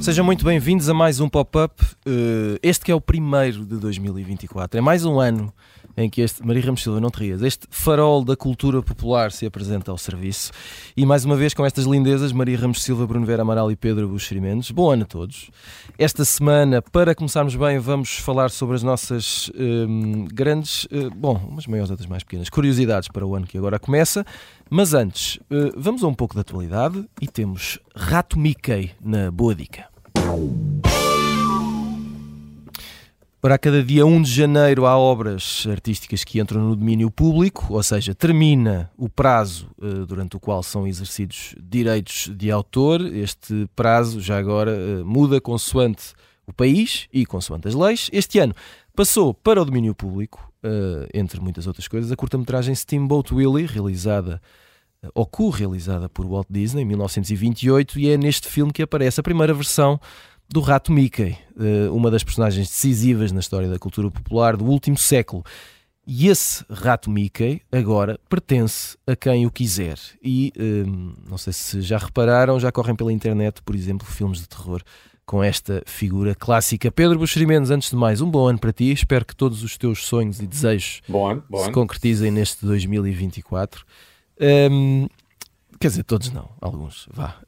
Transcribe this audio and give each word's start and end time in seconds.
Sejam 0.00 0.24
muito 0.24 0.44
bem-vindos 0.44 0.88
a 0.88 0.94
mais 0.94 1.18
um 1.18 1.28
pop-up. 1.28 1.82
Uh, 2.06 2.56
este 2.62 2.84
que 2.84 2.92
é 2.92 2.94
o 2.94 3.00
primeiro 3.00 3.66
de 3.66 3.76
2024. 3.76 4.78
É 4.78 4.80
mais 4.80 5.04
um 5.04 5.18
ano 5.18 5.52
em 5.96 6.10
que 6.10 6.20
este, 6.20 6.44
Maria 6.46 6.62
Ramos 6.64 6.82
Silva, 6.82 7.00
não 7.00 7.10
te 7.10 7.20
rias, 7.20 7.42
este 7.42 7.66
farol 7.70 8.24
da 8.24 8.36
cultura 8.36 8.82
popular 8.82 9.32
se 9.32 9.46
apresenta 9.46 9.90
ao 9.90 9.98
serviço. 9.98 10.52
E 10.96 11.06
mais 11.06 11.24
uma 11.24 11.36
vez 11.36 11.54
com 11.54 11.64
estas 11.64 11.86
lindezas, 11.86 12.32
Maria 12.32 12.58
Ramos 12.58 12.82
Silva, 12.82 13.06
Bruno 13.06 13.24
Vera 13.24 13.42
Amaral 13.42 13.70
e 13.70 13.76
Pedro 13.76 14.08
Buxerimentos. 14.08 14.70
Bom 14.70 14.90
ano 14.90 15.04
a 15.04 15.06
todos. 15.06 15.50
Esta 15.98 16.24
semana, 16.24 16.82
para 16.82 17.14
começarmos 17.14 17.56
bem, 17.56 17.78
vamos 17.78 18.18
falar 18.18 18.50
sobre 18.50 18.76
as 18.76 18.82
nossas 18.82 19.50
um, 19.56 20.26
grandes, 20.32 20.84
uh, 20.84 21.10
bom, 21.14 21.34
umas 21.48 21.66
maiores, 21.66 21.90
outras 21.90 22.08
mais 22.08 22.22
pequenas, 22.22 22.50
curiosidades 22.50 23.08
para 23.08 23.26
o 23.26 23.34
ano 23.34 23.46
que 23.46 23.56
agora 23.56 23.78
começa. 23.78 24.24
Mas 24.68 24.92
antes, 24.92 25.36
uh, 25.36 25.72
vamos 25.76 26.02
a 26.02 26.06
um 26.06 26.14
pouco 26.14 26.34
de 26.34 26.40
atualidade 26.40 27.04
e 27.20 27.26
temos 27.26 27.78
Rato 27.94 28.38
Mickey 28.38 28.90
na 29.00 29.30
Boa 29.30 29.54
Dica. 29.54 29.86
Para 33.46 33.58
cada 33.58 33.80
dia 33.80 34.04
1 34.04 34.22
de 34.22 34.32
janeiro 34.32 34.86
há 34.86 34.98
obras 34.98 35.68
artísticas 35.70 36.24
que 36.24 36.40
entram 36.40 36.60
no 36.60 36.74
domínio 36.74 37.08
público, 37.08 37.74
ou 37.74 37.80
seja, 37.80 38.12
termina 38.12 38.90
o 38.96 39.08
prazo 39.08 39.70
uh, 39.78 40.04
durante 40.04 40.36
o 40.36 40.40
qual 40.40 40.64
são 40.64 40.84
exercidos 40.84 41.54
direitos 41.62 42.28
de 42.36 42.50
autor. 42.50 43.00
Este 43.02 43.68
prazo, 43.76 44.20
já 44.20 44.36
agora, 44.36 44.72
uh, 44.72 45.06
muda 45.06 45.40
consoante 45.40 46.12
o 46.44 46.52
país 46.52 47.06
e 47.12 47.24
consoante 47.24 47.68
as 47.68 47.74
leis. 47.76 48.10
Este 48.12 48.40
ano 48.40 48.52
passou 48.96 49.32
para 49.32 49.62
o 49.62 49.64
domínio 49.64 49.94
público, 49.94 50.52
uh, 50.64 51.06
entre 51.14 51.38
muitas 51.40 51.68
outras 51.68 51.86
coisas, 51.86 52.10
a 52.10 52.16
curta-metragem 52.16 52.74
Steamboat 52.74 53.32
Willie, 53.32 53.66
realizada 53.66 54.42
ou 55.14 55.24
co-realizada 55.24 56.08
por 56.08 56.26
Walt 56.26 56.48
Disney 56.50 56.82
em 56.82 56.86
1928, 56.86 57.96
e 58.00 58.10
é 58.10 58.16
neste 58.16 58.48
filme 58.48 58.72
que 58.72 58.82
aparece 58.82 59.20
a 59.20 59.22
primeira 59.22 59.54
versão 59.54 60.00
do 60.48 60.60
Rato 60.60 60.92
Mickey, 60.92 61.36
eh, 61.58 61.88
uma 61.90 62.10
das 62.10 62.22
personagens 62.22 62.68
decisivas 62.68 63.32
na 63.32 63.40
história 63.40 63.68
da 63.68 63.78
cultura 63.78 64.10
popular 64.10 64.56
do 64.56 64.64
último 64.64 64.96
século. 64.96 65.44
E 66.06 66.28
esse 66.28 66.64
Rato 66.70 67.10
Mickey 67.10 67.62
agora 67.72 68.18
pertence 68.28 68.96
a 69.06 69.16
quem 69.16 69.44
o 69.44 69.50
quiser. 69.50 69.98
E 70.22 70.52
ehm, 70.56 71.14
não 71.28 71.36
sei 71.36 71.52
se 71.52 71.80
já 71.80 71.98
repararam, 71.98 72.60
já 72.60 72.70
correm 72.70 72.94
pela 72.94 73.12
internet, 73.12 73.60
por 73.62 73.74
exemplo, 73.74 74.06
filmes 74.06 74.38
de 74.38 74.48
terror 74.48 74.82
com 75.26 75.42
esta 75.42 75.82
figura 75.84 76.32
clássica. 76.36 76.92
Pedro 76.92 77.18
Buxerimentos, 77.18 77.72
antes 77.72 77.90
de 77.90 77.96
mais, 77.96 78.20
um 78.20 78.30
bom 78.30 78.46
ano 78.46 78.60
para 78.60 78.72
ti. 78.72 78.92
Espero 78.92 79.24
que 79.24 79.34
todos 79.34 79.64
os 79.64 79.76
teus 79.76 80.06
sonhos 80.06 80.40
e 80.40 80.46
desejos 80.46 81.02
bom 81.08 81.28
ano, 81.28 81.44
bom 81.50 81.64
se 81.64 81.72
concretizem 81.72 82.30
neste 82.30 82.64
2024. 82.64 83.84
Um, 84.70 85.08
quer 85.78 85.88
dizer, 85.88 86.04
todos 86.04 86.30
não, 86.30 86.50
alguns. 86.60 87.08
Vá. 87.12 87.40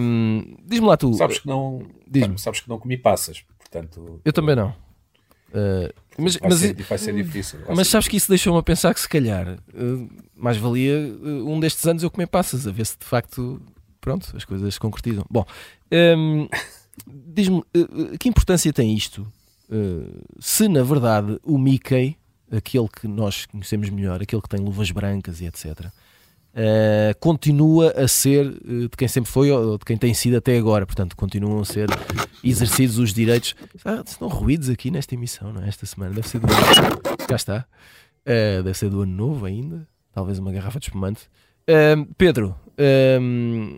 Um, 0.00 0.56
Diz-me 0.64 0.86
lá 0.86 0.96
tu. 0.96 1.12
Sabes 1.14 1.38
que 1.38 1.46
não. 1.46 1.82
Sabes 2.36 2.60
que 2.60 2.68
não 2.68 2.78
comi 2.78 2.96
passas, 2.96 3.44
portanto. 3.58 4.20
Eu 4.24 4.32
também 4.32 4.56
não. 4.56 4.74
Uh, 5.48 5.92
mas, 6.18 6.36
vai, 6.36 6.50
mas, 6.50 6.58
ser, 6.58 6.74
vai 6.74 6.98
ser 6.98 7.14
difícil. 7.14 7.58
Vai 7.60 7.76
mas 7.76 7.86
ser 7.86 7.92
sabes 7.92 8.08
que 8.08 8.16
isso 8.16 8.28
deixou-me 8.28 8.58
a 8.58 8.62
pensar 8.62 8.92
que 8.92 9.00
se 9.00 9.08
calhar 9.08 9.48
uh, 9.48 10.08
mais 10.36 10.56
valia 10.56 10.98
uh, 10.98 11.50
um 11.50 11.58
destes 11.58 11.86
anos 11.86 12.02
eu 12.02 12.10
comer 12.10 12.26
passas, 12.26 12.66
a 12.66 12.70
ver 12.70 12.84
se 12.84 12.98
de 12.98 13.06
facto 13.06 13.60
pronto, 14.00 14.36
as 14.36 14.44
coisas 14.44 14.74
se 14.74 14.80
concretizam. 14.80 15.24
Bom, 15.30 15.46
um, 15.90 16.48
diz-me 17.06 17.62
que 18.18 18.28
importância 18.28 18.72
tem 18.72 18.94
isto? 18.94 19.30
se 20.40 20.66
na 20.66 20.82
verdade 20.82 21.38
o 21.44 21.58
Mickey, 21.58 22.16
aquele 22.50 22.88
que 22.88 23.06
nós 23.06 23.44
conhecemos 23.44 23.90
melhor, 23.90 24.22
aquele 24.22 24.40
que 24.40 24.48
tem 24.48 24.60
luvas 24.60 24.90
brancas 24.90 25.42
e 25.42 25.44
etc., 25.46 25.90
Uh, 26.58 27.16
continua 27.20 27.92
a 27.92 28.08
ser 28.08 28.48
uh, 28.48 28.88
de 28.88 28.96
quem 28.96 29.06
sempre 29.06 29.30
foi 29.30 29.48
ou 29.48 29.78
de 29.78 29.84
quem 29.84 29.96
tem 29.96 30.12
sido 30.12 30.38
até 30.38 30.58
agora. 30.58 30.84
Portanto, 30.84 31.16
continuam 31.16 31.60
a 31.60 31.64
ser 31.64 31.88
exercidos 32.42 32.98
os 32.98 33.14
direitos. 33.14 33.54
Ah, 33.84 34.02
estão 34.04 34.26
ruídos 34.26 34.68
aqui 34.68 34.90
nesta 34.90 35.14
emissão, 35.14 35.52
não 35.52 35.62
é? 35.62 35.68
Esta 35.68 35.86
semana. 35.86 36.14
Deve 36.14 36.26
ser 36.26 36.40
do 36.40 36.52
ano. 36.52 37.16
Cá 37.28 37.36
está. 37.36 37.64
Uh, 38.26 38.64
deve 38.64 38.76
ser 38.76 38.90
do 38.90 39.02
ano 39.02 39.12
novo 39.12 39.46
ainda. 39.46 39.86
Talvez 40.12 40.40
uma 40.40 40.50
garrafa 40.50 40.80
de 40.80 40.86
espumante. 40.86 41.30
Pedro, 42.16 42.56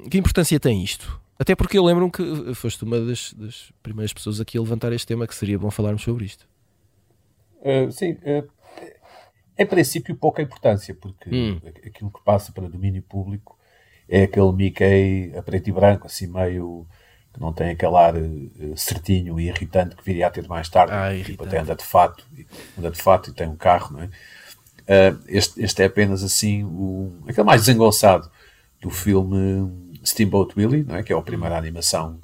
que 0.09 0.17
importância 0.17 0.59
tem 0.61 0.83
isto? 0.83 1.21
Até 1.37 1.57
porque 1.57 1.77
eu 1.77 1.85
lembro-me 1.85 2.11
que 2.11 2.55
foste 2.55 2.85
uma 2.85 3.01
das, 3.01 3.35
das, 3.35 3.73
primeiras 3.83 4.13
pessoas 4.13 4.41
aqui 4.41 4.57
a 4.57 4.61
levantar 4.61 4.93
este 4.93 5.09
tema, 5.09 5.27
que 5.27 5.35
seria 5.35 5.59
bom 5.59 5.71
falarmos 5.73 6.03
sobre 6.03 6.25
isto. 6.25 6.49
sim, 7.91 8.17
em 9.61 9.67
princípio, 9.67 10.17
pouca 10.17 10.41
importância, 10.41 10.95
porque 10.95 11.29
hum. 11.29 11.61
aquilo 11.87 12.11
que 12.11 12.25
passa 12.25 12.51
para 12.51 12.67
domínio 12.67 13.03
público 13.03 13.59
é 14.09 14.23
aquele 14.23 14.53
Mickey 14.53 15.33
a 15.37 15.43
preto 15.43 15.69
e 15.69 15.73
branco, 15.73 16.07
assim 16.07 16.27
meio 16.27 16.87
que 17.31 17.39
não 17.39 17.53
tem 17.53 17.71
aquele 17.71 17.95
ar 17.95 18.17
uh, 18.17 18.77
certinho 18.77 19.39
e 19.39 19.49
irritante 19.49 19.95
que 19.95 20.03
viria 20.03 20.29
a 20.29 20.31
ter 20.31 20.49
mais 20.49 20.69
tarde. 20.71 20.95
Ah, 20.95 21.11
tipo, 21.23 21.45
até 21.45 21.59
anda 21.59 21.77
de 21.77 21.85
fato, 21.85 22.25
anda 22.79 22.91
de 22.91 23.01
fato 23.01 23.31
e 23.31 23.35
tem 23.35 23.47
um 23.47 23.55
carro, 23.55 23.93
não 23.93 24.03
é? 24.03 24.07
Uh, 24.07 25.21
este, 25.29 25.63
este 25.63 25.83
é 25.83 25.85
apenas 25.85 26.25
assim 26.25 26.65
o, 26.65 27.13
aquele 27.29 27.47
mais 27.47 27.61
desengonçado 27.61 28.31
do 28.81 28.89
filme 28.89 29.71
Steamboat 30.05 30.59
Willie, 30.59 30.85
não 30.85 30.97
é? 30.97 31.03
que 31.03 31.13
é 31.13 31.17
a 31.17 31.21
primeira 31.21 31.57
animação, 31.57 32.19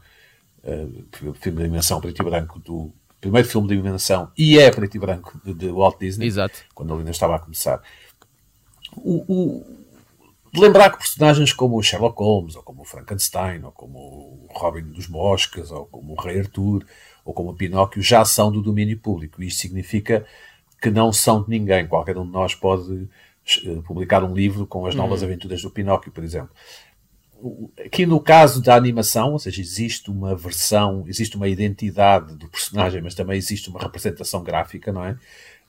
uh, 0.65 1.35
filme 1.35 1.59
de 1.59 1.65
animação 1.65 2.01
preto 2.01 2.21
e 2.21 2.25
branco 2.25 2.59
do, 2.59 2.93
primeiro 3.27 3.49
filme 3.49 3.69
de 3.69 3.75
animação 3.75 4.31
e 4.37 4.59
é 4.59 4.71
preto 4.71 4.97
e 4.97 5.01
branco 5.01 5.41
de, 5.45 5.53
de 5.53 5.69
Walt 5.69 5.99
Disney, 5.99 6.27
Exato. 6.27 6.61
quando 6.75 6.93
ele 6.93 7.01
ainda 7.01 7.11
estava 7.11 7.37
a 7.37 7.39
começar. 7.39 7.83
O, 8.97 9.25
o, 9.29 9.67
lembrar 10.55 10.91
que 10.91 10.99
personagens 10.99 11.53
como 11.53 11.77
o 11.77 11.83
Sherlock 11.83 12.19
Holmes, 12.19 12.57
ou 12.57 12.63
como 12.63 12.83
o 12.83 12.85
Frankenstein, 12.85 13.63
ou 13.65 13.73
como 13.73 13.99
o 13.99 14.49
Robin 14.51 14.85
dos 14.85 15.09
Moscas, 15.09 15.71
ou 15.71 15.87
como 15.87 16.13
o 16.13 16.21
Rei 16.21 16.41
Arthur, 16.41 16.85
ou 17.25 17.35
como 17.35 17.51
o 17.51 17.55
Pinóquio, 17.55 18.01
já 18.01 18.25
são 18.25 18.51
do 18.51 18.63
domínio 18.63 18.99
público. 18.99 19.43
Isto 19.43 19.61
significa 19.61 20.25
que 20.81 20.91
não 20.91 21.13
são 21.13 21.43
de 21.43 21.51
ninguém. 21.51 21.87
Qualquer 21.87 22.17
um 22.17 22.25
de 22.25 22.33
nós 22.33 22.55
pode 22.55 23.09
eh, 23.65 23.81
publicar 23.85 24.23
um 24.23 24.35
livro 24.35 24.67
com 24.67 24.87
as 24.87 24.95
novas 24.95 25.21
uhum. 25.21 25.29
aventuras 25.29 25.61
do 25.61 25.71
Pinóquio, 25.71 26.13
por 26.13 26.23
exemplo 26.23 26.51
aqui 27.85 28.07
no 28.07 28.21
caso 28.21 28.63
da 28.63 28.75
animação, 28.75 29.33
ou 29.33 29.39
seja, 29.39 29.61
existe 29.61 30.11
uma 30.11 30.35
versão, 30.35 31.05
existe 31.07 31.37
uma 31.37 31.49
identidade 31.49 32.35
do 32.37 32.49
personagem, 32.49 33.03
mas 33.03 33.15
também 33.15 33.37
existe 33.37 33.69
uma 33.69 33.81
representação 33.81 34.43
gráfica, 34.43 34.93
não 34.93 35.05
é? 35.05 35.17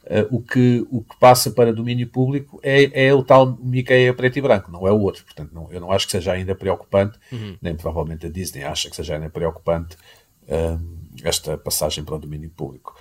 Uh, 0.04 0.38
o, 0.38 0.42
que, 0.42 0.88
o 0.90 1.02
que 1.02 1.20
passa 1.20 1.52
para 1.52 1.74
domínio 1.74 2.08
público 2.08 2.62
é, 2.64 3.08
é 3.08 3.14
o 3.14 3.22
tal 3.22 3.58
Mickey 3.62 4.08
a 4.08 4.14
preto 4.14 4.40
e 4.40 4.42
branco, 4.42 4.72
não 4.72 4.88
é 4.88 4.92
o 4.92 5.00
outro. 5.02 5.26
Portanto, 5.26 5.52
não, 5.54 5.70
eu 5.70 5.82
não 5.82 5.92
acho 5.92 6.06
que 6.06 6.14
seja 6.14 6.32
ainda 6.32 6.56
preocupante, 6.56 7.20
uhum. 7.30 7.58
nem 7.62 7.76
provavelmente 7.76 8.26
a 8.26 8.30
Disney 8.30 8.64
acha 8.64 8.90
que 8.90 8.96
seja 8.96 9.16
ainda 9.16 9.30
preocupante 9.30 9.98
uh, 10.44 10.98
esta 11.24 11.58
passagem 11.58 12.06
para 12.06 12.16
o 12.16 12.20
domínio 12.20 12.50
público. 12.50 12.96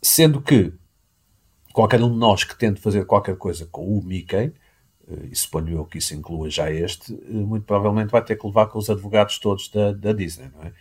Sendo 0.00 0.40
que 0.40 0.72
qualquer 1.72 2.00
um 2.00 2.12
de 2.12 2.18
nós 2.18 2.44
que 2.44 2.56
tente 2.56 2.80
fazer 2.80 3.06
qualquer 3.06 3.36
coisa 3.36 3.66
com 3.66 3.98
o 3.98 4.02
Mickey 4.02 4.36
eh, 4.36 4.52
e 5.30 5.36
suponho 5.36 5.76
eu 5.76 5.84
que 5.84 5.98
isso 5.98 6.14
inclua 6.14 6.48
já 6.48 6.70
este, 6.70 7.12
eh, 7.12 7.32
muito 7.32 7.64
provavelmente 7.64 8.10
vai 8.10 8.22
ter 8.22 8.36
que 8.36 8.46
levar 8.46 8.66
com 8.66 8.78
os 8.78 8.88
advogados 8.88 9.38
todos 9.38 9.68
da, 9.68 9.92
da 9.92 10.12
Disney, 10.12 10.48
não 10.54 10.62
é? 10.62 10.72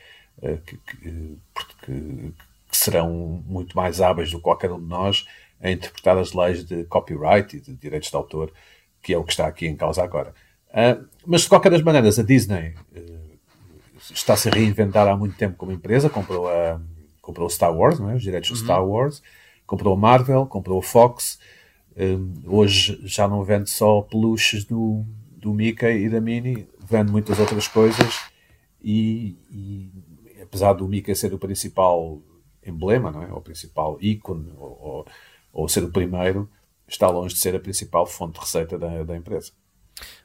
Eh, 0.41 0.57
que, 0.65 0.77
que, 0.77 1.37
que, 1.85 2.33
que 2.69 2.77
serão 2.77 3.43
muito 3.45 3.75
mais 3.75 4.01
hábeis 4.01 4.31
do 4.31 4.37
que 4.37 4.43
qualquer 4.43 4.71
um 4.71 4.79
de 4.79 4.87
nós 4.87 5.25
a 5.61 5.69
interpretar 5.69 6.17
as 6.17 6.33
leis 6.33 6.65
de 6.65 6.83
copyright 6.85 7.55
e 7.57 7.59
de 7.59 7.73
direitos 7.75 8.09
de 8.09 8.15
autor, 8.15 8.51
que 9.01 9.13
é 9.13 9.17
o 9.17 9.23
que 9.23 9.31
está 9.31 9.47
aqui 9.47 9.67
em 9.67 9.75
causa 9.75 10.03
agora. 10.03 10.33
mas, 11.25 11.41
de 11.41 11.49
qualquer 11.49 11.69
das 11.69 11.83
maneiras, 11.83 12.17
a 12.17 12.23
Disney 12.23 12.73
está-se 14.09 14.49
a 14.49 14.51
reinventar 14.51 15.07
há 15.07 15.15
muito 15.15 15.35
tempo 15.37 15.55
como 15.57 15.71
empresa, 15.71 16.09
comprou, 16.09 16.49
a, 16.49 16.79
comprou 17.21 17.49
Star 17.49 17.75
Wars, 17.75 17.99
é? 17.99 18.15
os 18.15 18.23
direitos 18.23 18.49
uhum. 18.49 18.55
de 18.57 18.63
Star 18.63 18.83
Wars, 18.83 19.21
comprou 19.67 19.93
a 19.93 19.97
Marvel, 19.97 20.45
comprou 20.47 20.79
a 20.79 20.83
Fox, 20.83 21.39
hoje 22.45 22.99
já 23.03 23.27
não 23.27 23.43
vende 23.43 23.69
só 23.69 24.01
peluches 24.01 24.63
do, 24.65 25.05
do 25.37 25.53
Mickey 25.53 26.05
e 26.05 26.09
da 26.09 26.21
Minnie, 26.21 26.67
vende 26.87 27.11
muitas 27.11 27.39
outras 27.39 27.67
coisas 27.67 28.19
e, 28.81 29.37
e, 29.49 29.91
apesar 30.41 30.73
do 30.73 30.87
Mickey 30.87 31.15
ser 31.15 31.33
o 31.33 31.39
principal 31.39 32.21
emblema, 32.65 33.11
não 33.11 33.23
é? 33.23 33.31
o 33.31 33.41
principal 33.41 33.97
ícone, 34.01 34.51
ou, 34.57 34.79
ou, 34.81 35.07
ou, 35.51 35.67
ser 35.67 35.83
o 35.83 35.91
primeiro, 35.91 36.49
está 36.87 37.09
longe 37.09 37.33
de 37.33 37.39
ser 37.39 37.55
a 37.55 37.59
principal 37.59 38.05
fonte 38.05 38.33
de 38.33 38.39
receita 38.39 38.77
da, 38.77 39.03
da 39.03 39.15
empresa. 39.15 39.51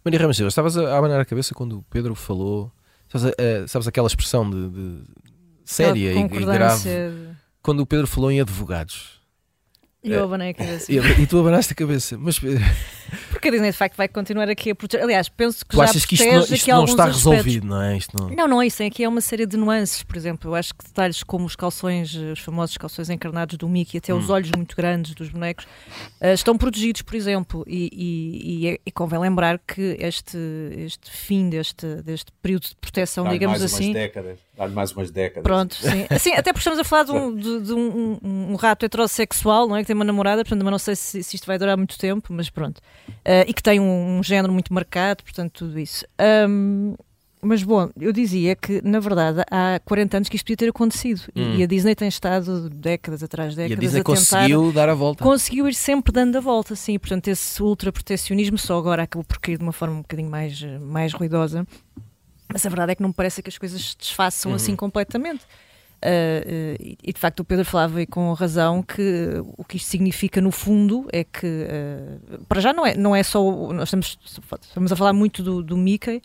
Maria 0.04 0.20
Ramos 0.20 0.36
Silva, 0.36 0.48
estavas 0.48 0.76
a 0.76 0.96
abanar 0.96 1.20
a 1.20 1.24
cabeça 1.24 1.54
quando 1.54 1.78
o 1.78 1.82
Pedro 1.84 2.14
falou, 2.14 2.72
sabes, 3.08 3.26
a, 3.26 3.68
sabes 3.68 3.88
aquela 3.88 4.06
expressão 4.06 4.48
de, 4.48 4.70
de 4.70 5.02
séria 5.64 6.12
e, 6.12 6.18
e 6.18 6.28
grave, 6.28 6.88
quando 7.62 7.80
o 7.80 7.86
Pedro 7.86 8.06
falou 8.06 8.30
em 8.30 8.40
advogados. 8.40 9.15
Eu 10.12 10.24
abanei 10.24 10.50
a 10.50 10.54
cabeça. 10.54 10.92
E, 10.92 11.26
tu 11.26 11.40
abanaste 11.40 11.72
a 11.72 11.76
cabeça. 11.76 12.16
Mas 12.18 12.40
Porque 13.46 13.50
que 13.50 13.56
a 13.56 13.58
Disney 13.58 13.70
de 13.70 13.76
facto 13.76 13.96
vai 13.96 14.08
continuar 14.08 14.48
aqui 14.48 14.70
a 14.70 14.74
proteger. 14.74 15.04
Aliás, 15.04 15.28
penso 15.28 15.64
que 15.64 15.70
tu 15.70 15.76
já 15.76 15.84
achas 15.84 16.04
que 16.04 16.14
isto 16.14 16.26
não, 16.26 16.40
isto 16.40 16.68
não 16.70 16.84
está 16.84 17.04
aspectos. 17.04 17.24
resolvido, 17.24 17.66
não 17.66 17.80
é? 17.82 17.96
Isto 17.96 18.16
não... 18.20 18.28
Não, 18.30 18.48
não 18.48 18.62
é 18.62 18.66
isso. 18.66 18.82
Aqui 18.82 19.04
é 19.04 19.08
uma 19.08 19.20
série 19.20 19.46
de 19.46 19.56
nuances, 19.56 20.02
por 20.02 20.16
exemplo. 20.16 20.50
Eu 20.50 20.54
acho 20.54 20.74
que 20.74 20.84
detalhes 20.84 21.22
como 21.22 21.44
os 21.46 21.56
calções, 21.56 22.14
os 22.14 22.40
famosos 22.40 22.76
calções 22.76 23.08
encarnados 23.10 23.56
do 23.56 23.68
Mickey, 23.68 23.98
até 23.98 24.12
os 24.14 24.28
olhos 24.30 24.50
muito 24.56 24.74
grandes 24.76 25.14
dos 25.14 25.28
bonecos, 25.28 25.66
eh, 26.20 26.32
estão 26.34 26.56
protegidos, 26.58 27.02
por 27.02 27.14
exemplo. 27.14 27.64
E, 27.66 27.88
e- 27.92 28.60
e 28.64 28.68
é- 28.68 28.80
e 28.86 28.90
convém 28.90 29.18
lembrar 29.18 29.58
que 29.58 29.96
este, 30.00 30.36
este 30.76 31.10
fim 31.10 31.48
deste, 31.48 31.86
deste 32.02 32.32
período 32.42 32.62
de 32.68 32.76
proteção, 32.80 33.24
Dá-lhe 33.24 33.38
digamos 33.38 33.60
mais 33.60 33.72
assim, 33.74 33.84
umas 33.86 33.94
décadas. 33.94 34.38
Dá-lhe 34.56 34.72
mais 34.74 34.92
umas 34.92 35.10
décadas. 35.10 35.42
Pronto, 35.42 35.74
sim. 35.74 36.06
Assim, 36.10 36.32
até 36.32 36.50
porque 36.52 36.60
estamos 36.60 36.78
a 36.78 36.84
falar 36.84 37.02
de 37.04 37.12
um, 37.12 37.34
de, 37.36 37.60
de 37.60 37.72
um, 37.74 38.18
um- 38.22 38.52
um 38.52 38.54
rato 38.56 38.86
heterossexual, 38.86 39.68
não 39.68 39.76
é? 39.76 39.80
Que 39.82 39.86
tem 39.88 39.94
uma 39.96 40.04
namorada, 40.04 40.42
portanto, 40.42 40.62
mas 40.64 40.70
não 40.72 40.78
sei 40.78 40.96
se, 40.96 41.22
se 41.22 41.36
isto 41.36 41.46
vai 41.46 41.58
durar 41.58 41.76
muito 41.76 41.98
tempo, 41.98 42.32
mas 42.32 42.48
pronto. 42.48 42.80
Ah, 43.24 43.35
e 43.46 43.52
que 43.52 43.62
tem 43.62 43.80
um, 43.80 44.18
um 44.18 44.22
género 44.22 44.52
muito 44.52 44.72
marcado, 44.72 45.22
portanto, 45.24 45.52
tudo 45.66 45.78
isso. 45.78 46.04
Ahm, 46.18 46.94
mas 47.42 47.62
bom, 47.62 47.88
eu 48.00 48.12
dizia 48.12 48.56
que, 48.56 48.80
na 48.82 48.98
verdade, 48.98 49.40
há 49.50 49.78
40 49.84 50.16
anos 50.16 50.28
que 50.28 50.34
isto 50.36 50.44
podia 50.46 50.56
ter 50.56 50.68
acontecido. 50.70 51.22
E- 51.34 51.40
Hum. 51.40 51.54
E, 51.56 51.62
a 51.62 51.66
Disney 51.66 51.94
tem 51.94 52.08
estado 52.08 52.68
décadas 52.70 53.22
atrás 53.22 53.54
de 53.54 53.60
E 53.60 53.64
a 53.64 53.68
décadas 53.68 53.84
Disney 53.84 54.00
a 54.00 54.04
tentar 54.04 54.16
conseguiu 54.16 54.72
dar 54.72 54.88
a 54.88 54.94
volta. 54.94 55.22
conseguiu 55.22 55.68
ir 55.68 55.74
sempre 55.74 56.12
dando 56.12 56.36
a 56.36 56.40
volta, 56.40 56.74
sim. 56.74 56.98
Portanto, 56.98 57.28
esse 57.28 57.62
ultraprotecionismo 57.62 58.58
só 58.58 58.76
agora 58.78 59.02
acabou 59.04 59.22
por 59.24 59.38
cair 59.38 59.58
de 59.58 59.62
uma 59.62 59.72
forma 59.72 59.96
um 59.96 60.02
bocadinho 60.02 60.30
mais, 60.30 60.60
eh, 60.62 60.78
mais 60.78 61.12
ruidosa. 61.12 61.66
Mas 62.52 62.64
a 62.64 62.68
verdade 62.68 62.92
é 62.92 62.94
que 62.94 63.02
não 63.02 63.08
me 63.08 63.14
parece 63.14 63.42
que 63.42 63.48
as 63.48 63.58
coisas 63.58 63.90
se 63.90 63.96
desfaçam 63.98 64.54
assim 64.54 64.74
completamente. 64.76 65.40
Ah, 66.02 66.76
e 67.02 67.12
de 67.12 67.18
facto 67.18 67.40
o 67.40 67.44
Pedro 67.44 67.64
falava 67.64 68.00
e 68.02 68.06
com 68.06 68.32
razão 68.34 68.82
que 68.82 69.42
o 69.56 69.64
que 69.64 69.76
isto 69.76 69.88
significa 69.88 70.40
no 70.40 70.50
fundo 70.50 71.06
é 71.12 71.24
que 71.24 71.66
para 72.48 72.60
já 72.60 72.72
não 72.72 72.86
é, 72.86 72.94
não 72.96 73.16
é 73.16 73.22
só 73.22 73.42
nós 73.72 73.88
estamos, 73.88 74.18
estamos 74.62 74.92
a 74.92 74.96
falar 74.96 75.12
muito 75.12 75.42
do, 75.42 75.62
do 75.62 75.76
Mickey 75.76 76.20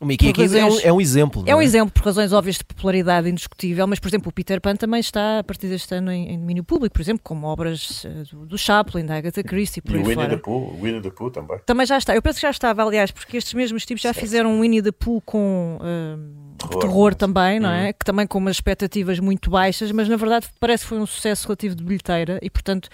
O 0.00 0.06
Mickey 0.06 0.32
por 0.32 0.42
aqui 0.44 0.56
é 0.56 0.64
um, 0.64 0.68
razões- 0.68 0.84
é 0.84 0.92
um 0.92 1.00
exemplo. 1.00 1.42
é 1.46 1.52
um 1.54 1.56
não 1.58 1.62
exemplo 1.62 1.90
por 1.92 2.04
razões 2.04 2.32
óbvias 2.32 2.56
de 2.58 2.64
popularidade 2.64 3.28
indiscutível, 3.28 3.84
mas, 3.88 3.98
por 3.98 4.06
exemplo, 4.08 4.28
o 4.28 4.32
Peter 4.32 4.60
Pan 4.60 4.76
também 4.76 5.00
está, 5.00 5.40
a 5.40 5.42
partir 5.44 5.66
deste 5.68 5.92
ano, 5.94 6.12
em, 6.12 6.34
em 6.34 6.38
domínio 6.38 6.62
público, 6.62 6.92
por 6.94 7.00
exemplo, 7.02 7.20
como 7.24 7.48
obras 7.48 8.04
eh, 8.04 8.22
do, 8.30 8.46
do 8.46 8.56
Chaplin, 8.56 9.04
da 9.04 9.16
Agatha 9.16 9.42
Christie, 9.42 9.82
por 9.82 9.92
E 9.92 9.94
o 9.96 9.98
aí 9.98 10.02
Winnie 10.04 10.14
fora. 10.14 10.36
the 10.36 10.42
Pooh, 10.42 10.78
Winnie 10.80 11.00
the 11.02 11.10
Pooh 11.10 11.30
também. 11.32 11.58
Também 11.66 11.84
já 11.84 11.98
está. 11.98 12.14
Eu 12.14 12.22
penso 12.22 12.36
que 12.36 12.42
já 12.42 12.50
estava, 12.50 12.84
aliás, 12.84 13.10
porque 13.10 13.38
estes 13.38 13.54
mesmos 13.54 13.84
tipos 13.84 14.00
já 14.02 14.14
fizeram 14.14 14.52
um 14.52 14.60
Winnie 14.60 14.82
the 14.82 14.92
Pooh 14.92 15.20
com 15.22 15.78
hum, 15.82 16.47
Terror, 16.68 16.80
terror, 16.82 17.14
também, 17.14 17.58
não 17.60 17.68
Uhum. 17.70 17.74
é? 17.74 17.92
Que 17.92 18.04
também 18.04 18.26
com 18.26 18.38
umas 18.38 18.56
expectativas 18.56 19.18
muito 19.20 19.50
baixas, 19.50 19.90
mas 19.92 20.08
na 20.08 20.16
verdade 20.16 20.46
parece 20.60 20.84
que 20.84 20.88
foi 20.88 20.98
um 20.98 21.06
sucesso 21.06 21.46
relativo 21.46 21.74
de 21.74 21.82
bilheteira 21.84 22.38
e, 22.42 22.48
portanto, 22.50 22.88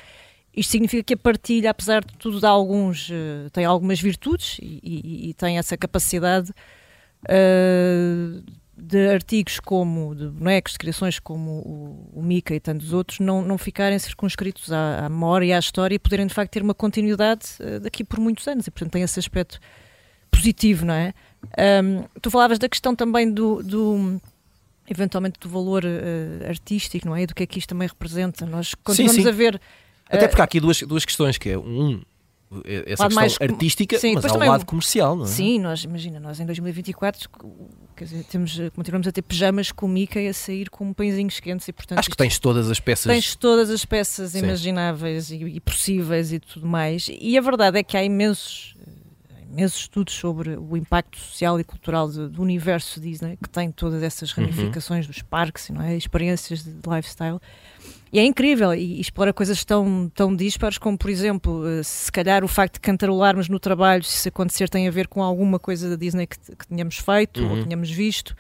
isto 0.57 0.71
significa 0.71 1.03
que 1.03 1.15
a 1.15 1.17
partilha, 1.17 1.71
apesar 1.71 2.05
de 2.05 2.15
tudo, 2.17 2.39
dá 2.41 2.49
alguns, 2.51 3.11
eh, 3.11 3.49
tem 3.53 3.65
algumas 3.65 4.01
virtudes 4.01 4.59
e, 4.63 4.81
e- 4.83 5.31
e 5.31 5.35
tem 5.35 5.59
essa 5.59 5.77
capacidade 5.77 6.53
eh, 7.29 8.41
de 8.77 9.09
artigos 9.09 9.61
como, 9.61 10.15
de 10.15 10.27
bonecos, 10.29 10.73
de 10.73 10.79
criações 10.79 11.19
como 11.21 11.51
o, 12.15 12.19
o 12.21 12.23
Mickey 12.23 12.55
e 12.55 12.61
tantos 12.61 12.93
outros, 12.93 13.21
não, 13.21 13.41
não 13.43 13.57
ficarem 13.57 13.99
circunscritos 13.99 14.73
à, 14.73 15.07
à 15.07 15.09
memória 15.09 15.47
e 15.47 15.53
à 15.53 15.59
história 15.59 15.95
e 15.95 15.99
poderem 15.99 16.27
de 16.27 16.35
facto 16.35 16.51
ter 16.53 16.63
uma 16.63 16.75
continuidade 16.75 17.43
eh, 17.61 17.79
daqui 17.79 18.03
por 18.05 18.19
muitos 18.19 18.47
anos. 18.49 18.67
E 18.67 18.71
portanto 18.71 18.93
tem 18.93 19.03
esse 19.03 19.19
aspecto 19.19 19.59
positivo, 20.31 20.85
não 20.85 20.95
é? 20.95 21.15
Ahm, 21.59 22.05
tu 22.23 22.31
falavas 22.31 22.59
da 22.59 22.69
questão 22.69 22.95
também 22.95 23.31
do, 23.31 23.63
do- 23.63 24.21
eventualmente 24.89 25.39
do 25.41 25.49
valor 25.49 25.85
eh, 25.85 26.47
artístico, 26.49 27.07
não 27.07 27.17
é? 27.17 27.23
E 27.23 27.27
do 27.27 27.35
que 27.35 27.43
é 27.43 27.47
que 27.47 27.59
isto 27.59 27.69
também 27.69 27.89
representa. 27.89 28.45
Nós 28.47 28.75
continuamos 28.75 29.23
sim. 29.23 29.29
a 29.29 29.33
ver. 29.33 29.61
Até 30.09 30.25
eh, 30.25 30.29
porque 30.29 30.41
há 30.41 30.45
aqui 30.45 30.61
duas, 30.61 30.81
duas 30.83 31.05
questões, 31.05 31.39
que 31.39 31.51
é 31.51 31.59
um, 31.59 32.03
essa 32.87 33.03
Lado 33.05 33.09
questão 33.09 33.11
mais 33.11 33.37
artística, 33.41 33.99
sim, 33.99 34.15
mas 34.15 34.25
há 34.25 34.29
o 34.29 34.33
também 34.33 34.49
lado 34.49 34.63
o- 34.63 34.67
comercial, 34.67 35.17
não 35.17 35.25
é? 35.25 35.29
Sim, 35.29 35.59
nós, 35.61 35.83
imagina, 35.85 36.21
nós 36.21 36.39
em 36.39 36.47
2024 36.47 37.29
quer 37.97 38.05
dizer, 38.05 38.25
temos, 38.25 38.59
eh, 38.61 38.71
continuamos 38.71 39.09
a 39.09 39.13
ter 39.13 39.23
pijamas 39.23 39.73
com 39.73 39.89
Mickey 39.89 40.29
a 40.29 40.35
sair 40.35 40.69
com 40.71 40.93
pãezinhos 40.93 41.41
quentes 41.41 41.67
e 41.69 41.73
portanto 41.73 41.99
Acho 41.99 42.11
que 42.11 42.17
tens 42.17 42.39
todas 42.39 42.71
as 42.71 42.79
peças. 42.79 43.07
Tens 43.11 43.35
todas 43.35 43.71
as 43.71 43.85
peças 43.85 44.33
Sim. 44.33 44.41
imagináveis 44.41 45.31
e, 45.31 45.37
e 45.37 45.61
possíveis 45.61 46.33
e 46.33 46.39
tudo 46.39 46.67
mais. 46.67 47.09
E 47.11 47.37
a 47.37 47.41
verdade 47.41 47.79
é 47.79 47.83
que 47.83 47.97
há 47.97 48.05
imensos, 48.05 48.77
imensos 49.55 49.81
estudos 49.83 50.13
sobre 50.15 50.57
o 50.57 50.77
impacto 50.77 51.19
social 51.19 51.59
e 51.61 51.65
cultural 51.65 52.11
de- 52.11 52.29
do 52.29 52.43
universo 52.43 53.01
Disney, 53.01 53.39
que 53.43 53.49
tem 53.49 53.71
todas 53.71 54.03
essas 54.03 54.31
Uhum. 54.37 54.45
ramificações 54.45 55.07
dos 55.07 55.23
parques, 55.23 55.71
não 55.71 55.81
é? 55.83 55.97
experiências 55.97 56.63
de 56.65 56.73
lifestyle. 56.87 57.39
E 58.13 58.19
é 58.19 58.25
incrível 58.25 58.73
e, 58.75 58.97
e 58.97 59.01
explora 59.01 59.33
coisas 59.33 59.65
tão, 59.65 60.11
tão 60.15 60.35
dispares 60.35 60.79
como, 60.79 60.97
por 60.97 61.11
exemplo, 61.11 61.67
eh, 61.67 61.83
se 61.83 62.11
calhar 62.13 62.45
o 62.45 62.49
facto 62.49 62.75
de 62.75 62.81
cantarolarmos 62.81 63.49
no 63.49 63.59
trabalho, 63.59 64.05
se 64.05 64.17
isso 64.17 64.29
acontecer, 64.29 64.69
tem 64.69 64.87
a 64.87 64.91
ver 64.91 65.09
com 65.09 65.23
alguma 65.23 65.59
coisa 65.59 65.91
da 65.91 65.97
Disney 65.97 66.27
que, 66.27 66.39
que 66.39 66.67
tenhamos 66.69 66.99
feito 66.99 67.43
ou 67.45 67.51
Uhum. 67.57 67.63
tenhamos 67.65 67.91
visto. 67.91 68.35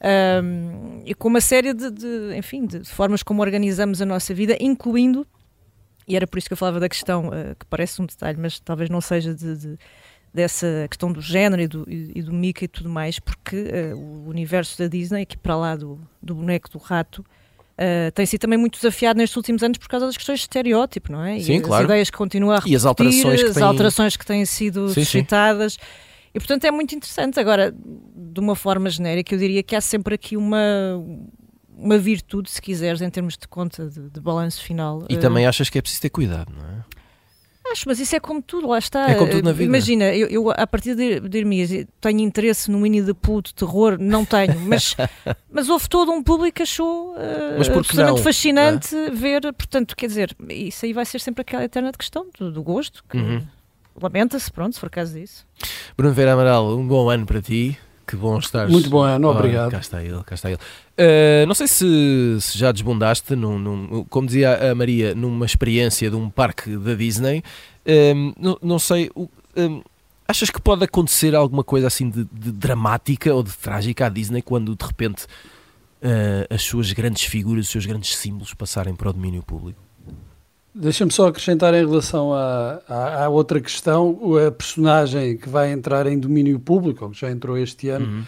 Um, 0.00 1.02
e 1.04 1.14
com 1.14 1.28
uma 1.28 1.40
série 1.40 1.72
de, 1.72 1.90
de, 1.90 2.36
enfim, 2.36 2.66
de 2.66 2.84
formas 2.84 3.22
como 3.22 3.42
organizamos 3.42 4.00
a 4.02 4.06
nossa 4.06 4.32
vida, 4.34 4.56
incluindo, 4.60 5.26
e 6.06 6.14
era 6.14 6.26
por 6.26 6.38
isso 6.38 6.46
que 6.46 6.52
eu 6.52 6.56
falava 6.56 6.78
da 6.78 6.88
questão, 6.88 7.28
uh, 7.28 7.56
que 7.58 7.66
parece 7.66 8.00
um 8.00 8.06
detalhe, 8.06 8.38
mas 8.38 8.60
talvez 8.60 8.88
não 8.90 9.00
seja 9.00 9.34
de, 9.34 9.56
de- 9.56 9.78
dessa 10.36 10.86
questão 10.88 11.10
do 11.10 11.20
género 11.20 11.62
e 11.62 11.66
do, 11.66 11.84
e, 11.90 12.12
e 12.16 12.22
do 12.22 12.32
Mickey 12.32 12.66
e 12.66 12.68
tudo 12.68 12.88
mais, 12.88 13.18
porque 13.18 13.56
uh, 13.56 13.96
o 13.96 14.28
universo 14.28 14.78
da 14.78 14.86
Disney, 14.86 15.22
aqui 15.22 15.36
para 15.36 15.56
lá 15.56 15.74
do, 15.74 15.98
do 16.22 16.34
boneco 16.34 16.70
do 16.70 16.78
rato, 16.78 17.20
uh, 17.20 18.12
tem 18.14 18.24
sido 18.26 18.40
também 18.42 18.58
muito 18.58 18.76
desafiado 18.76 19.16
nestes 19.18 19.36
últimos 19.36 19.62
anos 19.62 19.78
por 19.78 19.88
causa 19.88 20.06
das 20.06 20.16
questões 20.16 20.40
de 20.40 20.44
estereótipo, 20.44 21.10
não 21.10 21.24
é? 21.24 21.40
Sim, 21.40 21.54
e 21.54 21.60
claro. 21.60 21.82
as 21.82 21.90
ideias 21.90 22.10
que 22.10 22.16
continuam 22.16 22.52
a 22.52 22.56
repetir, 22.56 22.72
E 22.74 22.76
as 22.76 22.84
alterações 22.84 23.42
que 23.42 23.48
as 23.48 23.54
têm- 23.54 23.62
alterações 23.64 24.16
que 24.16 24.26
têm 24.26 24.44
sido 24.44 24.88
Sim, 24.88 24.94
sim. 24.94 25.04
suscitadas. 25.04 25.78
E 26.34 26.38
portanto 26.38 26.64
é 26.66 26.70
muito 26.70 26.94
interessante. 26.94 27.40
Agora, 27.40 27.72
de 27.74 28.38
uma 28.40 28.54
forma 28.54 28.90
genérica, 28.90 29.34
eu 29.34 29.38
diria 29.38 29.62
que 29.62 29.74
há 29.74 29.80
sempre 29.80 30.14
aqui 30.16 30.36
uma, 30.36 30.58
uma 31.74 31.96
virtude, 31.96 32.50
se 32.50 32.60
quiseres, 32.60 33.00
em 33.00 33.08
termos 33.08 33.38
de 33.38 33.48
conta 33.48 33.88
de, 33.88 34.10
de 34.10 34.20
balanço 34.20 34.62
final. 34.62 35.02
E 35.08 35.14
Eh, 35.14 35.18
também 35.18 35.46
achas 35.46 35.70
que 35.70 35.78
é 35.78 35.80
preciso 35.80 36.02
ter 36.02 36.10
cuidado, 36.10 36.52
não 36.54 36.62
é? 36.62 36.84
Acho, 37.76 37.84
mas 37.86 38.00
isso 38.00 38.16
é 38.16 38.20
como 38.20 38.40
tudo, 38.40 38.68
lá 38.68 38.78
está. 38.78 39.10
É 39.10 39.14
como 39.16 39.30
tudo 39.30 39.44
na 39.44 39.50
Eh, 39.50 39.52
vida. 39.52 39.64
Imagina, 39.64 40.04
eu, 40.14 40.28
eu 40.28 40.50
a 40.50 40.66
partir 40.66 40.94
de, 40.94 41.20
de 41.20 41.38
Irmias 41.38 41.68
tenho 42.00 42.20
interesse 42.20 42.70
no 42.70 42.78
Pooh 43.14 43.42
de 43.42 43.54
terror, 43.54 43.98
não 44.00 44.24
tenho, 44.24 44.58
mas, 44.60 44.96
mas 45.52 45.68
houve 45.68 45.86
todo 45.86 46.10
um 46.10 46.22
público 46.22 46.56
que 46.56 46.62
achou 46.62 47.14
que 47.14 47.78
absolutamente 47.78 48.16
não, 48.16 48.16
fascinante 48.16 48.96
ver, 49.12 49.42
portanto, 49.52 49.94
quer 49.94 50.06
dizer, 50.06 50.34
isso 50.48 50.86
aí 50.86 50.94
vai 50.94 51.04
ser 51.04 51.20
sempre 51.20 51.42
aquela 51.42 51.64
eterna 51.64 51.92
questão 51.92 52.26
do, 52.38 52.50
do 52.50 52.62
gosto, 52.62 53.04
que 53.08 53.18
Uhum. 53.18 53.42
lamenta-se, 54.00 54.50
pronto, 54.50 54.72
se 54.74 54.80
for 54.80 54.88
caso 54.88 55.12
disso. 55.18 55.46
Bruno 55.96 56.14
Vera 56.14 56.32
Amaral, 56.32 56.76
um 56.78 56.86
bom 56.86 57.10
ano 57.10 57.26
para 57.26 57.42
ti. 57.42 57.78
Que 58.06 58.14
bom 58.14 58.38
estar. 58.38 58.68
Muito 58.68 58.88
bom 58.88 59.02
ano, 59.02 59.28
obrigado. 59.28 59.70
Cá 59.72 59.78
está 59.80 60.02
ele, 60.02 60.22
cá 60.24 60.34
está 60.36 60.48
ele. 60.50 60.60
Uh, 60.96 61.46
não 61.46 61.54
sei 61.54 61.66
se, 61.66 62.36
se 62.40 62.56
já 62.56 62.70
desbundaste, 62.70 63.34
num, 63.34 63.58
num- 63.58 64.04
como 64.08 64.26
dizia 64.28 64.70
a 64.70 64.74
Maria, 64.74 65.14
numa 65.14 65.44
experiência 65.44 66.08
de 66.08 66.14
um 66.16 66.30
parque 66.30 66.76
da 66.76 66.94
Disney. 66.94 67.42
Um, 67.84 68.32
não, 68.38 68.58
não 68.62 68.78
sei, 68.78 69.10
um, 69.56 69.82
achas 70.28 70.50
que 70.50 70.60
pode 70.60 70.84
acontecer 70.84 71.34
alguma 71.34 71.64
coisa 71.64 71.88
assim 71.88 72.08
de, 72.08 72.24
de 72.32 72.52
dramática 72.52 73.34
ou 73.34 73.42
de 73.42 73.52
trágica 73.52 74.06
à 74.06 74.08
Disney 74.08 74.40
quando 74.42 74.76
de 74.76 74.84
repente 74.84 75.24
uh, 75.24 76.46
as 76.54 76.62
suas 76.62 76.92
grandes 76.92 77.24
figuras, 77.24 77.66
os 77.66 77.72
seus 77.72 77.86
grandes 77.86 78.16
símbolos 78.16 78.54
passarem 78.54 78.94
para 78.94 79.10
o 79.10 79.12
domínio 79.12 79.42
público? 79.42 79.80
Deixa-me 80.78 81.10
só 81.10 81.28
acrescentar 81.28 81.72
em 81.72 81.86
relação 81.86 82.34
à, 82.34 82.80
à, 82.86 83.24
à 83.24 83.28
outra 83.30 83.60
questão, 83.60 84.18
a 84.46 84.50
personagem 84.50 85.36
que 85.38 85.48
vai 85.48 85.72
entrar 85.72 86.06
em 86.06 86.18
domínio 86.18 86.58
público, 86.60 87.04
ou 87.06 87.10
que 87.10 87.18
já 87.20 87.30
entrou 87.30 87.56
este 87.56 87.88
ano, 87.88 88.06
Uhum. 88.06 88.22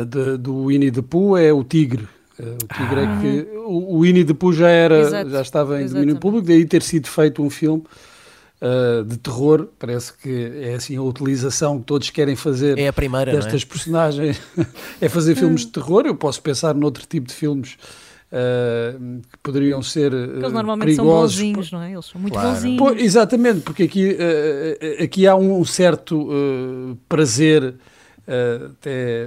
a 0.00 0.04
de- 0.04 0.36
do 0.36 0.66
Winnie 0.66 0.92
the 0.92 1.02
Pooh, 1.02 1.36
é 1.36 1.52
o 1.52 1.64
tigre. 1.64 2.06
Eh, 2.38 2.44
O 2.62 2.66
tigre 2.68 3.00
Ah. 3.00 3.02
é 3.02 3.20
que 3.20 3.48
o, 3.56 3.96
o 3.96 4.00
Winnie 4.02 4.24
the 4.24 4.32
Pooh 4.34 4.52
já 4.52 4.68
era, 4.68 5.00
Exato, 5.00 5.30
já 5.30 5.42
estava 5.42 5.82
em 5.82 5.86
domínio 5.86 6.16
público, 6.20 6.46
daí 6.46 6.64
ter 6.64 6.82
sido 6.82 7.08
feito 7.08 7.42
um 7.42 7.50
filme 7.50 7.82
eh, 8.60 9.02
de 9.04 9.16
terror. 9.16 9.66
Parece 9.78 10.12
que 10.12 10.52
é 10.62 10.74
assim 10.74 10.96
a 10.96 11.02
utilização 11.02 11.78
que 11.80 11.84
todos 11.84 12.10
querem 12.10 12.36
fazer 12.36 12.78
É 12.78 12.86
a 12.88 12.92
primeira, 12.92 13.32
é? 13.32 13.34
destas 13.34 13.64
personagens 13.64 14.40
é 15.00 15.08
fazer 15.08 15.34
filmes 15.34 15.62
de 15.62 15.68
terror. 15.72 16.04
Eu 16.06 16.14
posso 16.14 16.40
pensar 16.42 16.74
noutro 16.76 17.04
tipo 17.08 17.26
de 17.26 17.34
filmes 17.34 17.76
eh, 18.30 18.94
que 19.30 19.38
poderiam 19.42 19.82
ser 19.82 20.12
eh, 20.12 20.16
Eles 20.16 20.52
normalmente 20.52 20.94
são 20.94 21.04
perigosos. 21.04 21.36
bonzinhos, 21.36 21.72
não 21.72 21.82
é? 21.82 21.92
Eles 21.92 22.06
são 22.06 22.20
muito 22.20 22.34
Claro. 22.34 22.48
bonzinhos. 22.54 23.02
Exatamente, 23.02 23.60
porque 23.60 23.84
aqui, 23.84 24.16
eh, 24.18 24.98
aqui 25.02 25.26
há 25.26 25.34
um 25.36 25.64
certo 25.64 26.96
prazer 27.08 27.74
até 28.70 29.26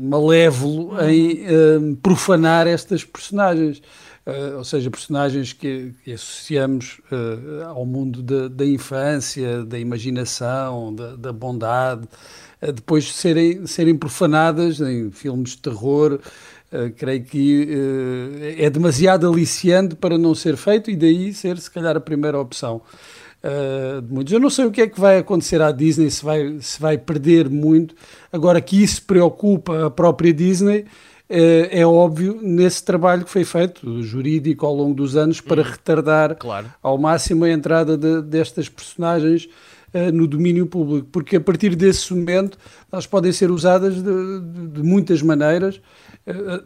malévolo 0.00 0.92
em 1.02 1.40
eh, 1.44 1.78
profanar 2.02 2.66
estas 2.66 3.04
personagens. 3.04 3.80
Eh, 4.26 4.54
ou 4.56 4.62
seja, 4.62 4.88
personagens 4.90 5.52
que, 5.52 5.92
que 6.04 6.12
associamos 6.12 7.00
eh, 7.10 7.64
ao 7.64 7.84
mundo 7.84 8.22
da, 8.22 8.46
da 8.48 8.64
infância, 8.66 9.64
da 9.64 9.78
imaginação, 9.78 10.94
da, 10.94 11.16
da 11.16 11.32
bondade, 11.32 12.06
eh, 12.60 12.70
depois 12.70 13.04
de 13.04 13.12
serem, 13.14 13.66
serem 13.66 13.96
profanadas 13.96 14.80
em 14.80 15.10
filmes 15.10 15.50
de 15.52 15.58
terror. 15.58 16.20
Eh, 16.72 16.90
creio 16.96 17.22
que 17.24 17.68
eh, 18.58 18.64
é 18.64 18.70
demasiado 18.70 19.28
aliciante 19.30 19.94
para 19.94 20.16
não 20.16 20.34
ser 20.34 20.56
feito 20.56 20.90
e 20.90 20.96
daí 20.96 21.32
ser, 21.34 21.58
se 21.58 21.70
calhar, 21.70 21.96
a 21.96 22.00
primeira 22.00 22.38
opção. 22.38 22.80
uh, 23.42 24.00
de 24.00 24.12
muitos. 24.12 24.32
Eu 24.32 24.40
não 24.40 24.50
sei 24.50 24.64
o 24.64 24.70
que 24.70 24.82
é 24.82 24.86
que 24.86 24.98
vai 25.00 25.18
acontecer 25.18 25.60
à 25.60 25.70
Disney, 25.70 26.10
se 26.10 26.24
vai, 26.24 26.56
se 26.60 26.80
vai 26.80 26.96
perder 26.96 27.50
muito. 27.50 27.94
Agora 28.32 28.60
que 28.60 28.82
isso 28.82 29.02
preocupa 29.02 29.86
a 29.86 29.90
própria 29.90 30.32
Disney, 30.32 30.80
uh, 30.80 31.68
é 31.70 31.84
óbvio 31.84 32.38
nesse 32.40 32.84
trabalho 32.84 33.24
que 33.24 33.30
foi 33.30 33.44
feito, 33.44 34.02
jurídico, 34.02 34.64
ao 34.64 34.74
longo 34.74 34.94
dos 34.94 35.16
anos, 35.16 35.40
para 35.40 35.62
hum, 35.62 35.64
retardar 35.64 36.36
claro. 36.36 36.72
ao 36.82 36.96
máximo 36.96 37.44
a 37.44 37.50
entrada 37.50 37.96
de, 37.96 38.22
destas 38.22 38.68
personagens 38.68 39.48
uh, 39.92 40.12
no 40.12 40.26
domínio 40.26 40.66
público, 40.66 41.08
porque 41.10 41.36
a 41.36 41.40
partir 41.40 41.74
desse 41.74 42.14
momento 42.14 42.56
elas 42.90 43.06
podem 43.06 43.32
ser 43.32 43.50
usadas 43.50 43.96
de, 43.96 44.02
de, 44.02 44.68
de 44.68 44.82
muitas 44.82 45.20
maneiras, 45.22 45.80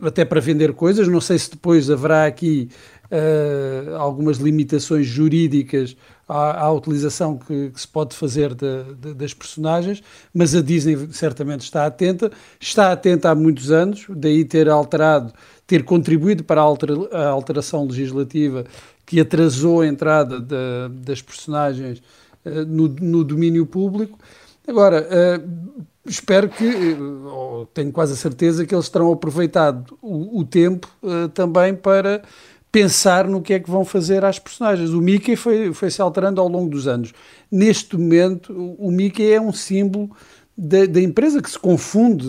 até 0.02 0.24
para 0.24 0.40
vender 0.40 0.72
coisas. 0.72 1.08
Não 1.08 1.20
sei 1.20 1.38
se 1.38 1.50
depois 1.50 1.90
haverá 1.90 2.26
aqui 2.26 2.68
uh, 3.10 3.96
algumas 3.96 4.38
limitações 4.38 5.06
jurídicas 5.06 5.96
à, 6.28 6.64
à 6.64 6.72
utilização 6.72 7.38
que, 7.38 7.70
que, 7.70 7.80
se 7.80 7.88
pode 7.88 8.14
fazer 8.14 8.54
de, 8.54 8.94
de, 8.94 9.14
das 9.14 9.32
personagens, 9.32 10.02
mas 10.34 10.54
a 10.54 10.60
Disney 10.60 11.08
certamente 11.12 11.62
está 11.62 11.86
atenta, 11.86 12.30
está 12.60 12.92
atenta 12.92 13.30
há 13.30 13.34
muitos 13.34 13.70
anos, 13.70 14.06
daí 14.08 14.44
ter 14.44 14.68
alterado, 14.68 15.32
ter 15.66 15.84
contribuído 15.84 16.44
para 16.44 16.60
a, 16.60 16.64
altera, 16.64 16.94
a 17.12 17.28
alteração 17.28 17.86
legislativa 17.86 18.64
que 19.04 19.20
atrasou 19.20 19.82
a 19.82 19.86
entrada 19.86 20.40
de, 20.40 21.02
das 21.04 21.22
personagens 21.22 22.02
uh, 22.44 22.64
no, 22.66 22.88
no, 22.88 23.24
domínio 23.24 23.64
público. 23.64 24.18
Agora, 24.66 25.06
uh, 25.06 25.86
espero 26.08 26.48
que, 26.48 26.96
ou 27.26 27.66
tenho 27.66 27.92
quase 27.92 28.12
a 28.12 28.16
certeza 28.16 28.64
que 28.64 28.74
eles 28.74 28.88
terão 28.88 29.12
aproveitado 29.12 29.98
o, 30.00 30.40
o 30.40 30.44
tempo 30.44 30.88
uh, 31.02 31.28
também 31.28 31.74
para 31.74 32.22
pensar 32.70 33.26
no 33.26 33.40
que 33.40 33.54
é 33.54 33.58
que 33.58 33.70
vão 33.70 33.84
fazer 33.84 34.24
às 34.24 34.38
personagens. 34.38 34.90
O 34.90 35.00
Mickey 35.00 35.34
foi, 35.34 35.72
foi 35.72 35.90
se 35.90 36.02
alterando 36.02 36.40
ao 36.40 36.48
longo 36.48 36.68
dos 36.68 36.86
anos. 36.86 37.12
Neste 37.50 37.96
momento, 37.96 38.52
o 38.78 38.90
Mickey 38.90 39.32
é 39.32 39.40
um 39.40 39.52
símbolo 39.52 40.10
da, 40.58 40.86
da, 40.86 41.02
empresa 41.02 41.42
que 41.42 41.50
se 41.50 41.58
confunde 41.58 42.26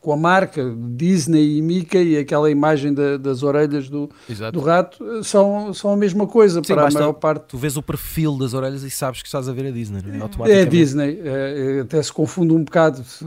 com 0.00 0.12
a 0.12 0.16
marca 0.16 0.74
Disney 0.96 1.58
e 1.58 1.62
Mickey 1.62 2.14
e 2.14 2.18
aquela 2.18 2.50
imagem 2.50 2.92
da, 2.92 3.16
das 3.16 3.44
orelhas 3.44 3.88
do, 3.88 4.10
do 4.52 4.60
rato 4.60 5.22
são, 5.22 5.72
são 5.72 5.92
a 5.92 5.96
mesma 5.96 6.26
coisa 6.26 6.60
Sim, 6.64 6.74
para 6.74 6.88
a 6.88 6.90
maior 6.90 7.12
parte. 7.12 7.44
Tu 7.48 7.56
vês 7.56 7.76
o 7.76 7.82
perfil 7.82 8.36
das 8.36 8.54
orelhas 8.54 8.82
e 8.82 8.90
sabes 8.90 9.22
que 9.22 9.28
estás 9.28 9.48
a 9.48 9.52
ver 9.52 9.66
a 9.66 9.70
Disney. 9.70 10.00
É, 10.48 10.62
é 10.62 10.64
Disney. 10.64 11.20
É, 11.22 11.76
é, 11.78 11.80
até 11.82 12.02
se 12.02 12.12
confunde 12.12 12.52
um 12.52 12.64
bocado 12.64 13.04
se, 13.04 13.24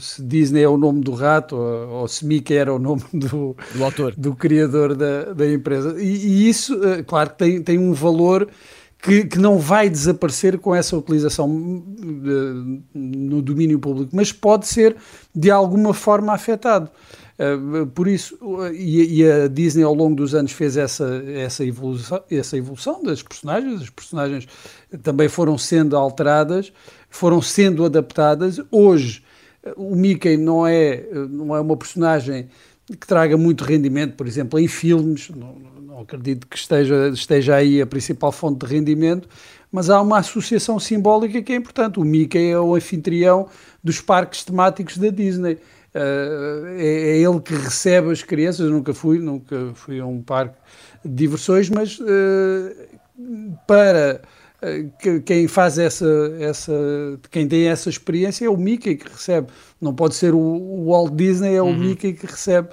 se, 0.00 0.24
Disney 0.24 0.62
é 0.62 0.68
o 0.68 0.76
nome 0.76 1.00
do 1.00 1.12
rato 1.12 1.54
ou, 1.54 1.88
ou, 2.00 2.08
se 2.08 2.26
Mickey 2.26 2.54
era 2.54 2.74
o 2.74 2.80
nome 2.80 3.02
do, 3.12 3.56
do 3.76 3.84
autor, 3.84 4.12
do 4.16 4.34
criador 4.34 4.96
da, 4.96 5.32
da 5.32 5.48
empresa. 5.48 5.94
E, 6.02 6.04
e 6.04 6.48
isso, 6.48 6.82
é, 6.84 7.04
claro, 7.04 7.30
tem, 7.30 7.62
tem 7.62 7.78
um 7.78 7.92
valor 7.92 8.48
que, 9.04 9.24
que, 9.26 9.38
não 9.38 9.58
vai 9.58 9.90
desaparecer 9.90 10.58
com 10.58 10.74
essa 10.74 10.96
utilização 10.96 11.46
uh, 11.46 12.82
no 12.94 13.42
domínio 13.42 13.78
público, 13.78 14.16
mas 14.16 14.32
pode 14.32 14.66
ser 14.66 14.96
de 15.34 15.50
alguma 15.50 15.92
forma 15.92 16.32
afetado. 16.32 16.90
Uh, 17.38 17.86
por 17.88 18.08
isso, 18.08 18.38
uh, 18.40 18.72
e, 18.72 19.20
e, 19.20 19.30
a 19.30 19.46
Disney 19.46 19.82
ao 19.82 19.92
longo 19.92 20.16
dos 20.16 20.34
anos 20.34 20.52
fez 20.52 20.78
essa, 20.78 21.22
essa, 21.26 21.62
evolução, 21.64 22.22
essa 22.30 22.56
evolução 22.56 23.02
das 23.02 23.22
personagens, 23.22 23.82
as 23.82 23.90
personagens 23.90 24.48
também 25.02 25.28
foram 25.28 25.58
sendo 25.58 25.98
alteradas, 25.98 26.72
foram 27.10 27.42
sendo 27.42 27.84
adaptadas. 27.84 28.58
Hoje, 28.70 29.22
o 29.76 29.94
Mickey 29.94 30.38
não 30.38 30.66
é, 30.66 31.04
não 31.28 31.54
é 31.54 31.60
uma 31.60 31.76
personagem 31.76 32.48
que 32.86 33.06
traga 33.06 33.36
muito 33.36 33.64
rendimento, 33.64 34.14
por 34.14 34.26
exemplo, 34.26 34.58
em 34.58 34.68
filmes, 34.68 35.28
não, 35.30 35.56
não 35.94 36.02
acredito 36.02 36.46
que 36.48 36.56
esteja, 36.56 37.08
esteja 37.08 37.54
aí 37.54 37.80
a 37.80 37.86
principal 37.86 38.32
fonte 38.32 38.66
de 38.66 38.74
rendimento, 38.74 39.28
mas 39.70 39.88
há 39.88 40.00
uma 40.02 40.18
associação 40.18 40.78
simbólica 40.80 41.40
que 41.40 41.52
é 41.52 41.56
importante. 41.56 42.00
O 42.00 42.04
Mickey 42.04 42.50
é 42.50 42.58
o 42.58 42.74
anfitrião 42.74 43.48
dos 43.82 44.00
parques 44.00 44.44
temáticos 44.44 44.98
da 44.98 45.08
Disney. 45.08 45.54
Uh, 45.94 46.66
é, 46.76 46.86
é, 46.86 47.18
ele 47.18 47.40
que 47.40 47.54
recebe 47.54 48.10
as 48.10 48.22
crianças. 48.24 48.66
Eu 48.66 48.72
nunca 48.72 48.92
fui, 48.92 49.20
nunca 49.20 49.70
fui 49.74 50.00
a 50.00 50.06
um 50.06 50.20
parque 50.20 50.56
de 51.04 51.14
diversões, 51.14 51.70
mas 51.70 51.98
uh, 52.00 53.56
para 53.66 54.20
uh, 54.60 55.22
quem 55.22 55.46
faz 55.46 55.78
essa, 55.78 56.06
essa, 56.40 56.72
quem 57.30 57.46
tem 57.46 57.68
essa 57.68 57.88
experiência 57.88 58.46
é 58.46 58.50
o 58.50 58.56
Mickey 58.56 58.96
que 58.96 59.08
recebe. 59.08 59.46
Não 59.80 59.94
pode 59.94 60.16
ser 60.16 60.34
o, 60.34 60.40
o 60.40 60.86
Walt 60.90 61.14
Disney, 61.14 61.54
é 61.54 61.62
o 61.62 61.66
uhum. 61.66 61.78
Mickey 61.78 62.14
que 62.14 62.26
recebe. 62.26 62.70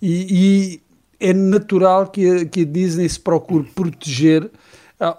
E, 0.00 0.26
e 0.30 0.91
é 1.22 1.32
natural 1.32 2.08
que 2.08 2.28
a, 2.28 2.44
que 2.44 2.62
a 2.62 2.64
Disney 2.64 3.08
se 3.08 3.20
procure 3.20 3.68
proteger 3.74 4.50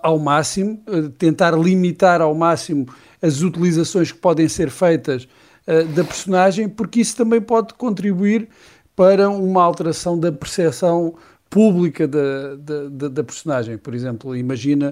ao 0.01 0.17
máximo, 0.17 0.81
eh, 0.87 1.09
tentar 1.17 1.51
limitar 1.57 2.21
ao 2.21 2.33
máximo 2.33 2.87
as 3.21 3.41
utilizações 3.41 4.11
que 4.11 4.17
podem 4.17 4.47
ser 4.47 4.69
feitas 4.69 5.27
uh, 5.67 5.85
da 5.93 6.03
personagem, 6.03 6.69
porque 6.69 7.01
isso 7.01 7.15
também 7.15 7.41
pode 7.41 7.73
contribuir 7.73 8.47
para 8.95 9.29
uma 9.29 9.63
alteração 9.63 10.19
da 10.19 10.31
percepção 10.31 11.15
pública 11.53 12.07
da, 12.07 12.55
da, 12.89 13.07
da, 13.09 13.23
personagem. 13.23 13.77
Por 13.77 13.93
exemplo, 13.93 14.35
imagina, 14.35 14.91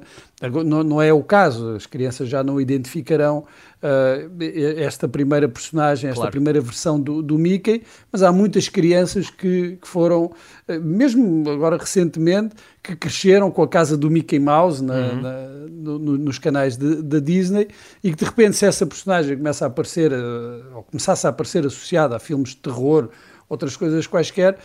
não, 0.63 0.83
não, 0.83 1.01
é 1.01 1.11
o 1.11 1.23
caso, 1.23 1.73
as 1.73 1.87
crianças 1.87 2.29
já 2.29 2.43
não 2.43 2.61
identificarão 2.61 3.39
uh, 3.81 4.43
esta 4.77 5.09
primeira 5.09 5.49
personagem, 5.49 6.11
esta 6.11 6.19
claro. 6.19 6.31
primeira 6.31 6.61
versão 6.61 7.01
do, 7.01 7.23
do, 7.23 7.35
Mickey, 7.35 7.81
mas 8.11 8.21
há 8.21 8.31
muitas 8.31 8.69
crianças 8.69 9.31
que, 9.31 9.79
que 9.81 9.87
foram, 9.87 10.25
uh, 10.25 10.79
mesmo 10.79 11.49
agora 11.49 11.77
recentemente, 11.77 12.55
que 12.83 12.95
cresceram 12.95 13.49
com 13.49 13.63
a 13.63 13.67
casa 13.67 13.97
do 13.97 14.07
Mickey 14.11 14.37
Mouse 14.37 14.83
na, 14.83 14.93
uhum. 14.93 15.21
na, 15.21 15.31
no, 15.67 16.17
nos 16.19 16.37
canais 16.37 16.77
da 16.77 17.17
Disney 17.17 17.69
e 18.03 18.11
que 18.11 18.17
de 18.17 18.25
repente 18.25 18.55
se 18.55 18.67
essa 18.67 18.85
personagem 18.85 19.35
começa 19.35 19.65
a 19.65 19.67
aparecer, 19.67 20.11
uh, 20.13 20.75
ou 20.75 20.83
começasse 20.83 21.25
a 21.25 21.31
aparecer 21.31 21.65
associada 21.65 22.15
a 22.15 22.19
filmes 22.19 22.49
de 22.49 22.57
terror, 22.57 23.09
outras 23.51 23.75
coisas 23.75 24.07
quaisquer, 24.07 24.57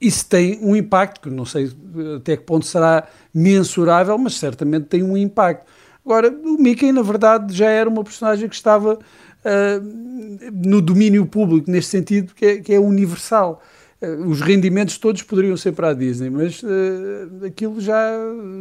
isso 0.00 0.26
tem 0.26 0.58
um 0.62 0.74
impacto, 0.74 1.20
que 1.20 1.30
não 1.30 1.44
sei 1.44 1.70
até 2.16 2.36
que 2.36 2.44
ponto 2.44 2.64
será 2.64 3.06
mensurável, 3.34 4.16
mas 4.16 4.38
certamente 4.38 4.86
tem 4.86 5.02
um 5.02 5.16
impacto. 5.16 5.70
Agora, 6.04 6.30
o 6.30 6.56
Mickey, 6.56 6.90
na 6.90 7.02
verdade, 7.02 7.54
já 7.54 7.68
era 7.68 7.88
uma 7.88 8.02
personagem 8.02 8.48
que 8.48 8.54
estava 8.54 8.94
uh, 8.94 10.60
no 10.66 10.80
domínio 10.80 11.26
público, 11.26 11.70
neste 11.70 11.90
sentido, 11.90 12.34
que 12.34 12.44
é, 12.46 12.56
que 12.60 12.72
é 12.72 12.80
universal. 12.80 13.62
Uh, 14.00 14.26
os 14.26 14.40
rendimentos 14.40 14.96
todos 14.96 15.22
poderiam 15.22 15.56
ser 15.58 15.72
para 15.72 15.90
a 15.90 15.94
Disney, 15.94 16.30
mas 16.30 16.62
uh, 16.62 17.44
aquilo 17.46 17.78
já, 17.78 18.10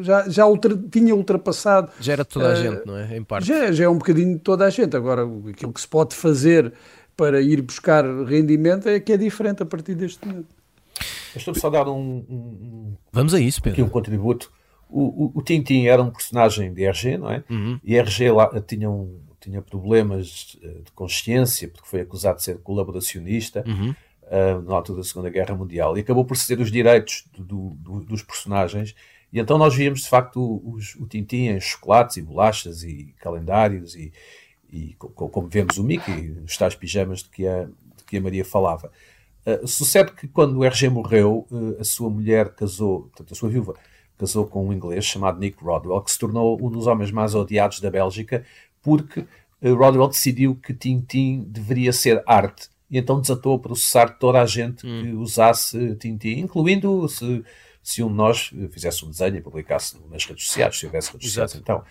já, 0.01 0.27
já 0.27 0.45
ultra, 0.45 0.77
tinha 0.91 1.15
ultrapassado. 1.15 1.89
Já 2.01 2.13
era 2.13 2.25
toda 2.25 2.49
a 2.49 2.55
gente, 2.55 2.85
não 2.85 2.97
é? 2.97 3.15
Em 3.15 3.23
parte. 3.23 3.47
Já, 3.47 3.71
já 3.71 3.85
é 3.85 3.89
um 3.89 3.97
bocadinho 3.97 4.33
de 4.33 4.41
toda 4.41 4.65
a 4.65 4.69
gente. 4.69 4.95
Agora, 4.97 5.23
aquilo 5.49 5.71
que 5.71 5.79
se 5.79 5.87
pode 5.87 6.15
fazer 6.15 6.73
para 7.15 7.41
ir 7.41 7.61
buscar 7.61 8.03
rendimento 8.25 8.89
é 8.89 8.99
que 8.99 9.13
é 9.13 9.17
diferente 9.17 9.63
a 9.63 9.65
partir 9.65 9.95
deste 9.95 10.27
momento. 10.27 10.58
Estou-me 11.35 11.59
só 11.59 11.67
a 11.67 11.71
dar 11.71 11.87
um, 11.87 12.25
um, 12.29 12.95
Vamos 13.11 13.33
a 13.33 13.39
isso, 13.39 13.61
Pedro. 13.61 13.81
Aqui 13.81 13.89
um 13.89 13.91
contributo. 13.91 14.51
O, 14.89 15.25
o, 15.25 15.31
o, 15.35 15.41
Tintin 15.43 15.85
era 15.85 16.01
um 16.01 16.09
personagem 16.09 16.73
de 16.73 16.83
RG, 16.83 17.17
não 17.17 17.29
é? 17.29 17.43
Uhum. 17.49 17.79
E 17.83 17.95
RG 17.95 18.31
lá, 18.31 18.49
tinha, 18.61 18.89
um, 18.89 19.19
tinha 19.39 19.61
problemas 19.61 20.57
eh, 20.63 20.81
de 20.83 20.91
consciência, 20.93 21.67
porque 21.67 21.87
foi 21.87 22.01
acusado 22.01 22.37
de 22.37 22.43
ser 22.43 22.57
colaboracionista 22.59 23.63
uhum. 23.67 23.93
uh, 24.23 24.61
na 24.63 24.73
altura 24.73 24.99
da 24.99 25.03
Segunda 25.03 25.29
Guerra 25.29 25.55
Mundial. 25.55 25.95
E 25.95 26.01
acabou 26.01 26.25
por 26.25 26.35
ceder 26.35 26.63
os 26.63 26.71
direitos 26.71 27.25
do, 27.37 27.69
do, 27.75 27.99
dos 27.99 28.23
personagens. 28.23 28.95
E 29.31 29.39
então 29.39 29.59
nós 29.59 29.75
víamos, 29.75 30.01
de 30.01 30.09
facto, 30.09 30.59
os, 30.65 30.95
o 30.95 31.05
Tintin 31.05 31.49
em 31.49 31.59
chocolates 31.59 32.17
e 32.17 32.21
bolachas 32.23 32.81
e 32.83 33.13
calendários 33.19 33.93
e, 33.95 34.11
e 34.71 34.95
como 34.97 35.47
vemos 35.47 35.77
o 35.77 35.83
Mickey, 35.83 36.29
nos 36.41 36.57
tais 36.57 36.75
pijamas 36.75 37.19
de 37.19 37.29
que 37.29 37.47
a, 37.47 37.65
de 37.65 38.03
que 38.07 38.17
a 38.17 38.21
Maria 38.21 38.43
falava. 38.43 38.91
Uh, 39.45 39.67
sucede 39.67 40.11
que 40.11 40.27
quando 40.27 40.57
o 40.57 40.63
RG 40.63 40.89
morreu, 40.89 41.47
uh, 41.49 41.79
a 41.79 41.83
sua 41.83 42.09
mulher 42.09 42.49
casou, 42.53 43.03
portanto, 43.03 43.31
a 43.31 43.35
sua 43.35 43.49
viúva, 43.49 43.73
casou 44.17 44.45
com 44.45 44.67
um 44.67 44.73
inglês 44.73 45.05
chamado 45.05 45.39
Nick 45.39 45.63
Rodwell, 45.63 46.01
que 46.01 46.11
se 46.11 46.19
tornou 46.19 46.59
um 46.61 46.69
dos 46.69 46.87
homens 46.87 47.11
mais 47.11 47.33
odiados 47.33 47.79
da 47.79 47.89
Bélgica, 47.89 48.45
porque 48.81 49.21
uh, 49.21 49.75
Rodwell 49.75 50.07
decidiu 50.07 50.55
que 50.55 50.73
Tintin 50.73 51.45
deveria 51.47 51.93
ser 51.93 52.21
arte, 52.27 52.69
e 52.89 52.97
então 52.97 53.21
desatou 53.21 53.55
a 53.55 53.59
processar 53.59 54.17
toda 54.19 54.41
a 54.41 54.45
gente 54.45 54.85
hum. 54.85 55.01
que 55.01 55.11
usasse 55.13 55.95
Tintin, 55.95 56.39
incluindo 56.39 57.07
se, 57.07 57.43
se 57.81 58.03
um 58.03 58.09
de 58.09 58.15
nós 58.15 58.51
fizesse 58.71 59.05
um 59.05 59.09
desenho 59.09 59.37
e 59.37 59.41
publicasse 59.41 59.97
nas 60.09 60.25
redes 60.25 60.47
sociais, 60.47 60.77
se 60.77 60.85
houvesse 60.85 61.11
redes 61.11 61.27
sociais, 61.27 61.55
então. 61.55 61.83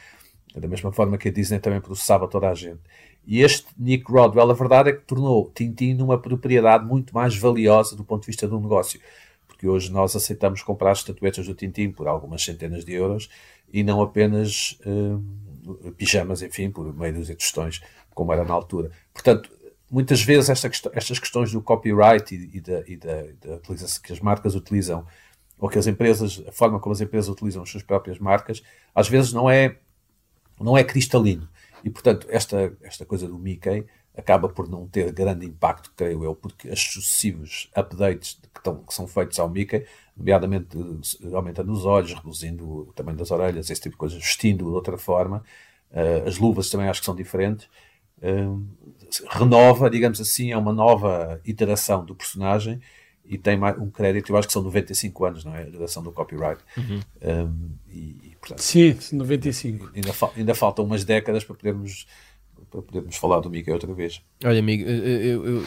Da 0.55 0.67
mesma 0.67 0.91
forma 0.91 1.19
que 1.19 1.29
a 1.29 1.31
Disney 1.31 1.61
também 1.61 1.81
processava 1.81 2.27
toda 2.27 2.49
a 2.49 2.55
gente. 2.55 2.81
E 3.29 3.43
este 3.43 3.67
Nick 3.79 4.11
Rodwell, 4.11 4.51
a 4.51 4.55
verdade 4.55 4.89
é 4.89 4.93
que 4.95 5.05
tornou 5.05 5.53
Tintin 5.55 6.01
uma 6.01 6.19
propriedade 6.19 6.87
muito 6.87 7.15
mais 7.15 7.37
valiosa 7.37 7.95
do 7.95 8.03
ponto 8.03 8.23
de 8.23 8.29
vista 8.29 8.49
do 8.49 8.59
negócio. 8.59 8.99
Porque 9.47 9.69
hoje 9.69 9.93
nós 9.93 10.17
aceitamos 10.17 10.63
comprar 10.63 10.93
estatuetas 10.93 11.47
do 11.47 11.55
Tintin 11.55 11.91
por 11.91 12.09
algumas 12.09 12.43
centenas 12.43 12.87
de 12.87 12.95
euros 12.95 13.29
e 13.71 13.83
não 13.83 14.01
apenas 14.01 14.79
uh, 14.87 15.93
pijamas, 15.93 16.41
enfim, 16.41 16.71
por 16.71 16.91
meio 16.97 17.13
dos 17.13 17.29
tostões, 17.37 17.83
como 18.15 18.33
era 18.33 18.45
na 18.45 18.55
altura. 18.55 18.91
Portanto, 19.13 19.51
muitas 19.91 20.23
vezes 20.23 20.49
esta, 20.49 20.91
estas 20.95 21.19
questões 21.19 21.53
do 21.53 21.61
copyright 21.61 22.35
e, 22.35 22.57
e, 22.57 22.61
da, 22.63 22.83
e 22.87 22.97
da, 22.97 23.25
da 23.45 23.57
utilização 23.57 24.03
que 24.03 24.13
as 24.15 24.21
marcas 24.21 24.55
utilizam, 24.55 25.07
ou 25.59 25.69
que 25.69 25.79
as 25.79 25.87
empresas, 25.87 26.43
a 26.49 26.53
forma 26.53 26.81
como 26.81 26.95
as 26.95 27.01
empresas 27.03 27.29
utilizam 27.29 27.63
as 27.63 27.69
suas 27.69 27.83
próprias 27.83 28.19
marcas, 28.19 28.63
às 28.95 29.07
vezes 29.07 29.35
não 29.35 29.51
é 29.51 29.77
não 30.59 30.79
é 30.79 30.83
cristalino. 30.83 31.47
E, 31.85 31.91
portanto, 31.91 32.27
esta, 32.31 32.77
esta 32.83 33.05
coisa 33.05 33.29
do 33.29 33.39
Mickey 33.39 33.87
acaba 34.17 34.49
por 34.49 34.69
não 34.69 34.87
ter 34.87 35.13
grande 35.13 35.47
impacto, 35.47 35.93
creio 35.97 36.25
eu, 36.25 36.35
porque 36.35 36.69
os 36.69 36.81
sucessivos 36.81 37.71
updates 37.77 38.41
que, 38.53 38.59
estão, 38.59 38.83
que 38.83 38.93
são 38.93 39.07
feitos 39.07 39.39
ao 39.39 39.49
Mickey, 39.49 39.87
nomeadamente 40.17 40.77
aumentando 41.33 41.71
os 41.71 41.85
olhos, 41.85 42.13
reduzindo 42.15 42.69
o 42.69 42.93
tamanho 42.93 43.17
das 43.17 43.31
orelhas, 43.31 43.71
esse 43.71 43.81
tipo 43.81 43.95
de 43.95 43.99
coisas, 43.99 44.19
vestindo 44.19 44.65
de 44.65 44.71
outra 44.73 44.99
forma, 44.99 45.45
uh, 45.93 46.29
as 46.29 46.37
luvas 46.37 46.69
também 46.69 46.89
acho 46.89 47.01
que 47.01 47.07
são 47.07 47.15
diferentes, 47.15 47.69
uh, 48.21 48.67
renova, 49.31 49.89
digamos 49.89 50.21
assim, 50.21 50.51
é 50.51 50.57
uma 50.57 50.73
nova 50.73 51.41
iteração 51.45 52.05
do 52.05 52.15
personagem 52.15 52.81
e 53.29 53.37
tem 53.37 53.59
um 53.79 53.91
crédito, 53.91 54.33
eu 54.33 54.37
acho 54.37 54.49
que 54.49 54.53
são 54.53 54.63
95 54.63 55.25
anos, 55.25 55.45
não 55.45 55.55
é? 55.55 55.63
A 55.63 55.67
duração 55.67 56.03
do 56.03 56.11
copyright. 56.11 56.61
Uhum. 56.77 57.01
Um, 57.23 57.71
e, 57.91 57.99
e, 58.23 58.37
portanto, 58.41 58.61
Sim, 58.61 58.97
95. 59.13 59.91
Ainda, 59.95 60.13
fa 60.13 60.31
ainda 60.37 60.55
faltam 60.55 60.85
umas 60.85 61.05
décadas 61.05 61.45
para 61.45 61.55
podermos 61.55 62.07
para 62.71 62.83
podermos 62.83 63.17
falar 63.17 63.41
do 63.41 63.49
Miguel 63.49 63.75
outra 63.75 63.93
vez. 63.95 64.21
Olha, 64.45 64.59
amigo, 64.59 64.89
eu, 64.89 65.05
eu, 65.05 65.47
eu 65.47 65.65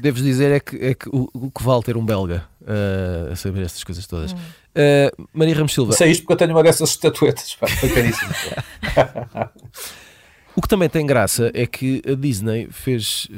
devo 0.00 0.20
dizer 0.20 0.50
é 0.50 0.58
que, 0.58 0.76
é 0.76 0.94
que 0.94 1.08
o, 1.08 1.28
o 1.32 1.50
que 1.50 1.62
vale 1.62 1.82
ter 1.82 1.96
um 1.96 2.04
belga 2.04 2.48
uh, 2.62 3.32
a 3.32 3.36
saber 3.36 3.62
estas 3.62 3.84
coisas 3.84 4.06
todas. 4.06 4.32
Hum. 4.32 4.36
Uh, 4.36 5.28
Maria 5.32 5.54
Ramos 5.54 5.72
Silva. 5.72 5.92
Sei 5.92 6.10
isto 6.10 6.22
porque 6.22 6.32
eu 6.32 6.36
tenho 6.38 6.52
uma 6.52 6.62
dessas 6.62 6.90
estatuetas, 6.90 7.54
pá, 7.54 7.68
foi 7.68 7.88
caríssimo. 7.90 8.32
O 10.54 10.60
que 10.60 10.68
também 10.68 10.88
tem 10.88 11.06
graça 11.06 11.50
é 11.54 11.66
que 11.66 12.02
a 12.06 12.14
Disney 12.14 12.68
fez 12.70 13.26
uh, 13.30 13.34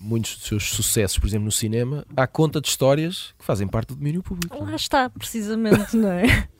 muitos 0.00 0.36
dos 0.36 0.46
seus 0.46 0.70
sucessos, 0.70 1.18
por 1.18 1.26
exemplo, 1.26 1.44
no 1.44 1.52
cinema, 1.52 2.04
à 2.16 2.26
conta 2.26 2.60
de 2.60 2.68
histórias 2.68 3.34
que 3.38 3.44
fazem 3.44 3.68
parte 3.68 3.88
do 3.88 3.96
domínio 3.96 4.22
público. 4.22 4.62
Lá 4.62 4.74
está, 4.74 5.10
precisamente, 5.10 5.96
não 5.96 6.10
é? 6.10 6.48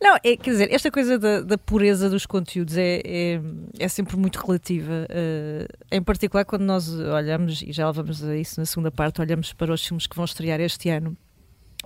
Não, 0.00 0.14
é, 0.22 0.36
quer 0.36 0.50
dizer, 0.50 0.72
esta 0.72 0.92
coisa 0.92 1.18
da, 1.18 1.40
da 1.40 1.58
pureza 1.58 2.08
dos 2.08 2.24
conteúdos 2.24 2.76
é, 2.76 3.00
é, 3.04 3.40
é 3.80 3.88
sempre 3.88 4.16
muito 4.16 4.36
relativa. 4.36 5.08
Uh, 5.10 5.66
em 5.90 6.00
particular, 6.00 6.44
quando 6.44 6.62
nós 6.62 6.88
olhamos, 6.88 7.60
e 7.60 7.72
já 7.72 7.90
vamos 7.90 8.22
a 8.22 8.36
isso 8.36 8.60
na 8.60 8.64
segunda 8.64 8.92
parte, 8.92 9.20
olhamos 9.20 9.52
para 9.52 9.72
os 9.72 9.84
filmes 9.84 10.06
que 10.06 10.14
vão 10.14 10.24
estrear 10.24 10.60
este 10.60 10.88
ano 10.88 11.16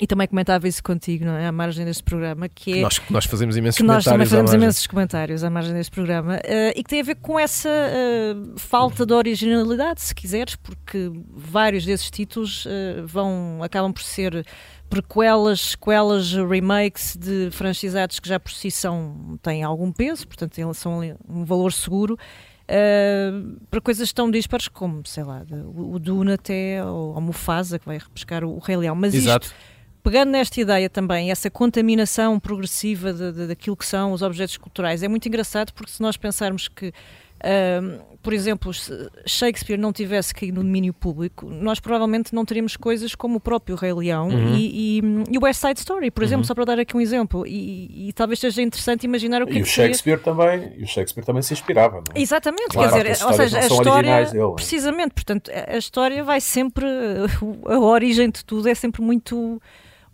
e 0.00 0.08
também 0.08 0.26
comentava 0.26 0.66
isso 0.66 0.82
contigo, 0.82 1.24
não 1.24 1.36
é? 1.36 1.46
À 1.46 1.52
margem 1.52 1.84
deste 1.84 2.02
programa, 2.02 2.48
que 2.48 2.78
é. 2.78 2.82
Nós, 2.82 3.00
nós 3.08 3.24
fazemos 3.26 3.56
imensos 3.56 3.76
que 3.76 3.84
comentários. 3.84 4.06
Nós 4.06 4.12
também 4.12 4.26
fazemos 4.26 4.52
imensos 4.52 4.86
comentários 4.88 5.44
à 5.44 5.50
margem 5.50 5.72
deste 5.72 5.92
programa 5.92 6.36
uh, 6.36 6.72
e 6.74 6.82
que 6.82 6.90
tem 6.90 7.00
a 7.00 7.04
ver 7.04 7.14
com 7.16 7.38
essa 7.38 7.68
uh, 7.68 8.58
falta 8.58 9.06
de 9.06 9.12
originalidade, 9.12 10.02
se 10.02 10.12
quiseres, 10.12 10.56
porque 10.56 11.12
vários 11.32 11.84
desses 11.84 12.10
títulos 12.10 12.66
uh, 12.66 13.06
vão, 13.06 13.62
acabam 13.62 13.92
por 13.92 14.02
ser 14.02 14.44
prequelas, 14.90 15.60
sequelas, 15.60 16.32
remakes 16.32 17.16
de 17.16 17.50
franchisados 17.52 18.18
que 18.18 18.28
já 18.28 18.40
por 18.40 18.50
si 18.50 18.72
são, 18.72 19.38
têm 19.42 19.62
algum 19.62 19.92
peso, 19.92 20.26
portanto 20.26 20.56
são 20.74 21.00
um 21.28 21.44
valor 21.44 21.72
seguro. 21.72 22.18
Uh, 22.64 23.60
para 23.70 23.80
coisas 23.80 24.12
tão 24.12 24.30
dispares 24.30 24.66
como, 24.68 25.06
sei 25.06 25.22
lá, 25.22 25.44
o, 25.50 25.94
o 25.94 25.98
Duna 25.98 26.34
até, 26.34 26.82
ou 26.82 27.16
a 27.16 27.20
Mufasa, 27.20 27.78
que 27.78 27.84
vai 27.86 27.98
repescar 27.98 28.42
o, 28.42 28.56
o 28.56 28.58
Rei 28.58 28.76
Leão. 28.76 28.94
Mas 28.94 29.14
Exato. 29.14 29.46
isto 29.46 29.73
pegando 30.04 30.32
nesta 30.32 30.60
ideia 30.60 30.90
também, 30.90 31.30
essa 31.30 31.50
contaminação 31.50 32.38
progressiva 32.38 33.10
de, 33.10 33.32
de, 33.32 33.46
daquilo 33.46 33.74
que 33.74 33.86
são 33.86 34.12
os 34.12 34.20
objetos 34.20 34.58
culturais, 34.58 35.02
é 35.02 35.08
muito 35.08 35.26
engraçado 35.26 35.72
porque 35.72 35.90
se 35.90 36.02
nós 36.02 36.14
pensarmos 36.14 36.68
que, 36.68 36.88
uh, 36.88 38.04
por 38.22 38.34
exemplo, 38.34 38.74
se 38.74 38.92
Shakespeare 39.26 39.78
não 39.78 39.94
tivesse 39.94 40.34
caído 40.34 40.56
no 40.58 40.62
domínio 40.62 40.92
público, 40.92 41.48
nós 41.48 41.80
provavelmente 41.80 42.34
não 42.34 42.44
teríamos 42.44 42.76
coisas 42.76 43.14
como 43.14 43.36
o 43.36 43.40
próprio 43.40 43.76
Rei 43.76 43.94
Leão 43.94 44.28
uhum. 44.28 44.54
e, 44.54 44.98
e, 44.98 45.02
e, 45.30 45.38
o 45.38 45.42
West 45.42 45.62
Side 45.62 45.78
Story, 45.78 46.10
por 46.10 46.22
exemplo, 46.22 46.42
uhum. 46.42 46.48
só 46.48 46.54
para 46.54 46.66
dar 46.66 46.78
aqui 46.78 46.94
um 46.94 47.00
exemplo. 47.00 47.46
E, 47.46 48.08
e, 48.08 48.12
talvez 48.12 48.38
seja 48.40 48.60
interessante 48.60 49.04
imaginar 49.04 49.42
o 49.42 49.46
que 49.46 49.54
e 49.54 49.60
é 49.60 49.62
o 49.62 49.64
Shakespeare 49.64 50.18
seria... 50.18 50.34
também 50.36 50.74
E 50.76 50.84
o 50.84 50.86
Shakespeare 50.86 51.24
também 51.24 51.40
se 51.40 51.54
inspirava, 51.54 51.96
não 51.96 52.14
é? 52.14 52.20
Exatamente, 52.20 52.68
claro, 52.68 52.92
quer 52.92 53.10
dizer, 53.10 53.24
ou 53.24 53.32
seja, 53.32 53.58
a 53.58 53.66
história, 53.66 54.24
dele, 54.26 54.38
é? 54.38 54.54
precisamente, 54.54 55.14
portanto, 55.14 55.50
a 55.50 55.78
história 55.78 56.22
vai 56.22 56.42
sempre, 56.42 56.84
a 57.64 57.78
origem 57.78 58.28
de 58.28 58.44
tudo 58.44 58.68
é 58.68 58.74
sempre 58.74 59.00
muito 59.00 59.58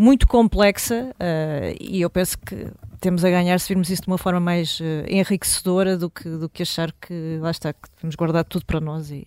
muito 0.00 0.26
complexa 0.26 1.10
uh, 1.14 1.76
e 1.78 2.00
eu 2.00 2.08
penso 2.08 2.38
que 2.38 2.68
temos 3.00 3.22
a 3.24 3.30
ganhar 3.30 3.60
se 3.60 3.68
virmos 3.68 3.90
isso 3.90 4.02
de 4.02 4.08
uma 4.08 4.16
forma 4.16 4.40
mais 4.40 4.80
uh, 4.80 5.04
enriquecedora 5.06 5.96
do 5.96 6.08
que, 6.08 6.28
do 6.28 6.48
que 6.48 6.62
achar 6.62 6.90
que 6.92 7.38
lá 7.38 7.50
está, 7.50 7.72
que 7.72 7.88
temos 8.00 8.14
guardado 8.14 8.46
tudo 8.46 8.64
para 8.64 8.80
nós 8.80 9.10
e, 9.10 9.26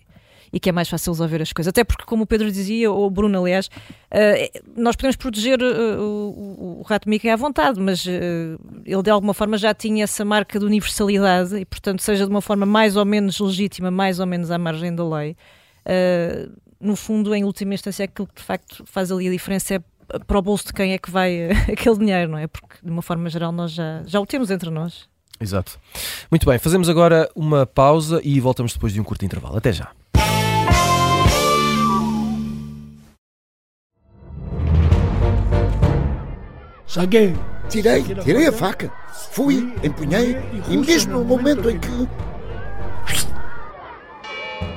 e 0.52 0.58
que 0.58 0.68
é 0.68 0.72
mais 0.72 0.88
fácil 0.88 1.12
resolver 1.12 1.40
as 1.42 1.52
coisas. 1.52 1.68
Até 1.68 1.84
porque, 1.84 2.04
como 2.04 2.24
o 2.24 2.26
Pedro 2.26 2.50
dizia, 2.50 2.90
ou 2.90 3.06
o 3.06 3.10
Bruno, 3.10 3.40
aliás, 3.40 3.66
uh, 3.66 4.60
nós 4.76 4.96
podemos 4.96 5.16
proteger 5.16 5.60
uh, 5.60 6.00
o, 6.00 6.80
o, 6.80 6.82
Rato 6.82 7.08
Mickey 7.08 7.28
à 7.28 7.36
vontade, 7.36 7.80
mas 7.80 8.04
uh, 8.04 8.10
ele 8.84 9.02
de 9.02 9.10
alguma 9.10 9.34
forma 9.34 9.56
já 9.56 9.72
tinha 9.74 10.04
essa 10.04 10.24
marca 10.24 10.58
de 10.58 10.64
universalidade 10.64 11.56
e, 11.56 11.64
portanto, 11.64 12.02
seja 12.02 12.24
de 12.24 12.30
uma 12.30 12.40
forma 12.40 12.66
mais 12.66 12.96
ou 12.96 13.04
menos 13.04 13.38
legítima, 13.38 13.90
mais 13.90 14.20
ou 14.20 14.26
menos 14.26 14.50
à 14.50 14.58
margem 14.58 14.94
da 14.94 15.04
lei. 15.08 15.36
no 16.80 16.96
fundo, 16.96 17.34
em 17.34 17.44
última 17.44 17.74
instância, 17.74 18.04
aquilo 18.04 18.26
que 18.28 18.34
de 18.34 18.42
facto 18.42 18.84
faz 18.86 19.10
ali 19.10 19.28
a 19.28 19.30
diferença 19.30 19.74
é 19.74 19.80
para 20.26 20.38
o 20.38 20.42
bolso 20.42 20.66
de 20.66 20.72
quem 20.72 20.92
é 20.92 20.98
que 20.98 21.10
vai 21.10 21.50
aquele 21.70 21.98
dinheiro, 21.98 22.32
não 22.32 22.38
é? 22.38 22.46
Porque 22.46 22.76
de 22.82 22.90
uma 22.90 23.02
forma 23.02 23.28
geral 23.28 23.52
nós 23.52 23.72
já, 23.72 24.02
já 24.06 24.20
o 24.20 24.26
temos 24.26 24.50
entre 24.50 24.70
nós. 24.70 25.08
Exato. 25.40 25.78
Muito 26.30 26.46
bem, 26.46 26.58
fazemos 26.58 26.88
agora 26.88 27.28
uma 27.34 27.66
pausa 27.66 28.20
e 28.22 28.38
voltamos 28.40 28.72
depois 28.72 28.92
de 28.92 29.00
um 29.00 29.04
curto 29.04 29.24
intervalo. 29.24 29.56
Até 29.56 29.72
já. 29.72 29.90
Saguei. 36.86 37.34
Tirei, 37.68 38.02
tirei 38.02 38.46
a 38.46 38.52
faca. 38.52 38.92
Fui, 39.32 39.74
empunhei 39.82 40.36
e 40.68 40.76
mesmo 40.76 41.18
no 41.18 41.24
momento 41.24 41.68
em 41.68 41.78
que 41.78 42.08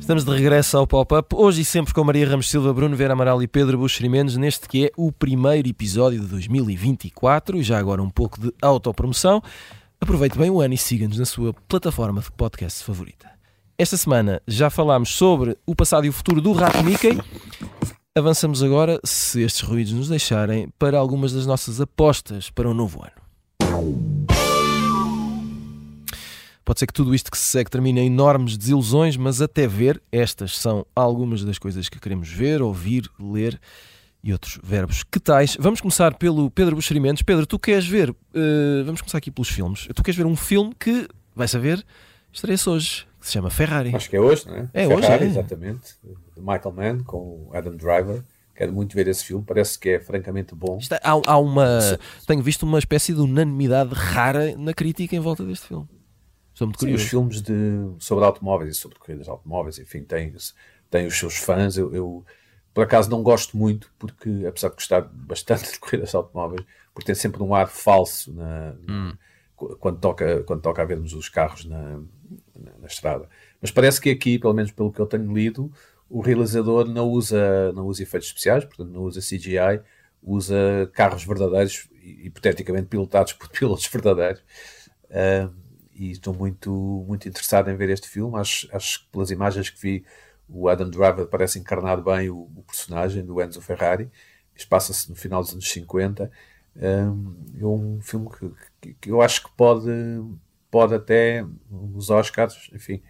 Estamos 0.00 0.24
de 0.24 0.30
regresso 0.32 0.76
ao 0.76 0.86
Pop-Up, 0.86 1.36
hoje 1.36 1.60
e 1.60 1.64
sempre 1.64 1.94
com 1.94 2.02
Maria 2.02 2.28
Ramos 2.28 2.50
Silva, 2.50 2.72
Bruno 2.72 2.96
Vera 2.96 3.12
Amaral 3.12 3.40
e 3.42 3.46
Pedro 3.46 3.78
Buxeri 3.78 4.08
Mendes, 4.08 4.36
neste 4.36 4.66
que 4.66 4.86
é 4.86 4.90
o 4.96 5.12
primeiro 5.12 5.68
episódio 5.68 6.20
de 6.20 6.26
2024 6.26 7.58
e 7.58 7.62
já 7.62 7.78
agora 7.78 8.02
um 8.02 8.10
pouco 8.10 8.40
de 8.40 8.52
autopromoção. 8.60 9.40
Aproveite 10.00 10.36
bem 10.36 10.50
o 10.50 10.60
ano 10.60 10.74
e 10.74 10.78
siga-nos 10.78 11.18
na 11.18 11.26
sua 11.26 11.52
plataforma 11.68 12.20
de 12.22 12.32
podcast 12.32 12.82
favorita. 12.82 13.30
Esta 13.78 13.96
semana 13.96 14.42
já 14.48 14.68
falámos 14.70 15.10
sobre 15.10 15.56
o 15.64 15.76
passado 15.76 16.06
e 16.06 16.08
o 16.08 16.12
futuro 16.12 16.40
do 16.40 16.52
Rato 16.52 16.82
Mickey. 16.82 17.20
Avançamos 18.16 18.62
agora, 18.62 18.98
se 19.04 19.42
estes 19.42 19.62
ruídos 19.62 19.92
nos 19.92 20.08
deixarem, 20.08 20.68
para 20.78 20.98
algumas 20.98 21.32
das 21.32 21.46
nossas 21.46 21.80
apostas 21.80 22.50
para 22.50 22.68
o 22.68 22.74
novo 22.74 23.02
ano. 23.04 24.29
Pode 26.64 26.78
ser 26.78 26.86
que 26.86 26.92
tudo 26.92 27.14
isto 27.14 27.30
que 27.30 27.38
se 27.38 27.44
segue 27.44 27.70
termine 27.70 28.00
em 28.00 28.06
enormes 28.06 28.56
desilusões, 28.56 29.16
mas 29.16 29.40
até 29.40 29.66
ver, 29.66 30.00
estas 30.12 30.58
são 30.58 30.86
algumas 30.94 31.44
das 31.44 31.58
coisas 31.58 31.88
que 31.88 31.98
queremos 31.98 32.28
ver, 32.28 32.62
ouvir, 32.62 33.10
ler 33.18 33.60
e 34.22 34.32
outros 34.32 34.58
verbos. 34.62 35.02
Que 35.02 35.18
tais? 35.18 35.56
Vamos 35.58 35.80
começar 35.80 36.14
pelo 36.14 36.50
Pedro 36.50 36.76
Buxerimentos. 36.76 37.22
Pedro, 37.22 37.46
tu 37.46 37.58
queres 37.58 37.86
ver, 37.86 38.10
uh, 38.10 38.84
vamos 38.84 39.00
começar 39.00 39.18
aqui 39.18 39.30
pelos 39.30 39.48
filmes. 39.48 39.88
Tu 39.94 40.02
queres 40.02 40.16
ver 40.16 40.26
um 40.26 40.36
filme 40.36 40.74
que, 40.78 41.08
vai 41.34 41.48
saber, 41.48 41.84
estreia-se 42.32 42.68
hoje, 42.68 43.06
que 43.18 43.26
se 43.26 43.32
chama 43.32 43.50
Ferrari. 43.50 43.94
Acho 43.94 44.08
que 44.08 44.16
é 44.16 44.20
hoje, 44.20 44.46
não 44.46 44.56
é? 44.56 44.68
É 44.74 44.86
Ferrari, 44.86 45.14
hoje, 45.14 45.24
é. 45.24 45.26
exatamente. 45.26 45.96
De 46.36 46.40
Michael 46.40 46.72
Mann 46.72 47.04
com 47.04 47.18
o 47.18 47.50
Adam 47.52 47.76
Driver. 47.76 48.22
Quero 48.54 48.74
muito 48.74 48.94
ver 48.94 49.08
esse 49.08 49.24
filme, 49.24 49.42
parece 49.42 49.78
que 49.78 49.88
é 49.88 50.00
francamente 50.00 50.54
bom. 50.54 50.78
É, 50.90 51.00
há, 51.02 51.18
há 51.26 51.38
uma. 51.38 51.78
Tenho 52.26 52.42
visto 52.42 52.64
uma 52.64 52.78
espécie 52.78 53.14
de 53.14 53.20
unanimidade 53.20 53.94
rara 53.94 54.54
na 54.54 54.74
crítica 54.74 55.16
em 55.16 55.20
volta 55.20 55.42
deste 55.44 55.68
filme. 55.68 55.88
Estou 56.60 56.68
muito 56.68 56.78
curioso. 56.78 56.98
Sim, 56.98 57.04
os 57.04 57.10
filmes 57.10 57.42
de, 57.42 58.04
sobre 58.04 58.24
automóveis 58.24 58.76
e 58.76 58.78
sobre 58.78 58.98
corridas 58.98 59.24
de 59.24 59.30
automóveis, 59.30 59.78
enfim, 59.78 60.02
têm, 60.02 60.34
têm 60.90 61.06
os 61.06 61.18
seus 61.18 61.36
fãs. 61.36 61.78
Eu, 61.78 61.94
eu, 61.94 62.24
por 62.74 62.84
acaso, 62.84 63.08
não 63.08 63.22
gosto 63.22 63.56
muito, 63.56 63.90
porque, 63.98 64.44
apesar 64.46 64.68
de 64.68 64.74
gostar 64.74 65.00
bastante 65.10 65.64
de 65.72 65.78
corridas 65.78 66.10
de 66.10 66.16
automóveis, 66.16 66.62
porque 66.92 67.06
tem 67.06 67.14
sempre 67.14 67.42
um 67.42 67.54
ar 67.54 67.66
falso 67.66 68.30
na, 68.34 68.74
hum. 68.86 69.12
quando, 69.56 69.98
toca, 70.00 70.42
quando 70.42 70.60
toca 70.60 70.82
a 70.82 70.84
vermos 70.84 71.14
os 71.14 71.30
carros 71.30 71.64
na, 71.64 72.00
na, 72.54 72.78
na, 72.78 72.86
estrada. 72.86 73.26
Mas 73.58 73.70
parece 73.70 73.98
que 73.98 74.10
aqui, 74.10 74.38
pelo 74.38 74.52
menos 74.52 74.70
pelo 74.70 74.92
que 74.92 75.00
eu 75.00 75.06
tenho 75.06 75.32
lido, 75.32 75.72
o 76.10 76.20
realizador 76.20 76.86
não 76.86 77.08
usa, 77.08 77.72
não 77.72 77.86
usa 77.86 78.02
efeitos 78.02 78.28
especiais, 78.28 78.66
portanto, 78.66 78.90
não 78.90 79.04
usa 79.04 79.20
CGI, 79.20 79.80
usa 80.22 80.90
carros 80.92 81.24
verdadeiros, 81.24 81.88
hipoteticamente 82.02 82.88
pilotados 82.88 83.32
por 83.34 83.48
pilotos 83.48 83.86
verdadeiros. 83.86 84.42
Uh, 85.06 85.69
e 86.00 86.12
estou 86.12 86.32
muito, 86.32 87.04
muito 87.06 87.28
interessado 87.28 87.68
em 87.68 87.76
ver 87.76 87.90
este 87.90 88.08
filme. 88.08 88.38
Acho, 88.38 88.66
acho 88.74 89.00
que 89.00 89.10
pelas 89.12 89.30
imagens 89.30 89.68
que 89.68 89.78
vi, 89.78 90.04
o 90.48 90.66
Adam 90.66 90.88
Driver 90.88 91.26
parece 91.26 91.58
encarnar 91.58 92.02
bem 92.02 92.30
o, 92.30 92.50
o 92.56 92.64
personagem 92.66 93.22
do 93.22 93.40
Enzo 93.42 93.60
Ferrari. 93.60 94.10
Passa-se 94.68 95.10
no 95.10 95.14
final 95.14 95.42
dos 95.42 95.52
anos 95.52 95.70
50. 95.70 96.30
Um, 96.74 97.34
é 97.60 97.66
um 97.66 98.00
filme 98.00 98.30
que, 98.30 98.50
que, 98.80 98.94
que, 98.94 99.10
eu 99.10 99.20
acho 99.20 99.42
que 99.42 99.50
pode, 99.54 99.90
pode 100.70 100.94
até, 100.94 101.44
nos 101.70 102.08
Oscars, 102.08 102.70
enfim, 102.72 103.02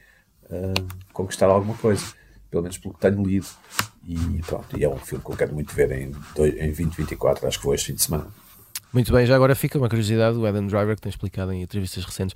um, 0.50 0.88
conquistar 1.12 1.46
alguma 1.46 1.76
coisa. 1.76 2.05
Pelo 2.50 2.64
menos 2.64 2.76
pelo 2.76 2.94
que 2.94 3.00
tenho 3.00 3.22
lido. 3.22 3.46
E 4.05 4.42
pronto, 4.44 4.76
e 4.76 4.83
é 4.83 4.88
um 4.88 4.98
filme 4.98 5.24
que 5.24 5.31
eu 5.31 5.37
quero 5.37 5.55
muito 5.55 5.72
ver 5.72 5.92
em, 5.92 6.07
em 6.07 6.66
2024, 6.66 7.46
acho 7.46 7.59
que 7.59 7.64
vou 7.64 7.74
este 7.74 7.87
fim 7.88 7.94
de 7.94 8.03
semana. 8.03 8.26
Muito 8.92 9.12
bem, 9.12 9.24
já 9.26 9.37
agora 9.37 9.55
fica 9.55 9.79
uma 9.79 9.88
curiosidade: 9.88 10.37
o 10.37 10.44
Adam 10.44 10.66
Driver, 10.66 10.96
que 10.96 11.03
tem 11.03 11.11
explicado 11.11 11.53
em 11.53 11.62
entrevistas 11.62 12.05
recentes 12.05 12.35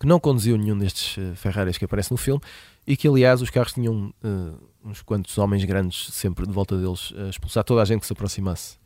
que 0.00 0.06
não 0.06 0.18
conduziu 0.18 0.56
nenhum 0.56 0.78
destes 0.78 1.18
uh, 1.18 1.36
Ferraris 1.36 1.76
que 1.76 1.84
aparece 1.84 2.10
no 2.10 2.16
filme 2.16 2.40
e 2.86 2.96
que, 2.96 3.06
aliás, 3.06 3.42
os 3.42 3.50
carros 3.50 3.74
tinham 3.74 4.12
uh, 4.24 4.58
uns 4.82 5.02
quantos 5.02 5.36
homens 5.36 5.62
grandes 5.64 6.08
sempre 6.10 6.46
de 6.46 6.52
volta 6.52 6.76
deles 6.76 7.12
a 7.14 7.28
expulsar 7.28 7.62
toda 7.62 7.82
a 7.82 7.84
gente 7.84 8.00
que 8.00 8.06
se 8.06 8.12
aproximasse. 8.14 8.78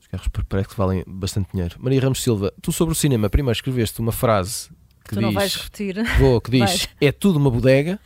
Os 0.00 0.06
carros 0.06 0.28
parece 0.48 0.68
que 0.68 0.76
valem 0.76 1.04
bastante 1.06 1.50
dinheiro. 1.52 1.76
Maria 1.80 2.00
Ramos 2.00 2.22
Silva, 2.22 2.52
tu 2.62 2.70
sobre 2.70 2.92
o 2.92 2.94
cinema, 2.94 3.28
primeiro 3.28 3.56
escreveste 3.56 4.00
uma 4.00 4.12
frase 4.12 4.70
que 5.04 5.10
tu 5.10 5.16
diz, 5.16 5.22
não 5.22 5.32
vais 5.32 5.54
repetir. 5.56 5.96
Vou, 6.18 6.40
que 6.40 6.50
diz: 6.52 6.88
é 7.00 7.10
tudo 7.10 7.38
uma 7.38 7.50
bodega. 7.50 7.98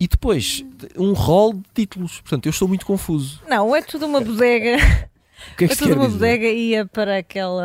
E 0.00 0.06
depois 0.06 0.64
um 0.96 1.12
rol 1.12 1.54
de 1.54 1.64
títulos. 1.74 2.20
Portanto, 2.20 2.46
eu 2.46 2.50
estou 2.50 2.68
muito 2.68 2.86
confuso. 2.86 3.42
Não, 3.48 3.74
é 3.74 3.82
tudo 3.82 4.06
uma 4.06 4.20
bodega. 4.20 4.76
Que 5.56 5.64
é 5.64 5.68
que 5.68 5.76
quer 5.76 5.94
uma 5.96 6.08
bodega 6.08 6.46
ia 6.48 6.86
para 6.86 7.18
aquela 7.18 7.64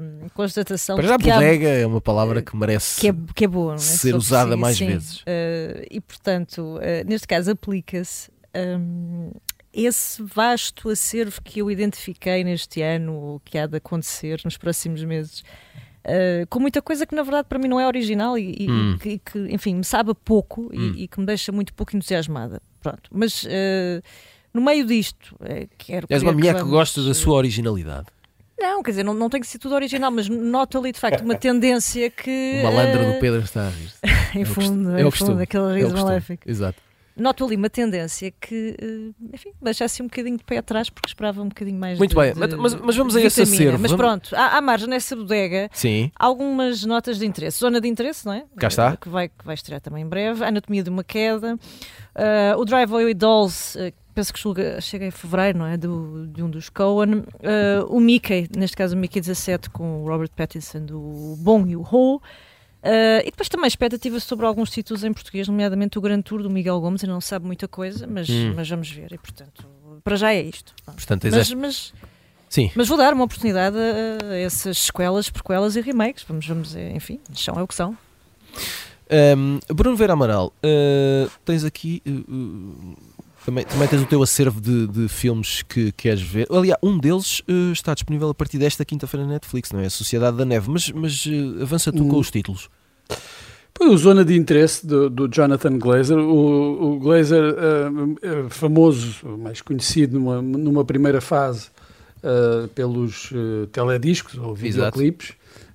hum, 0.00 0.28
constatação 0.34 0.96
Para 0.96 1.08
já, 1.08 1.18
que 1.18 1.30
há- 1.30 1.34
bodega 1.34 1.68
é 1.68 1.86
uma 1.86 2.00
palavra 2.00 2.40
que 2.42 2.56
merece 2.56 3.00
que 3.00 3.08
é, 3.08 3.14
que 3.34 3.44
é 3.44 3.48
boa, 3.48 3.74
é? 3.74 3.78
ser 3.78 4.14
usada 4.14 4.56
mais 4.56 4.76
sim. 4.78 4.86
vezes. 4.86 5.22
Eh, 5.26 5.86
e 5.90 6.00
portanto, 6.00 6.78
eh, 6.80 7.04
neste 7.04 7.26
caso, 7.28 7.50
aplica-se 7.50 8.30
hum, 8.56 9.30
esse 9.72 10.22
vasto 10.22 10.88
acervo 10.90 11.40
que 11.42 11.60
eu 11.60 11.70
identifiquei 11.70 12.44
neste 12.44 12.82
ano, 12.82 13.14
ou 13.14 13.40
que 13.40 13.56
há 13.58 13.66
de 13.66 13.76
acontecer 13.76 14.40
nos 14.44 14.56
próximos 14.56 15.02
meses. 15.04 15.42
eh, 16.04 16.44
com 16.50 16.58
muita 16.58 16.82
coisa 16.82 17.06
que 17.06 17.14
na 17.14 17.22
verdade 17.22 17.46
para 17.48 17.60
mim 17.60 17.68
não 17.68 17.78
é 17.78 17.86
original 17.86 18.36
e, 18.36 18.56
e- 18.58 18.68
Hum. 18.70 18.94
e 18.94 18.98
que, 18.98 19.08
e 19.10 19.18
que, 19.20 19.38
enfim, 19.54 19.76
me 19.76 19.84
sabe 19.84 20.12
pouco 20.24 20.68
e- 20.72 20.78
Hum. 20.78 20.92
e, 20.96 21.06
que 21.08 21.20
me 21.20 21.24
deixa 21.26 21.52
muito 21.52 21.72
pouco 21.74 21.96
entusiasmada. 21.96 22.60
Pronto. 22.80 23.08
Mas 23.12 23.46
eh, 23.48 24.02
no 24.52 24.60
meio 24.60 24.84
disto, 24.86 25.36
eh, 25.42 25.66
quero 25.78 26.06
És 26.10 26.22
uma 26.22 26.32
mulher 26.32 26.54
que 26.54 26.60
vamos, 26.60 26.74
gosta 26.74 27.02
da 27.02 27.10
eh, 27.10 27.14
sua 27.14 27.34
originalidade. 27.36 28.06
Não, 28.60 28.82
quer 28.82 28.90
dizer, 28.92 29.02
não, 29.02 29.12
não 29.14 29.28
tem 29.28 29.40
que 29.40 29.46
ser 29.46 29.58
tudo 29.58 29.74
original, 29.74 30.10
mas 30.12 30.28
noto 30.28 30.78
ali 30.78 30.92
de 30.92 31.00
facto 31.00 31.22
uma 31.22 31.34
tendência 31.34 32.08
que. 32.10 32.60
O 32.60 32.62
malandro 32.64 33.02
eh, 33.02 33.12
do 33.14 33.18
Pedro 33.20 33.40
está 33.40 33.66
a 33.66 33.70
rir. 33.70 33.90
Em 34.34 34.42
É 34.42 34.44
costu- 34.44 34.60
fundo, 34.62 34.96
é 34.96 35.02
em 35.02 35.04
o 35.04 35.10
fundo, 35.10 35.40
aquele 35.42 35.62
É 35.64 35.66
o 35.66 35.72
riso 35.74 35.86
costume. 35.88 36.04
maléfico. 36.04 36.48
Exato. 36.48 36.80
Noto 37.14 37.44
ali 37.44 37.56
uma 37.56 37.68
tendência 37.68 38.32
que, 38.40 38.74
eh, 38.80 39.10
enfim, 39.34 39.50
deixa 39.60 39.84
assim 39.84 40.02
um 40.02 40.06
bocadinho 40.06 40.38
de 40.38 40.44
pé 40.44 40.56
atrás 40.58 40.88
porque 40.88 41.08
esperava 41.08 41.42
um 41.42 41.48
bocadinho 41.48 41.78
mais 41.78 41.98
Muito 41.98 42.10
de, 42.12 42.16
bem, 42.16 42.32
de- 42.32 42.56
mas- 42.56 42.74
mas- 42.74 42.96
vamos 42.96 43.14
a 43.16 43.20
esse 43.20 43.42
acervo. 43.42 43.78
Mas 43.78 43.92
pronto, 43.92 44.34
há, 44.34 44.56
há 44.56 44.60
margem 44.62 44.88
nessa 44.88 45.14
bodega. 45.14 45.68
Sim. 45.74 46.10
Algumas 46.18 46.84
notas 46.84 47.18
de 47.18 47.26
interesse. 47.26 47.58
Zona 47.58 47.80
de 47.82 47.88
interesse, 47.88 48.24
não 48.24 48.32
é? 48.32 48.44
Cá 48.56 48.68
está. 48.68 48.92
Eh, 48.92 48.96
Que 48.96 49.08
vai, 49.10 49.28
que 49.28 49.44
vai 49.44 49.54
estrear 49.54 49.80
também 49.82 50.04
em 50.04 50.08
breve. 50.08 50.42
Anatomia 50.44 50.82
de 50.82 50.88
uma 50.88 51.04
queda. 51.04 51.58
Eh, 52.14 52.54
o 52.56 52.64
Drive-Away 52.64 53.12
Dolls, 53.12 53.78
eh, 53.78 53.92
penso 54.14 54.32
que 54.32 54.40
chega, 54.80 55.06
em 55.06 55.10
fevereiro, 55.10 55.58
não 55.58 55.66
é? 55.66 55.76
Do, 55.76 56.26
de 56.26 56.42
um 56.42 56.50
dos 56.50 56.68
Coen. 56.68 57.24
Eh, 57.40 57.80
o 57.88 57.98
Mickey, 58.00 58.48
neste 58.56 58.76
caso 58.76 58.94
o 58.94 58.98
Mickey 58.98 59.20
17, 59.20 59.70
com 59.70 60.02
o 60.02 60.08
Robert 60.08 60.30
Pattinson, 60.36 60.84
do 60.84 61.34
Bom 61.38 61.66
e 61.66 61.76
o 61.76 61.82
Ho. 61.82 62.20
Eh, 62.82 63.22
e 63.26 63.30
depois 63.30 63.48
também 63.48 63.68
expectativas 63.68 64.24
sobre 64.24 64.44
alguns 64.46 64.70
títulos 64.70 65.04
em 65.04 65.12
português, 65.12 65.46
nomeadamente 65.48 65.98
o 65.98 66.00
Grand 66.00 66.20
Tour 66.22 66.42
do 66.42 66.50
Miguel 66.50 66.80
Gomes. 66.80 67.02
Ele 67.02 67.12
não 67.12 67.20
sabe 67.20 67.46
muita 67.46 67.66
coisa, 67.68 68.06
mas, 68.06 68.28
Hum. 68.28 68.54
mas 68.56 68.68
vamos 68.68 68.90
ver. 68.90 69.12
E 69.12 69.18
portanto, 69.18 69.66
para 70.02 70.16
já 70.16 70.32
é 70.34 70.42
isto. 70.42 70.74
Portanto, 70.84 71.28
Mas, 71.30 71.52
mas, 71.54 71.94
Sim. 72.48 72.70
mas 72.74 72.88
vou 72.88 72.98
dar 72.98 73.12
uma 73.14 73.24
oportunidade 73.24 73.76
a, 73.78 74.26
a 74.32 74.36
essas 74.38 74.78
sequelas, 74.78 75.30
prequelas 75.30 75.76
e 75.76 75.80
remakes. 75.80 76.24
Vamos, 76.28 76.46
vamos, 76.46 76.74
eh, 76.76 76.92
enfim, 76.94 77.20
são 77.34 77.58
é 77.58 77.62
o 77.62 77.68
que 77.68 77.74
são. 77.74 77.96
Um, 79.36 79.60
Bruno 79.74 79.94
Vera 79.96 80.14
Amaral, 80.14 80.52
uh, 80.64 81.30
tens 81.44 81.64
aqui. 81.64 82.02
uh, 82.06 82.10
uh, 82.10 82.96
também, 83.44 83.64
também 83.64 83.88
tens 83.88 84.02
o 84.02 84.06
teu 84.06 84.22
acervo 84.22 84.60
de, 84.60 84.86
de 84.86 85.08
filmes 85.08 85.62
que 85.62 85.90
queres 85.92 86.22
ver. 86.22 86.46
Aliás, 86.50 86.78
um 86.82 86.98
deles 86.98 87.40
uh, 87.40 87.72
está 87.72 87.92
disponível 87.94 88.28
a 88.30 88.34
partir 88.34 88.58
desta 88.58 88.84
quinta-feira 88.84 89.26
na 89.26 89.32
Netflix, 89.34 89.72
não 89.72 89.80
é? 89.80 89.86
A 89.86 89.90
Sociedade 89.90 90.36
da 90.36 90.44
Neve. 90.44 90.70
Mas, 90.70 90.90
mas 90.90 91.26
uh, 91.26 91.62
avança 91.62 91.90
tu 91.92 92.06
com 92.06 92.16
Hum. 92.16 92.20
os 92.20 92.30
títulos. 92.30 92.68
Pois, 93.74 93.90
o 93.90 93.96
Zona 93.96 94.24
de 94.24 94.36
Interesse 94.36 94.86
do, 94.86 95.08
do 95.10 95.28
Jonathan 95.28 95.78
Glazer. 95.78 96.18
O, 96.18 96.92
o 96.94 96.98
Glazer, 96.98 97.42
eh, 97.42 98.46
famoso, 98.50 99.26
mais 99.38 99.62
conhecido 99.62 100.18
numa, 100.20 100.42
numa 100.42 100.84
primeira 100.84 101.20
fase 101.20 101.68
pelos 102.74 103.32
telediscos 103.72 104.38
ou 104.38 104.54
videoclipes, 104.54 105.32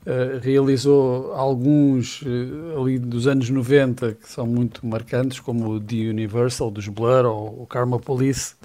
eh, 0.09 0.39
realizou 0.41 1.33
alguns 1.33 2.23
eh, 2.25 2.79
ali 2.79 2.97
dos 2.97 3.27
anos 3.27 3.49
90 3.49 4.13
que 4.13 4.29
são 4.29 4.47
muito 4.47 4.87
marcantes, 4.87 5.41
como 5.41 5.71
o 5.71 5.81
The 5.81 5.95
Universal 5.95 6.71
dos 6.71 6.87
Blur 6.87 7.25
ou 7.25 7.63
o 7.63 7.67
Karma 7.67 7.99
Police 7.99 8.55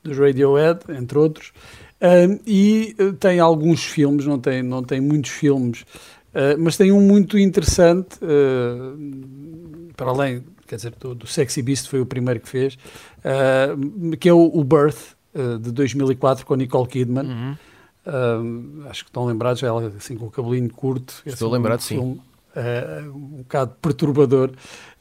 dos 0.00 0.16
Radiohead, 0.16 0.78
entre 0.90 1.18
outros. 1.18 1.52
E 2.46 2.94
eh, 2.96 3.12
tem 3.18 3.40
alguns 3.40 3.82
filmes, 3.82 4.26
não 4.26 4.38
tem, 4.38 4.62
não 4.62 4.84
tem 4.84 5.00
muitos 5.00 5.32
filmes, 5.32 5.84
mas 6.58 6.76
tem 6.76 6.92
um 6.92 7.00
muito 7.00 7.36
interessante, 7.36 8.18
para 9.96 10.08
além, 10.08 10.42
quer 10.68 10.76
dizer, 10.76 10.94
do, 10.98 11.14
do 11.14 11.26
Sexy 11.26 11.62
Beast 11.62 11.88
foi 11.88 12.00
o 12.00 12.06
primeiro 12.06 12.40
que 12.40 12.48
fez, 12.48 12.78
que 14.18 14.28
é 14.28 14.32
o, 14.32 14.50
o 14.54 14.64
Birth, 14.64 15.14
de 15.60 15.70
2004, 15.72 16.46
com 16.46 16.54
Nicole 16.54 16.88
Kidman. 16.88 17.26
Uhum. 17.26 17.56
Um, 18.06 18.82
acho 18.88 19.04
que 19.04 19.10
estão 19.10 19.24
lembrados, 19.26 19.62
ela 19.62 19.92
assim 19.96 20.16
com 20.16 20.26
o 20.26 20.30
cabelinho 20.30 20.70
curto. 20.70 21.14
Estou 21.24 21.32
Esse 21.32 21.44
é 21.44 21.46
um 21.46 21.50
lembrado, 21.50 21.80
sim. 21.80 22.18
eh, 22.56 23.02
um 23.14 23.38
bocado 23.38 23.72
perturbador, 23.80 24.50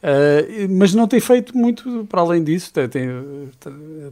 Eh, 0.03 0.67
mas 0.67 0.95
não 0.95 1.07
tem 1.07 1.19
feito 1.19 1.55
muito 1.55 2.05
para 2.09 2.21
além 2.21 2.43
disso. 2.43 2.73
Tem, 2.73 2.89
tem, 2.89 3.07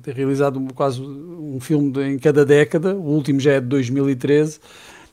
tem 0.03 0.13
realizado 0.13 0.59
um- 0.59 0.67
quase 0.67 1.01
um 1.01 1.57
filme 1.59 1.91
de- 1.91 2.01
em 2.03 2.19
cada 2.19 2.45
década. 2.45 2.93
O 2.95 3.07
último 3.09 3.39
já 3.39 3.53
é 3.53 3.59
de 3.59 3.65
2013. 3.65 4.59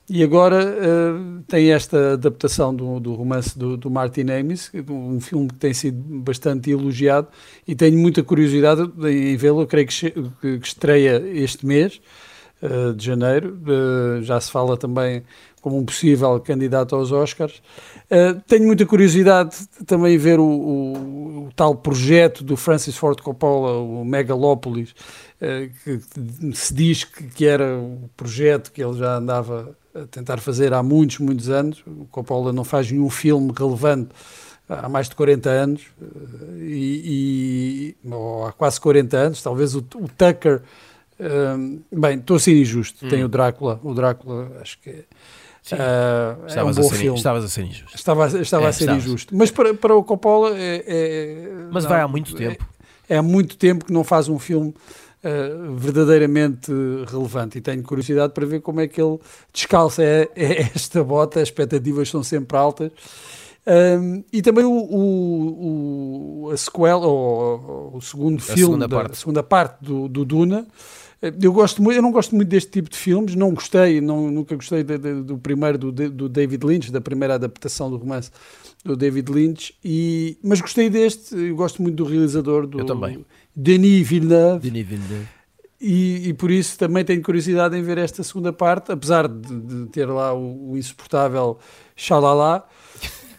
E 0.08 0.22
agora 0.22 0.62
eh, 0.62 1.42
tem 1.48 1.72
esta 1.72 2.12
adaptação 2.12 2.74
do, 2.74 3.00
do 3.00 3.14
romance 3.14 3.58
do, 3.58 3.76
do 3.76 3.90
Martin 3.90 4.26
Amis, 4.30 4.70
um 4.88 5.18
filme 5.20 5.48
que 5.48 5.54
tem 5.54 5.72
sido 5.74 5.98
bastante 6.20 6.70
elogiado 6.70 7.28
e 7.66 7.74
tenho 7.74 7.98
muita 7.98 8.22
curiosidade 8.22 8.82
em 9.08 9.36
vê-lo. 9.36 9.66
Creio 9.66 9.88
que- 9.88 10.12
que 10.40 10.60
estreia 10.62 11.22
este 11.26 11.64
mês 11.66 12.00
eh, 12.62 12.92
de 12.92 13.04
janeiro. 13.04 13.58
Eh, 13.66 14.22
já 14.22 14.40
se 14.40 14.50
fala 14.50 14.76
também 14.76 15.22
como 15.60 15.78
um 15.78 15.84
possível 15.84 16.38
candidato 16.40 16.94
aos 16.94 17.10
Oscars. 17.12 17.60
Eh, 18.08 18.34
tenho 18.46 18.64
muita 18.66 18.86
curiosidade 18.86 19.56
de 19.78 19.84
também 19.84 20.16
ver 20.16 20.38
o, 20.38 20.44
o- 20.44 21.46
o 21.46 21.52
tal 21.56 21.74
projeto 21.74 22.44
do 22.44 22.56
Francis 22.56 22.96
Ford 22.96 23.20
Coppola, 23.20 23.72
o 23.78 24.04
Megalopolis, 24.04 24.94
eh, 25.40 25.70
que 25.84 26.00
se 26.54 26.72
diz 26.74 27.04
que, 27.04 27.44
era 27.46 27.76
o 27.78 28.08
projeto 28.16 28.70
que 28.72 28.82
ele 28.82 28.96
já 28.98 29.16
andava 29.16 29.76
a 29.94 30.06
tentar 30.06 30.38
fazer 30.38 30.72
há 30.72 30.82
muitos, 30.82 31.18
muitos 31.18 31.48
anos. 31.50 31.82
O 31.86 32.06
Coppola 32.10 32.52
não 32.52 32.62
faz 32.64 32.90
nenhum 32.90 33.10
filme 33.10 33.52
relevante 33.56 34.10
há 34.68 34.88
mais 34.88 35.08
de 35.08 35.14
40 35.16 35.48
anos, 35.50 35.82
e, 36.58 37.94
e- 38.04 38.08
ou 38.10 38.46
há 38.46 38.52
quase 38.52 38.80
40 38.80 39.16
anos, 39.16 39.42
talvez 39.42 39.74
o, 39.74 39.78
o 39.78 40.08
Tucker. 40.16 40.62
Bem, 41.92 42.18
estou 42.18 42.36
a 42.36 42.40
ser 42.40 42.60
injusto. 42.60 43.08
Tem 43.08 43.24
o 43.24 43.28
Drácula, 43.28 43.80
o 43.82 43.94
Drácula, 43.94 44.50
acho 44.60 44.78
que 44.80 44.90
é, 44.90 45.04
Sim. 45.62 45.76
eh, 45.78 46.36
é 46.56 46.64
um 46.64 46.68
a 46.68 46.72
bom 46.72 46.82
ser, 46.84 46.94
filme. 46.96 47.16
estavas 47.16 47.44
a 47.44 47.48
ser 47.48 47.62
injusto. 47.62 47.96
Estava, 47.96 48.26
estava 48.40 48.64
É, 48.66 48.68
a 48.68 48.72
ser 48.72 48.84
estavas. 48.84 49.04
injusto. 49.04 49.36
Mas 49.36 49.50
para, 49.50 49.74
para 49.74 49.94
o 49.94 50.02
Coppola 50.04 50.50
é. 50.56 50.84
é- 50.86 51.48
Mas 51.72 51.84
não, 51.84 51.90
vai 51.90 52.00
há 52.00 52.08
muito 52.08 52.34
é- 52.36 52.48
tempo. 52.50 52.66
É, 53.08 53.16
há 53.18 53.22
muito 53.22 53.56
tempo 53.56 53.84
que 53.84 53.92
não 53.92 54.02
faz 54.02 54.28
um 54.28 54.38
filme 54.38 54.74
eh, 55.22 55.50
verdadeiramente 55.76 56.72
relevante 57.08 57.58
e 57.58 57.60
tenho 57.60 57.82
curiosidade 57.82 58.32
para 58.32 58.44
ver 58.44 58.60
como 58.60 58.80
é 58.80 58.88
que 58.88 59.00
ele 59.00 59.18
descalça 59.52 60.02
é, 60.02 60.28
é 60.36 60.62
esta 60.74 61.02
bota. 61.04 61.40
As 61.40 61.48
expectativas 61.48 62.08
são 62.08 62.22
sempre 62.22 62.56
altas. 62.58 62.90
Um, 63.68 64.22
e 64.32 64.40
também 64.42 64.64
o, 64.64 64.70
o- 64.70 66.44
o- 66.46 66.50
a 66.52 66.56
sequela, 66.56 67.04
ou, 67.06 67.90
ou 67.92 67.96
o 67.96 68.00
segundo 68.00 68.40
filme, 68.40 68.60
segunda 68.60 68.86
da, 68.88 68.96
parte. 68.96 69.12
a 69.12 69.14
segunda 69.16 69.42
parte 69.42 69.84
do, 69.84 70.08
do 70.08 70.24
Duna. 70.24 70.66
Eu, 71.40 71.52
gosto 71.52 71.82
muito, 71.82 71.96
eu 71.96 72.02
não 72.02 72.12
gosto 72.12 72.34
muito 72.36 72.48
deste 72.48 72.70
tipo 72.70 72.90
de 72.90 72.96
filmes, 72.96 73.34
não 73.34 73.52
gostei, 73.54 74.00
não, 74.00 74.30
nunca 74.30 74.54
gostei 74.54 74.84
de- 74.84 74.98
de- 74.98 75.22
do 75.22 75.38
primeiro 75.38 75.78
do, 75.78 75.90
do 75.92 76.28
David 76.28 76.64
Lynch, 76.64 76.92
da 76.92 77.00
primeira 77.00 77.34
adaptação 77.34 77.90
do 77.90 77.96
romance 77.96 78.30
do 78.84 78.94
David 78.94 79.32
Lynch, 79.32 79.74
e, 79.84 80.36
mas 80.42 80.60
gostei 80.60 80.90
deste, 80.90 81.34
eu 81.34 81.56
gosto 81.56 81.80
muito 81.82 81.96
do 81.96 82.04
realizador, 82.04 82.66
do 82.66 82.80
Eu 82.80 82.84
também. 82.84 83.24
Denis 83.54 84.06
Villeneuve, 84.06 84.70
Denis 84.70 84.86
Villeneuve. 84.86 85.26
e, 85.80 86.28
e 86.28 86.34
por 86.34 86.50
isso 86.50 86.78
também 86.78 87.02
tenho 87.04 87.22
curiosidade 87.22 87.76
em 87.76 87.82
ver 87.82 87.96
esta 87.98 88.22
segunda 88.22 88.52
parte, 88.52 88.92
apesar 88.92 89.26
de, 89.26 89.58
de 89.60 89.86
ter 89.86 90.04
lá 90.06 90.34
o, 90.34 90.72
o 90.72 90.76
insuportável 90.78 91.58
Xalala. 91.96 92.66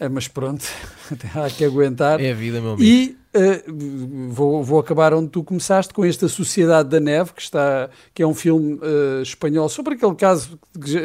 É, 0.00 0.08
mas 0.08 0.28
pronto, 0.28 0.64
há 1.34 1.50
que 1.50 1.64
aguentar. 1.64 2.20
É 2.20 2.30
a 2.30 2.34
vida, 2.34 2.60
meu 2.60 2.72
amigo. 2.72 2.84
E 2.84 3.16
uh, 3.34 4.28
vou, 4.30 4.62
vou 4.62 4.78
acabar 4.78 5.12
onde 5.12 5.28
tu 5.28 5.42
começaste, 5.42 5.92
com 5.92 6.04
esta 6.04 6.28
Sociedade 6.28 6.88
da 6.88 7.00
Neve, 7.00 7.32
que, 7.32 7.42
está, 7.42 7.90
que 8.14 8.22
é 8.22 8.26
um 8.26 8.34
filme 8.34 8.74
uh, 8.74 9.22
espanhol 9.22 9.68
sobre 9.68 9.94
aquele 9.94 10.14
caso 10.14 10.58
que 10.80 10.90
já, 10.90 11.00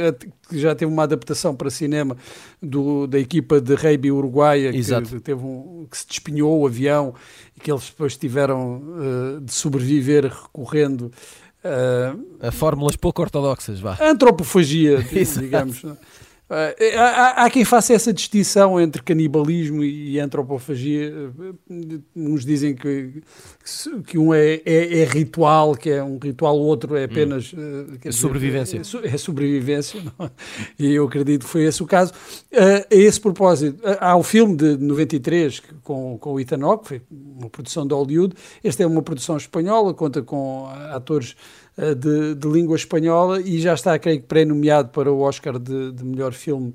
que 0.47 0.59
já, 0.59 0.75
teve 0.75 0.91
uma 0.91 1.03
adaptação 1.03 1.55
para 1.55 1.69
cinema 1.71 2.15
do, 2.61 3.07
da 3.07 3.19
equipa 3.19 3.59
de 3.59 3.73
Reiby 3.73 4.11
Uruguaia, 4.11 4.71
que, 4.71 5.19
teve 5.21 5.43
um, 5.43 5.87
que 5.89 5.97
se 5.97 6.07
despinhou 6.07 6.61
o 6.61 6.67
avião 6.67 7.15
e 7.57 7.59
que 7.59 7.71
eles 7.71 7.85
depois 7.89 8.15
tiveram 8.15 8.77
uh, 8.77 9.41
de 9.41 9.53
sobreviver 9.53 10.25
recorrendo 10.25 11.11
a 12.41 12.51
fórmulas 12.51 12.97
pouco 12.97 13.21
ortodoxas, 13.21 13.79
vá. 13.79 13.97
Antropofagia, 14.01 14.97
digamos. 15.39 15.81
Uh, 16.53 16.99
há, 16.99 17.45
há, 17.45 17.49
quem 17.49 17.65
faça 17.65 17.93
essa 17.93 18.13
distinção 18.13 18.79
entre 18.79 19.01
canibalismo 19.01 19.83
e 19.83 20.19
antropofagia. 20.19 21.11
Uns 22.15 22.45
dizem 22.45 22.75
que, 22.75 23.23
que 24.05 24.17
um 24.19 24.33
é, 24.33 24.61
é, 24.63 24.99
é 24.99 25.03
ritual, 25.05 25.75
que 25.75 25.89
é 25.89 26.03
um 26.03 26.19
ritual, 26.19 26.55
o 26.57 26.61
outro 26.61 26.95
é 26.95 27.05
apenas. 27.05 27.51
Hum. 27.53 27.97
Uh, 28.05 28.13
sobrevivência. 28.13 28.79
Dizer, 28.79 29.05
é, 29.05 29.07
é, 29.07 29.17
sobrevivência, 29.17 30.01
não? 30.19 30.25
É? 30.25 30.31
e 30.77 30.93
eu 30.93 31.05
acredito 31.05 31.45
que 31.45 31.49
foi 31.49 31.63
esse 31.63 31.81
o 31.81 31.87
caso. 31.87 32.13
Uh, 32.51 32.85
a 32.91 32.95
esse 32.95 33.19
propósito, 33.19 33.81
há 33.99 34.15
o 34.15 34.21
filme 34.21 34.55
de 34.55 34.77
93 34.77 35.61
com, 35.83 36.17
com 36.19 36.33
o 36.33 36.39
Ethan 36.39 36.63
Hawke, 36.63 36.87
foi 36.87 37.01
uma 37.09 37.49
produção 37.49 37.87
de 37.87 37.93
Hollywood. 37.93 38.35
Esta 38.63 38.83
é 38.83 38.85
uma 38.85 39.01
produção 39.01 39.37
espanhola, 39.37 39.93
conta 39.93 40.21
com 40.21 40.67
atores 40.91 41.35
eh, 41.35 41.62
de, 41.75 42.35
de, 42.35 42.47
língua 42.47 42.75
espanhola 42.75 43.41
e 43.41 43.59
já 43.59 43.73
está, 43.73 43.97
creio 43.97 44.21
que, 44.21 44.27
pré-nomeado 44.27 44.89
para 44.89 45.11
o 45.11 45.21
Oscar 45.21 45.57
de, 45.57 45.91
de 45.91 46.03
melhor 46.03 46.33
filme 46.33 46.73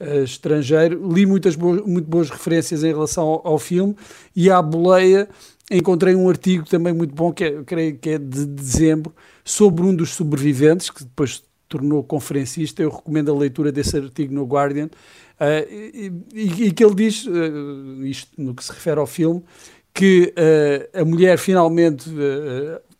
uh, 0.00 0.24
estrangeiro. 0.24 1.12
Li 1.12 1.24
muitas 1.24 1.54
boas, 1.54 1.82
muito 1.86 2.08
boas 2.08 2.30
referências 2.30 2.82
em 2.82 2.88
relação 2.88 3.24
ao, 3.26 3.46
ao, 3.46 3.58
filme 3.58 3.94
e 4.34 4.50
à 4.50 4.60
boleia 4.60 5.28
encontrei 5.70 6.14
um 6.16 6.28
artigo 6.28 6.68
também 6.68 6.92
muito 6.92 7.14
bom, 7.14 7.32
que 7.32 7.44
é, 7.44 7.62
creio 7.62 7.96
que 7.96 8.10
é 8.10 8.18
de 8.18 8.44
dezembro, 8.44 9.14
sobre 9.44 9.84
um 9.84 9.94
dos 9.94 10.10
sobreviventes, 10.10 10.90
que 10.90 11.04
depois 11.04 11.44
tornou 11.68 12.02
conferencista. 12.02 12.82
Eu 12.82 12.90
recomendo 12.90 13.32
a 13.32 13.38
leitura 13.38 13.70
desse 13.70 13.96
artigo 13.96 14.34
no 14.34 14.44
Guardian. 14.44 14.86
Uh, 15.40 15.72
e, 15.72 16.12
e, 16.34 16.64
e, 16.66 16.72
que 16.72 16.84
ele 16.84 16.94
diz, 16.94 17.24
uh, 17.24 18.04
isto 18.04 18.30
no 18.36 18.54
que 18.54 18.64
se 18.64 18.72
refere 18.72 18.98
ao 18.98 19.06
filme, 19.06 19.42
que 19.94 20.34
uh, 20.36 21.00
a 21.00 21.04
mulher 21.04 21.38
finalmente 21.38 22.10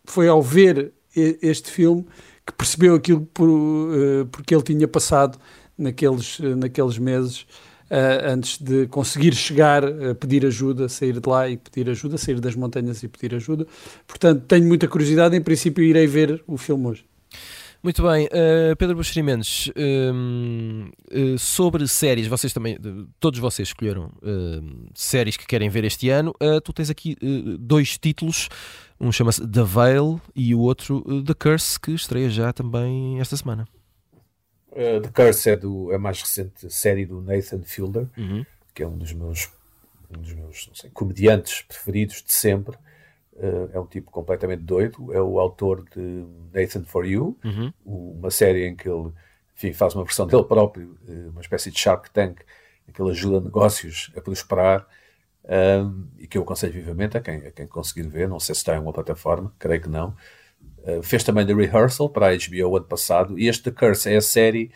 foi 0.04 0.28
ao 0.28 0.40
ver 0.40 0.92
este 1.14 1.70
filme 1.70 2.06
que 2.46 2.52
percebeu 2.52 2.94
aquilo 2.94 3.22
por, 3.32 3.48
uh, 3.48 4.26
porque 4.30 4.54
ele 4.54 4.62
tinha 4.62 4.88
passado 4.88 5.38
naqueles, 5.76 6.38
uh, 6.38 6.56
naqueles 6.56 6.98
meses 6.98 7.46
uh, 7.90 8.32
antes 8.32 8.58
de 8.58 8.86
conseguir 8.86 9.34
chegar 9.34 9.84
a 9.84 10.14
pedir 10.14 10.46
ajuda, 10.46 10.88
sair 10.88 11.20
de 11.20 11.28
lá 11.28 11.48
e 11.48 11.56
pedir 11.56 11.90
ajuda, 11.90 12.16
sair 12.16 12.40
das 12.40 12.54
montanhas 12.54 13.02
e 13.02 13.08
pedir 13.08 13.34
ajuda. 13.34 13.66
Portanto, 14.06 14.44
tenho 14.46 14.66
muita 14.66 14.88
curiosidade. 14.88 15.36
Em 15.36 15.42
princípio, 15.42 15.84
irei 15.84 16.06
ver 16.06 16.42
o 16.46 16.56
filme 16.56 16.86
hoje. 16.86 17.04
Muito 17.82 18.02
bem, 18.02 18.26
uh, 18.26 18.76
Pedro 18.76 18.94
Buxeri 18.94 19.22
uh, 19.22 21.38
sobre 21.38 21.88
séries, 21.88 22.26
vocês 22.26 22.52
também, 22.52 22.78
todos 23.18 23.40
vocês 23.40 23.68
escolheram 23.68 24.12
uh, 24.22 24.86
séries 24.92 25.38
que 25.38 25.46
querem 25.46 25.70
ver 25.70 25.84
este 25.84 26.10
ano. 26.10 26.34
tu 26.62 26.74
tens 26.74 26.90
aqui 26.90 27.16
dois 27.58 27.96
títulos, 27.96 28.50
um 29.00 29.10
chama-se 29.10 29.46
The 29.46 29.62
Veil 29.64 30.20
e 30.34 30.54
o 30.54 30.60
outro 30.60 31.02
The 31.24 31.34
Curse, 31.34 31.80
que 31.80 31.92
estreia 31.92 32.28
já 32.28 32.52
também 32.52 33.18
esta 33.20 33.36
semana. 33.36 33.66
The 34.72 35.10
Curse 35.12 35.50
é 35.50 35.56
do, 35.56 35.90
é 35.90 35.96
a 35.96 35.98
mais 35.98 36.20
recente 36.20 36.70
série 36.70 37.06
do 37.06 37.20
Nathan 37.20 37.62
Fielder, 37.62 38.06
uhum. 38.16 38.44
que 38.74 38.82
é 38.82 38.86
um 38.86 38.96
dos 38.96 39.12
meus, 39.12 39.50
um 40.16 40.20
dos 40.20 40.32
meus 40.32 40.70
sei, 40.74 40.90
comediantes 40.90 41.62
preferidos 41.62 42.22
de 42.22 42.32
sempre. 42.32 42.76
Uh, 43.32 43.70
é 43.72 43.80
um 43.80 43.86
tipo 43.86 44.10
completamente 44.10 44.62
doido. 44.62 45.12
É 45.12 45.20
o 45.20 45.40
autor 45.40 45.84
de 45.94 46.26
Nathan 46.52 46.84
for 46.84 47.06
You, 47.06 47.36
uhum. 47.42 47.72
uma 47.84 48.30
série 48.30 48.66
em 48.66 48.76
que 48.76 48.88
ele 48.88 49.12
enfim, 49.56 49.72
faz 49.74 49.94
uma 49.94 50.04
versão 50.04 50.26
dele 50.26 50.44
próprio, 50.44 50.96
uh, 51.06 51.30
uma 51.30 51.40
espécie 51.40 51.70
de 51.70 51.78
Shark 51.78 52.10
Tank, 52.10 52.40
em 52.88 52.92
que 52.92 53.00
ele 53.00 53.10
ajuda 53.10 53.40
negócios 53.40 54.10
a 54.16 54.20
prosperar. 54.20 54.86
Um, 55.50 56.06
e 56.16 56.28
que 56.28 56.38
eu 56.38 56.42
aconselho 56.42 56.72
vivamente 56.72 57.16
a 57.16 57.20
quem, 57.20 57.38
a 57.38 57.50
quem 57.50 57.66
conseguir 57.66 58.06
ver. 58.08 58.28
Não 58.28 58.38
sei 58.38 58.54
se 58.54 58.60
está 58.60 58.76
em 58.76 58.78
uma 58.78 58.92
plataforma, 58.92 59.52
creio 59.58 59.82
que 59.82 59.88
não. 59.88 60.14
Uh, 60.78 61.02
fez 61.02 61.24
também 61.24 61.44
The 61.44 61.54
Rehearsal 61.54 62.08
para 62.08 62.28
a 62.28 62.36
HBO 62.36 62.76
ano 62.76 62.86
passado. 62.86 63.38
E 63.38 63.48
este 63.48 63.64
The 63.64 63.70
Curse 63.72 64.12
é 64.12 64.16
a 64.16 64.22
série 64.22 64.70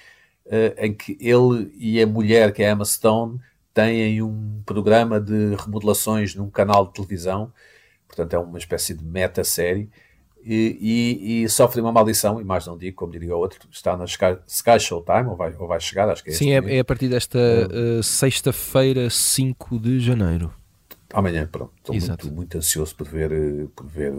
em 0.77 0.93
que 0.93 1.17
ele 1.19 1.73
e 1.75 2.03
a 2.03 2.07
mulher, 2.07 2.53
que 2.53 2.63
é 2.63 2.71
Emma 2.71 2.85
Stone, 2.85 3.41
têm 3.73 4.21
um 4.21 4.63
programa 4.67 5.19
de 5.19 5.55
remodelações 5.55 6.35
num 6.35 6.51
canal 6.51 6.87
de 6.87 6.93
televisão 6.93 7.51
portanto 8.15 8.35
é 8.35 8.39
uma 8.39 8.59
espécie 8.59 8.95
de 8.95 9.05
meta-série, 9.05 9.91
e, 10.47 10.79
e, 10.79 11.43
e, 11.45 11.49
sofre 11.49 11.81
uma 11.81 11.91
maldição, 11.91 12.39
e 12.39 12.45
mais 12.45 12.67
não 12.67 12.77
digo, 12.77 12.97
como 12.97 13.11
diria 13.11 13.35
o 13.35 13.39
outro, 13.39 13.67
está 13.71 13.97
na 13.97 14.05
Sky, 14.05 14.37
Sky 14.47 14.79
Showtime, 14.79 15.29
ou 15.29 15.37
vai, 15.37 15.55
ou 15.59 15.67
vai 15.67 15.81
chegar, 15.81 16.09
acho 16.11 16.23
que 16.23 16.31
é 16.31 16.33
Sim, 16.35 16.51
é, 16.53 16.77
é, 16.77 16.81
a 16.81 16.85
partir 16.85 17.09
desta 17.09 17.39
uh, 17.39 18.03
sexta-feira, 18.03 19.09
5 19.09 19.79
de 19.79 20.01
janeiro. 20.01 20.53
Amanhã, 21.15 21.47
pronto. 21.47 21.73
Estou 21.77 21.95
muito, 21.95 22.33
muito, 22.33 22.59
ansioso 22.59 22.95
por 22.97 23.07
ver, 23.07 23.33
eh, 23.33 23.69
por 23.75 23.87
ver 23.87 24.13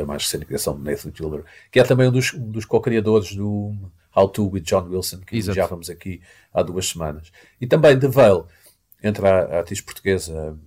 a 0.00 0.04
mais 0.04 0.22
recente 0.24 0.46
criação 0.46 0.76
de 0.76 0.82
Nathan 0.82 1.12
Fielder, 1.12 1.44
que 1.70 1.78
é 1.78 1.84
também 1.84 2.08
um 2.08 2.12
dos, 2.12 2.32
um 2.34 2.50
dos 2.50 2.64
co-criadores 2.64 3.34
do 3.34 3.74
How 4.16 4.28
To 4.28 4.50
with 4.50 4.62
John 4.62 4.88
Wilson, 4.88 5.20
que 5.20 5.40
já 5.42 5.66
vamos 5.66 5.90
aqui 5.90 6.20
há 6.52 6.62
duas 6.62 6.88
semanas. 6.88 7.30
E 7.60 7.66
também 7.66 7.98
The 7.98 8.08
Veil, 8.08 8.46
entre 9.02 9.26
a, 9.26 9.40
a 9.40 9.60
atriz 9.60 9.80
portuguesa 9.80 10.58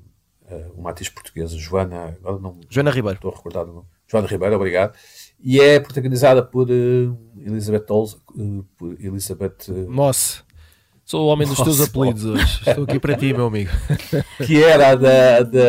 eh, 0.52 0.66
uma 0.76 0.90
atriz 0.90 1.08
portuguesa, 1.10 1.58
Joana. 1.58 2.18
Não, 2.22 2.60
Joana 2.70 2.92
Ribeiro. 2.92 3.16
Estou 3.16 3.32
recordado. 3.32 3.74
Não. 3.74 3.86
Joana 4.08 4.28
Ribeiro, 4.28 4.56
obrigado. 4.56 4.98
E 5.40 5.60
é 5.60 5.80
protagonizada 5.80 6.44
por 6.44 6.70
uh, 6.70 7.18
Elizabeth 7.40 7.86
Olsen, 7.90 8.20
uh, 8.36 8.64
por 8.78 8.94
Elizabeth 9.00 9.70
uh, 9.70 9.90
Moss. 9.90 10.44
Sou 11.12 11.26
o 11.26 11.28
homem 11.28 11.46
dos 11.46 11.58
Moss, 11.60 11.68
teus 11.68 11.90
apelidos 11.90 12.24
hoje. 12.24 12.62
Estou 12.66 12.86
aqui 12.86 12.98
para 12.98 13.18
ti, 13.18 13.34
meu 13.34 13.48
amigo. 13.48 13.70
que 14.48 14.64
era 14.64 14.96
da, 14.96 15.42
da 15.42 15.60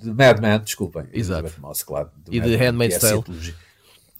de 0.00 0.12
Mad 0.12 0.38
Men, 0.38 0.60
desculpem. 0.60 1.08
Exato. 1.12 1.52
Moss, 1.60 1.82
claro. 1.82 2.08
E 2.30 2.38
de 2.38 2.54
Handmaid's 2.54 2.98
é 2.98 3.00
Tale. 3.00 3.24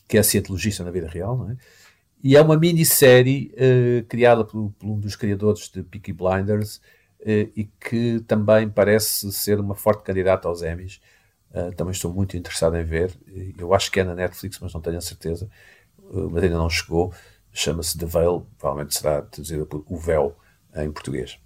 Que 0.08 0.18
é 0.18 0.24
cientologista 0.24 0.82
na 0.82 0.90
vida 0.90 1.06
real, 1.06 1.38
não 1.38 1.50
é? 1.52 1.56
E 2.20 2.34
é 2.36 2.42
uma 2.42 2.58
minissérie 2.58 3.52
uh, 3.54 4.04
criada 4.06 4.44
por, 4.44 4.72
por, 4.76 4.88
um 4.88 4.98
dos 4.98 5.14
criadores 5.14 5.70
de 5.72 5.84
Peaky 5.84 6.12
Blinders, 6.12 6.80
eh, 7.20 7.50
e 7.54 7.64
que 7.64 8.18
também 8.26 8.68
parece 8.68 9.30
ser 9.30 9.60
uma 9.60 9.76
forte 9.76 10.02
candidata 10.02 10.48
aos 10.48 10.62
Emmys. 10.62 11.00
Uh, 11.52 11.72
também 11.76 11.92
estou 11.92 12.12
muito 12.12 12.36
interessado 12.36 12.76
em 12.76 12.82
ver. 12.82 13.12
Eu 13.56 13.72
acho 13.72 13.88
que 13.88 14.00
é 14.00 14.04
na 14.04 14.16
Netflix, 14.16 14.58
mas 14.58 14.74
não 14.74 14.80
tenho 14.80 14.98
a 14.98 15.00
certeza. 15.00 15.48
Uh, 15.96 16.28
mas 16.28 16.42
ainda 16.42 16.58
não 16.58 16.68
chegou. 16.68 17.14
Chama-se 17.56 17.96
The 17.96 18.04
Veil, 18.04 18.46
provavelmente 18.58 18.98
será 18.98 19.22
traduzida 19.22 19.64
por 19.64 19.84
O 19.88 19.96
Véu 19.96 20.36
em 20.74 20.90
português. 20.90 21.38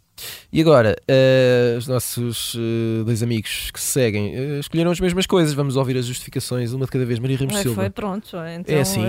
E 0.53 0.61
agora, 0.61 0.97
uh, 1.09 1.79
os 1.79 1.87
nossos 1.87 2.55
uh, 2.55 3.05
dois 3.05 3.23
amigos 3.23 3.71
que 3.71 3.81
se 3.81 3.87
seguem 3.87 4.35
uh, 4.35 4.61
escolheram 4.61 4.91
as 4.91 5.01
mesmas 5.01 5.27
coisas. 5.27 5.53
Vamos 5.55 5.77
ouvir 5.77 5.97
as 5.97 6.07
justificações, 6.07 6.73
uma 6.73 6.87
de 6.87 6.91
cada 6.91 7.05
vez. 7.05 7.19
Maria 7.19 7.37
Ramos 7.37 7.59
Silva. 7.59 7.83
Foi 7.83 7.91
pronto. 7.91 8.37
Então, 8.59 8.75
é 8.75 8.81
assim. 8.81 9.05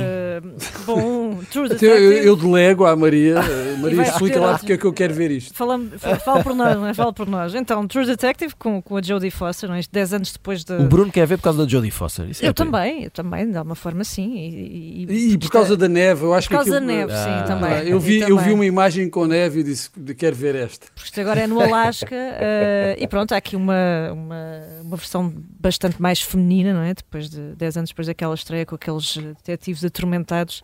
bom, 0.85 1.39
True 1.51 1.69
Detective. 1.69 2.03
Eu, 2.03 2.11
eu, 2.11 2.35
delego 2.35 2.85
à 2.85 2.95
Maria. 2.95 3.35
Maria, 3.79 4.01
explica 4.03 4.39
lá 4.39 4.57
porque 4.57 4.73
é 4.73 4.77
que 4.77 4.85
eu 4.85 4.93
quero 4.93 5.13
ver 5.13 5.31
isto. 5.31 5.53
Fala, 5.53 5.79
fala 6.23 6.43
por 6.43 6.53
nós, 6.53 6.75
não 6.75 6.87
é? 6.87 6.93
Fala 6.93 7.13
por 7.13 7.27
nós. 7.27 7.55
Então, 7.55 7.87
True 7.87 8.05
Detective 8.05 8.53
com, 8.55 8.81
com 8.81 8.97
a 8.97 9.01
Jodie 9.01 9.31
Foster, 9.31 9.69
não 9.69 9.75
é? 9.75 9.81
10 9.91 10.13
anos 10.13 10.33
depois 10.33 10.63
de. 10.63 10.73
O 10.73 10.83
Bruno 10.83 11.11
quer 11.11 11.25
ver 11.25 11.37
por 11.37 11.43
causa 11.43 11.63
da 11.63 11.69
Jodie 11.69 11.91
Foster. 11.91 12.29
Isso 12.29 12.43
eu 12.43 12.49
é 12.49 12.53
também, 12.53 13.03
eu 13.05 13.11
também, 13.11 13.49
de 13.49 13.57
alguma 13.57 13.75
forma, 13.75 14.03
sim. 14.03 14.35
E, 14.35 15.05
e, 15.09 15.33
e 15.33 15.37
por 15.37 15.49
causa 15.49 15.75
da 15.75 15.87
neve, 15.87 16.23
eu 16.23 16.33
acho 16.33 16.47
por 16.47 16.57
que. 16.59 16.63
Por 16.63 16.71
causa 16.71 16.79
da 16.79 16.85
neve, 16.85 17.11
ah. 17.13 17.43
sim, 17.43 17.47
também. 17.47 17.89
Eu 17.89 17.99
vi, 17.99 18.19
eu 18.19 18.37
vi 18.37 18.51
uma 18.51 18.65
imagem 18.65 19.09
com 19.09 19.25
neve 19.25 19.61
e 19.61 19.63
disse: 19.63 19.89
quero 20.17 20.35
ver 20.35 20.55
esta. 20.55 20.87
Porque 21.03 21.21
agora 21.21 21.41
é 21.41 21.47
no 21.47 21.59
Alasca 21.59 22.15
uh, 22.15 22.95
e 22.97 23.07
pronto, 23.07 23.31
há 23.33 23.37
aqui 23.37 23.55
uma, 23.55 24.11
uma, 24.11 24.61
uma, 24.81 24.97
versão 24.97 25.33
bastante 25.59 26.01
mais 26.01 26.21
feminina, 26.21 26.73
não 26.73 26.81
é? 26.81 26.93
Depois 26.93 27.29
de 27.29 27.55
10 27.55 27.77
anos 27.77 27.89
depois 27.89 28.07
daquela 28.07 28.35
estreia 28.35 28.65
com 28.65 28.75
aqueles 28.75 29.17
detetives 29.17 29.83
atormentados. 29.83 30.61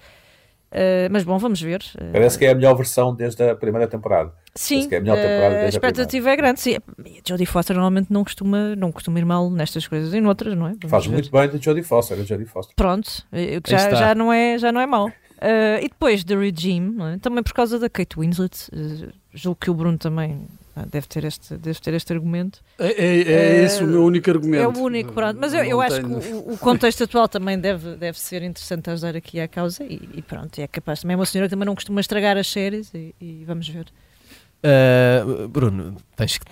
Uh, 0.72 1.08
mas 1.10 1.24
bom, 1.24 1.38
vamos 1.38 1.62
ver. 1.62 1.82
Uh, 1.96 2.12
Parece 2.12 2.38
que 2.38 2.46
é 2.46 2.52
a 2.52 2.56
melhor 2.56 2.76
versão 2.76 3.16
desde 3.16 3.42
a 3.50 3.56
primeira 3.56 3.88
temporada. 3.88 4.34
Sim, 4.54 4.88
é 4.92 4.98
a, 4.98 5.00
melhor 5.00 5.16
temporada 5.16 5.56
a 5.62 5.68
expectativa 5.70 6.30
a 6.30 6.34
é 6.34 6.36
grande. 6.36 6.60
Sim. 6.60 6.78
Jodie 7.26 7.46
Foster 7.46 7.76
normalmente 7.76 8.12
não 8.12 8.24
costuma, 8.24 8.76
não 8.76 8.92
costuma 8.92 9.20
ir 9.20 9.26
mal 9.26 9.50
nestas 9.50 9.88
coisas 9.88 10.14
e 10.14 10.20
noutras, 10.20 10.56
não 10.56 10.68
é? 10.68 10.72
Vamos 10.72 10.90
Faz 10.90 11.06
ver. 11.06 11.14
muito 11.14 11.32
bem 11.32 11.50
de 11.50 11.64
Jodie 11.64 11.84
Foster, 11.84 12.20
a 12.20 12.24
Jodie 12.24 12.46
Foster. 12.46 12.76
Pronto, 12.76 13.26
que 13.32 13.72
já, 13.72 13.90
já, 13.90 14.16
não 14.16 14.34
é, 14.34 14.58
já 14.58 14.72
não 14.72 14.82
é 14.82 14.86
mau. 14.86 15.10
Uh, 15.36 15.84
e 15.84 15.90
depois 15.90 16.24
The 16.24 16.36
Regime, 16.36 16.96
é? 17.14 17.18
também 17.20 17.44
por 17.44 17.54
causa 17.54 17.78
da 17.78 17.90
Kate 17.90 18.18
Winslet, 18.18 18.70
uh, 18.74 19.12
julgo 19.36 19.60
que 19.60 19.70
o 19.70 19.74
Bruno 19.74 19.98
também 19.98 20.48
deve 20.88 21.08
ter 21.08 21.24
este, 21.24 21.56
deve 21.58 21.80
ter 21.80 21.94
este 21.94 22.12
argumento. 22.12 22.60
É, 22.80 22.88
é, 22.88 23.22
é 23.22 23.64
esse 23.64 23.84
o 23.84 23.88
meu 23.88 24.04
único 24.04 24.30
argumento. 24.30 24.64
É 24.64 24.68
o 24.68 24.84
único, 24.84 25.14
pronto. 25.14 25.38
Mas 25.40 25.54
eu, 25.54 25.64
eu 25.64 25.80
acho 25.80 26.02
que 26.02 26.08
o, 26.08 26.54
o, 26.54 26.58
contexto 26.58 27.04
atual 27.04 27.28
também 27.28 27.58
deve, 27.60 27.96
deve 27.96 28.20
ser 28.20 28.42
interessante 28.42 28.90
ajudar 28.90 29.16
aqui 29.16 29.40
à 29.40 29.48
causa 29.48 29.84
e, 29.84 30.10
e 30.16 30.22
pronto, 30.22 30.58
é 30.60 30.68
capaz. 30.68 31.02
Também 31.02 31.14
é 31.14 31.18
uma 31.18 31.26
senhora 31.26 31.48
que 31.48 31.52
também 31.52 31.66
não 31.66 31.76
costuma 31.76 32.02
estragar 32.02 32.38
as 32.38 32.48
séries 32.48 32.94
e, 32.94 33.16
e 33.22 33.46
vamos 33.46 33.70
ver. 33.70 33.88
Uh, 34.64 35.48
Bruno, 35.48 35.96
tens 36.16 36.38
que. 36.38 36.46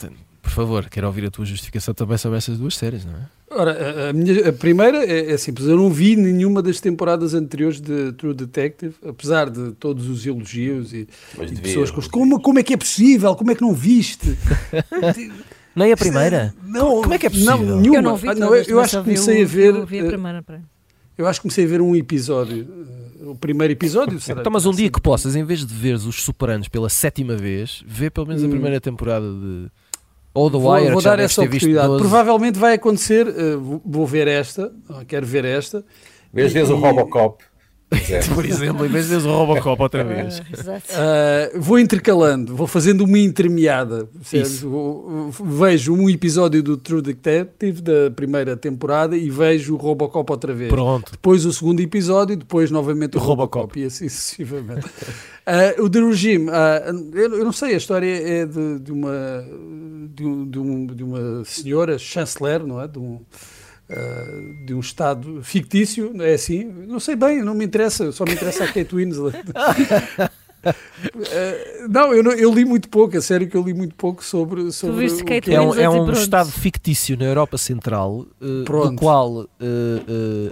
Por 0.43 0.51
favor, 0.51 0.87
quero 0.89 1.07
ouvir 1.07 1.25
a 1.25 1.31
tua 1.31 1.45
justificação 1.45 1.93
também 1.93 2.17
sobre 2.17 2.37
essas 2.37 2.57
duas 2.57 2.75
séries, 2.75 3.05
não 3.05 3.13
é? 3.13 3.25
Ora, 3.49 4.09
a, 4.09 4.13
minha, 4.13 4.49
a 4.49 4.53
primeira 4.53 5.03
é, 5.05 5.31
é 5.31 5.37
simples. 5.37 5.67
Eu 5.67 5.77
não 5.77 5.89
vi 5.89 6.15
nenhuma 6.15 6.61
das 6.61 6.79
temporadas 6.81 7.33
anteriores 7.33 7.79
de 7.79 8.11
True 8.13 8.33
Detective, 8.33 8.93
apesar 9.07 9.49
de 9.49 9.71
todos 9.71 10.07
os 10.09 10.25
elogios 10.25 10.93
e, 10.93 11.07
e 11.41 11.45
de 11.45 11.61
pessoas 11.61 11.89
com 11.89 12.01
como, 12.09 12.41
como 12.41 12.59
é 12.59 12.63
que 12.63 12.73
é 12.73 12.77
possível? 12.77 13.33
Como 13.35 13.51
é 13.51 13.55
que 13.55 13.61
não 13.61 13.73
viste? 13.73 14.37
Nem 15.75 15.91
a 15.93 15.97
primeira? 15.97 16.53
Não, 16.63 17.01
como 17.01 17.13
é 17.13 17.17
que 17.17 17.25
é 17.25 17.29
possível? 17.29 17.57
Não, 17.57 17.79
nenhuma. 17.79 17.97
Eu 17.97 18.01
não 18.01 18.15
vi, 18.17 18.27
ah, 18.27 18.35
não, 18.35 18.53
eu, 18.55 18.63
eu 18.63 18.79
acho 18.79 18.97
que 18.97 19.03
comecei 19.05 19.41
a 19.41 19.45
ver. 19.45 19.73
Eu 19.75 19.85
vi 19.85 19.99
a 20.01 20.05
primeira, 20.05 20.43
eu 21.17 21.27
acho 21.27 21.39
que 21.39 21.43
comecei 21.43 21.65
a 21.65 21.67
ver 21.67 21.81
um 21.81 21.95
episódio. 21.95 22.67
O 23.21 23.35
primeiro 23.35 23.71
episódio. 23.71 24.19
Será, 24.19 24.41
então, 24.41 24.51
mas 24.51 24.65
um 24.65 24.71
dia 24.71 24.89
que 24.89 24.99
possas, 24.99 25.35
em 25.35 25.43
vez 25.43 25.65
de 25.65 25.73
veres 25.73 26.03
os 26.03 26.21
Superanos 26.21 26.67
pela 26.67 26.89
sétima 26.89 27.35
vez, 27.37 27.83
vê 27.87 28.09
pelo 28.09 28.27
menos 28.27 28.43
a 28.43 28.47
Hum. 28.47 28.49
primeira 28.49 28.81
temporada 28.81 29.25
de. 29.25 29.69
Ou 30.33 30.49
The 30.49 30.57
Vou, 30.57 30.73
Wire, 30.73 30.91
vou 30.91 31.01
já 31.01 31.15
dar 31.15 31.23
essa 31.23 31.41
oportunidade. 31.43 31.87
12. 31.87 32.01
Provavelmente 32.01 32.57
vai 32.59 32.73
acontecer. 32.73 33.27
uh, 33.27 33.59
vou- 33.59 33.81
vou 33.85 34.07
ver 34.07 34.27
esta. 34.27 34.71
Quero 35.07 35.25
ver 35.25 35.45
esta. 35.45 35.85
Vês 36.33 36.51
vezes 36.51 36.71
o 36.71 36.75
E- 36.75 36.79
Robocop. 36.79 37.43
Por 38.33 38.45
exemplo, 38.45 38.85
em 38.85 38.89
vez 38.89 39.05
de 39.05 39.09
veres 39.11 39.25
o 39.25 39.31
Robocop 39.31 39.81
outra 39.81 40.03
vez. 40.03 40.41
Ah, 40.41 40.45
exato. 40.53 40.83
Uh, 41.57 41.61
vou 41.61 41.79
intercalando, 41.79 42.55
vou 42.55 42.67
fazendo 42.67 43.03
uma 43.05 43.17
intermeada. 43.19 44.07
Vou- 44.61 45.29
vejo 45.43 45.93
um 45.93 46.09
episódio 46.09 46.61
do 46.63 46.77
True 46.77 47.01
Detective 47.01 47.81
da 47.81 48.11
primeira 48.15 48.55
temporada 48.57 49.15
e 49.17 49.29
vejo 49.29 49.73
o 49.73 49.77
Robocop 49.77 50.31
outra 50.31 50.53
vez. 50.53 50.69
Pronto. 50.69 51.11
Depois 51.11 51.45
o 51.45 51.53
segundo 51.53 51.79
episódio, 51.81 52.35
depois 52.35 52.71
novamente 52.71 53.17
o 53.17 53.19
O 53.19 53.23
Robocop, 53.23 53.57
Robocop. 53.61 53.79
e 53.79 53.85
assim 53.85 54.09
sucessivamente. 54.09 54.85
Ah, 55.45 55.75
o 55.81 55.89
The 55.89 55.99
Regime, 55.99 56.49
ah, 56.51 56.81
eu, 57.13 57.35
eu 57.39 57.43
não 57.45 57.51
sei, 57.51 57.73
a 57.73 57.77
história 57.77 58.07
é 58.07 58.45
de, 58.45 58.79
de 58.79 58.91
uma, 58.93 59.45
de, 60.15 60.23
de 60.45 60.59
um- 60.59 60.85
de 60.85 61.03
uma 61.03 61.43
senhora 61.43 61.97
chanceler, 61.97 62.65
não 62.65 62.81
é? 62.81 62.87
De 62.87 62.97
um, 62.99 63.19
de 64.63 64.73
um 64.73 64.79
estado 64.79 65.43
fictício, 65.43 66.13
é 66.21 66.33
assim? 66.33 66.63
Não 66.63 66.99
sei 66.99 67.15
bem, 67.15 67.41
não 67.41 67.53
me 67.53 67.65
interessa, 67.65 68.11
só 68.11 68.25
me 68.25 68.33
interessa 68.33 68.63
a 68.63 68.67
Kate 68.67 68.95
Winslet. 68.95 69.37
Ah, 70.65 71.87
não, 71.89 72.13
eu, 72.13 72.23
não- 72.23 72.31
eu 72.31 72.53
li 72.53 72.63
muito 72.65 72.87
pouco, 72.89 73.15
é 73.17 73.21
sério 73.21 73.47
que 73.47 73.55
eu 73.57 73.61
li 73.63 73.73
muito 73.73 73.95
pouco 73.95 74.23
sobre, 74.23 74.71
sobre 74.71 74.95
viste 74.97 75.21
o 75.21 75.25
que 75.25 75.33
É 75.51 75.55
é 75.55 75.61
um, 75.61 75.75
é 75.75 75.83
e 75.83 75.87
um 75.87 76.11
estado 76.11 76.49
fictício 76.51 77.17
na 77.17 77.25
Europa 77.25 77.57
Central, 77.57 78.25
eh, 78.41 78.63
do 78.63 78.95
qual 78.95 79.43
eh, 79.59 79.65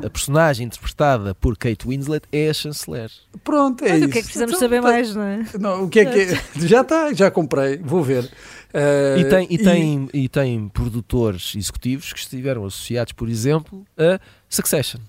eh, 0.01 0.05
a 0.05 0.09
personagem 0.09 0.65
interpretada 0.65 1.33
por 1.35 1.57
Kate 1.57 1.87
Winslet 1.87 2.25
é 2.31 2.49
a 2.49 2.53
chanceler. 2.53 3.09
Pronto, 3.43 3.83
é 3.85 3.89
Mas 3.89 3.97
isso. 3.99 4.07
o 4.07 4.11
que 4.11 4.17
é 4.17 4.21
que 4.21 4.27
precisamos 4.27 4.51
Então, 4.55 4.59
saber 4.59 4.81
tá- 4.81 4.87
mais, 4.89 5.15
não 5.15 5.23
é? 5.23 5.45
Não, 5.59 5.83
o 5.85 5.89
que 5.89 5.99
é 6.01 6.05
que 6.05 6.19
é? 6.19 6.41
Já 6.67 6.81
está, 6.81 7.13
já 7.13 7.31
comprei, 7.31 7.77
vou 7.77 8.03
ver. 8.03 8.29
Ah, 8.73 9.17
E 9.19 9.25
tem, 9.25 9.47
e, 9.49 9.57
tem, 9.57 10.09
e 10.13 10.29
tem 10.29 10.67
produtores 10.69 11.53
executivos 11.55 12.11
que 12.13 12.19
estiveram 12.19 12.65
associados, 12.65 13.13
por 13.13 13.29
exemplo, 13.29 13.85
a 13.97 14.19
Succession. 14.49 14.99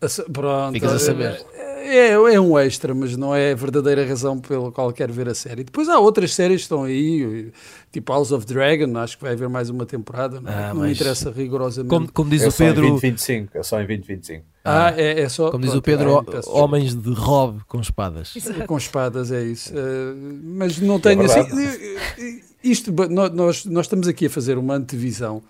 a 0.00 0.32
Pronto, 0.32 0.72
Ficas 0.74 0.92
a 0.92 0.98
saber. 0.98 1.40
É, 1.54 1.67
é 1.86 2.40
um 2.40 2.58
extra, 2.58 2.94
mas 2.94 3.16
não 3.16 3.34
é 3.34 3.52
a 3.52 3.54
verdadeira 3.54 4.06
razão 4.06 4.38
pela 4.38 4.70
qual 4.72 4.92
quero 4.92 5.12
ver 5.12 5.28
a 5.28 5.34
série. 5.34 5.64
Depois 5.64 5.88
há 5.88 5.98
outras 5.98 6.34
séries 6.34 6.58
que 6.58 6.62
estão 6.62 6.84
aí, 6.84 7.50
tipo 7.92 8.12
House 8.12 8.32
of 8.32 8.46
Dragon, 8.46 8.96
acho 8.98 9.16
que 9.16 9.22
vai 9.22 9.32
haver 9.32 9.48
mais 9.48 9.70
uma 9.70 9.86
temporada, 9.86 10.40
não, 10.40 10.50
é? 10.50 10.64
Ah, 10.64 10.74
não 10.74 10.82
me 10.82 10.92
interessa 10.92 11.30
rigorosamente. 11.30 11.90
Como, 11.90 12.12
como 12.12 12.30
diz 12.30 12.42
É 12.42 12.48
o 12.48 12.50
só 12.50 12.64
em 12.64 12.66
Pedro, 12.68 12.82
2025. 12.88 13.58
É 13.58 13.62
só 13.62 13.76
em 13.80 13.86
2025. 13.86 14.44
ah, 14.64 14.92
é, 14.96 15.20
é 15.20 15.28
só. 15.28 15.50
como 15.50 15.64
diz 15.64 15.74
o 15.74 15.82
pronto, 15.82 16.24
Pedro, 16.24 16.24
desculpa. 16.36 16.60
homens 16.60 16.94
de 16.94 17.12
robe 17.12 17.60
com 17.66 17.80
espadas. 17.80 18.34
Com 18.66 18.76
espadas, 18.76 19.32
é 19.32 19.42
isso. 19.42 19.72
Eh, 19.74 20.14
mas 20.42 20.78
não 20.78 21.00
tenho 21.00 21.18
verdade. 21.26 21.50
assim. 21.50 22.40
Isto, 22.62 22.92
nós, 23.34 23.64
nós 23.64 23.86
estamos 23.86 24.08
aqui 24.08 24.26
a 24.26 24.30
fazer 24.30 24.58
uma 24.58 24.74
antevisão 24.74 25.42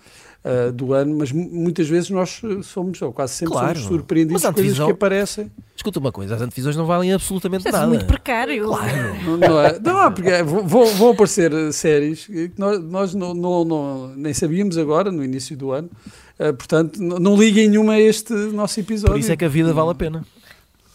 eh, 0.43 0.71
do 0.71 0.93
ano, 0.93 1.15
mas 1.17 1.31
mu- 1.31 1.49
muitas 1.51 1.87
vezes 1.89 2.09
nós 2.11 2.39
eh, 2.43 2.61
somos, 2.61 3.01
ou 3.01 3.11
quase 3.11 3.33
sempre, 3.33 3.53
Claro. 3.53 3.75
somos 3.79 3.87
surpreendidos 3.87 4.43
com 4.43 4.53
coisas 4.53 4.77
que 4.85 4.91
aparecem. 4.91 5.51
Escuta 5.75 5.99
uma 5.99 6.11
coisa, 6.11 6.35
as 6.35 6.41
antevisões 6.41 6.75
não 6.75 6.85
valem 6.85 7.11
absolutamente 7.11 7.67
é 7.67 7.71
nada. 7.71 7.87
muito 7.87 8.05
precário. 8.05 8.67
Não, 8.67 9.37
não 9.37 9.59
é? 9.61 9.79
Não, 9.79 10.05
é 10.05 10.09
porque 10.11 10.29
é, 10.29 10.43
vão, 10.43 10.85
vão 10.85 11.09
aparecer 11.11 11.51
eh, 11.51 11.71
séries 11.71 12.25
que 12.27 12.51
nós, 12.57 12.79
nós 12.83 13.13
não, 13.15 13.33
não- 13.33 13.65
não- 13.65 14.07
nem 14.15 14.33
sabíamos 14.33 14.77
agora, 14.77 15.11
no 15.11 15.23
início 15.23 15.57
do 15.57 15.71
ano. 15.71 15.89
Eh, 16.37 16.53
portanto, 16.53 17.01
não, 17.01 17.17
não 17.17 17.35
liguem 17.35 17.67
nenhuma 17.69 17.93
a 17.93 17.99
este 17.99 18.33
nosso 18.33 18.79
episódio. 18.79 19.13
Por 19.15 19.19
isso 19.19 19.31
é 19.31 19.35
que 19.37 19.45
a 19.45 19.49
vida 19.49 19.73
vale 19.73 19.89
a 19.91 19.95
pena. 19.95 20.23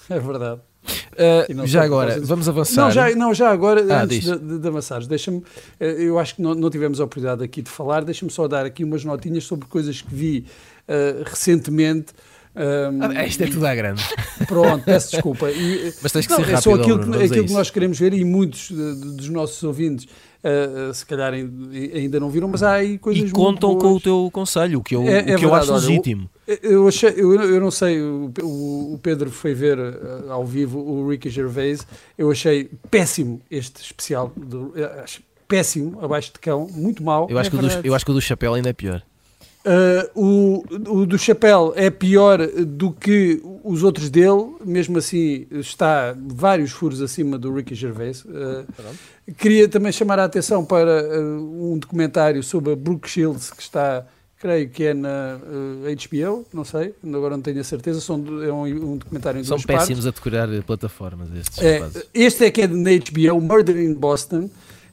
É 0.09 0.19
verdade. 0.21 0.61
Uh, 0.85 1.67
já 1.67 1.83
agora, 1.83 2.21
vamos 2.21 2.49
avançar. 2.49 2.83
Não 2.85 2.91
já, 2.91 3.11
não, 3.15 3.33
já 3.35 3.51
agora, 3.51 3.85
Ah, 3.89 4.03
antes 4.03 4.21
de, 4.23 4.39
de, 4.39 4.59
de 4.59 4.69
avançares, 4.69 5.07
deixa-me, 5.07 5.43
eh, 5.81 5.97
eu 5.99 6.19
acho 6.19 6.37
que 6.37 6.43
não, 6.43 6.55
não 6.55 6.69
tivemos 6.71 7.01
a 7.01 7.05
oportunidade 7.05 7.43
aqui 7.43 7.63
de 7.63 7.71
falar, 7.71 8.05
deixa-me 8.05 8.31
só 8.31 8.47
dar 8.49 8.67
aqui 8.67 8.85
umas 8.85 9.05
notinhas 9.05 9.45
sobre 9.45 9.67
coisas 9.67 10.03
que 10.03 10.15
vi 10.15 10.45
eh, 10.89 11.23
recentemente. 11.25 12.13
Ahm, 12.57 13.01
Ah, 13.17 13.27
isto 13.27 13.43
é 13.43 13.47
tudo 13.49 13.67
à 13.67 13.75
grande. 13.75 14.03
Pronto, 14.47 14.85
peço 14.85 15.11
desculpa. 15.13 15.51
E, 15.51 15.93
Mas 16.03 16.13
tens 16.13 16.27
que 16.27 16.33
não, 16.33 16.45
ser 16.45 16.53
é 16.53 16.61
só 16.61 16.71
rápido, 16.71 16.83
aquilo, 16.83 16.99
Bruno, 16.99 17.19
que, 17.19 17.25
aquilo 17.25 17.47
que 17.47 17.53
nós 17.53 17.71
queremos 17.71 17.99
ver 17.99 18.13
e 18.15 18.25
muitos 18.25 18.71
dos 18.71 19.29
nossos 19.29 19.61
ouvintes 19.65 20.07
eh, 20.43 20.91
se 20.93 21.05
calhar 21.07 21.33
ain- 21.33 21.51
ainda 21.95 22.21
não 22.21 22.29
viram, 22.31 22.47
mas 22.47 22.63
há 22.63 22.75
aí 22.75 22.99
coisas 22.99 23.29
E 23.29 23.33
contam 23.33 23.77
com 23.77 23.95
o 23.95 24.01
teu 24.01 24.29
conselho, 24.33 24.79
o 24.79 24.83
que 24.85 24.95
eu, 24.95 25.03
É- 25.03 25.05
o 25.05 25.09
é 25.17 25.23
que 25.23 25.33
eu 25.45 25.51
verdade, 25.51 25.73
acho 25.73 25.73
legítimo. 25.89 26.31
Eu, 26.63 26.87
achei, 26.89 27.11
eu, 27.17 27.33
eu 27.41 27.61
não 27.61 27.71
sei, 27.71 28.01
o, 28.01 28.31
o- 28.43 28.99
Pedro 29.03 29.31
foi 29.31 29.55
ver 29.55 29.79
eh, 29.79 29.95
ao 30.29 30.45
vivo 30.45 30.79
o 30.79 31.09
Ricky 31.09 31.31
Gervais. 31.31 31.87
Eu 32.19 32.31
achei 32.31 32.71
péssimo 32.91 33.41
este 33.51 33.81
especial, 33.83 34.31
do, 34.37 34.73
eh, 34.77 35.01
acho 35.03 35.23
péssimo, 35.49 35.99
abaixo 36.03 36.33
de 36.33 36.39
cão, 36.39 36.69
muito 36.71 37.03
mau. 37.03 37.27
Eu 37.31 37.39
acho, 37.39 37.49
É 37.49 37.51
que 37.51 37.57
o 37.57 37.61
do, 37.61 37.87
eu 37.87 37.95
acho 37.95 38.05
que 38.05 38.11
o 38.11 38.15
do 38.15 38.21
chapéu 38.21 38.55
ainda 38.55 38.69
é 38.69 38.73
pior. 38.73 39.03
Uh, 39.67 40.21
o, 40.21 40.65
o 41.01 41.07
do 41.07 41.19
Chapéu 41.19 41.73
é 41.75 41.89
pior 41.89 42.37
do 42.47 42.93
que 42.93 43.41
os 43.65 43.83
outros 43.83 44.11
dele, 44.11 44.57
mesmo 44.63 44.99
assim 44.99 45.47
está 45.53 46.15
vários 46.21 46.71
furos 46.71 47.01
acima 47.01 47.39
do 47.39 47.51
Ricky 47.55 47.75
Gervais. 47.75 48.23
Uh, 48.27 48.67
queria 49.39 49.67
também 49.67 49.91
chamar 49.91 50.19
a 50.19 50.25
atenção 50.25 50.63
para 50.67 51.03
uh, 51.19 51.73
um 51.73 51.79
documentário 51.79 52.43
sobre 52.43 52.75
a 52.75 52.77
Brooke 52.77 53.09
Shields 53.09 53.51
que 53.51 53.63
está, 53.63 54.05
creio 54.45 54.69
que 54.69 54.85
é 54.85 54.93
na 54.93 55.39
uh, 55.43 55.97
HBO, 55.97 56.45
não 56.53 56.65
sei, 56.67 56.95
agora 57.03 57.35
não 57.35 57.43
tenho 57.43 57.61
a 57.61 57.65
certeza, 57.65 57.99
são, 57.99 58.23
é 58.45 58.53
um, 58.53 58.65
um 58.93 58.97
documentário 58.99 59.41
em 59.41 59.45
São 59.45 59.57
duas 59.57 59.65
partes. 59.65 59.87
péssimos 59.87 60.07
a 60.07 60.11
decorar 60.11 60.53
eh, 60.53 60.61
plataformas 60.61 61.31
estes 61.35 61.59
É, 61.63 61.79
rapazes. 61.79 62.05
este 62.13 62.45
é 62.45 62.51
que 62.51 62.61
é 62.61 62.67
na 62.67 62.91
HBO, 62.91 63.41
Murder 63.41 63.79
in 63.79 63.95
Boston, 63.95 64.51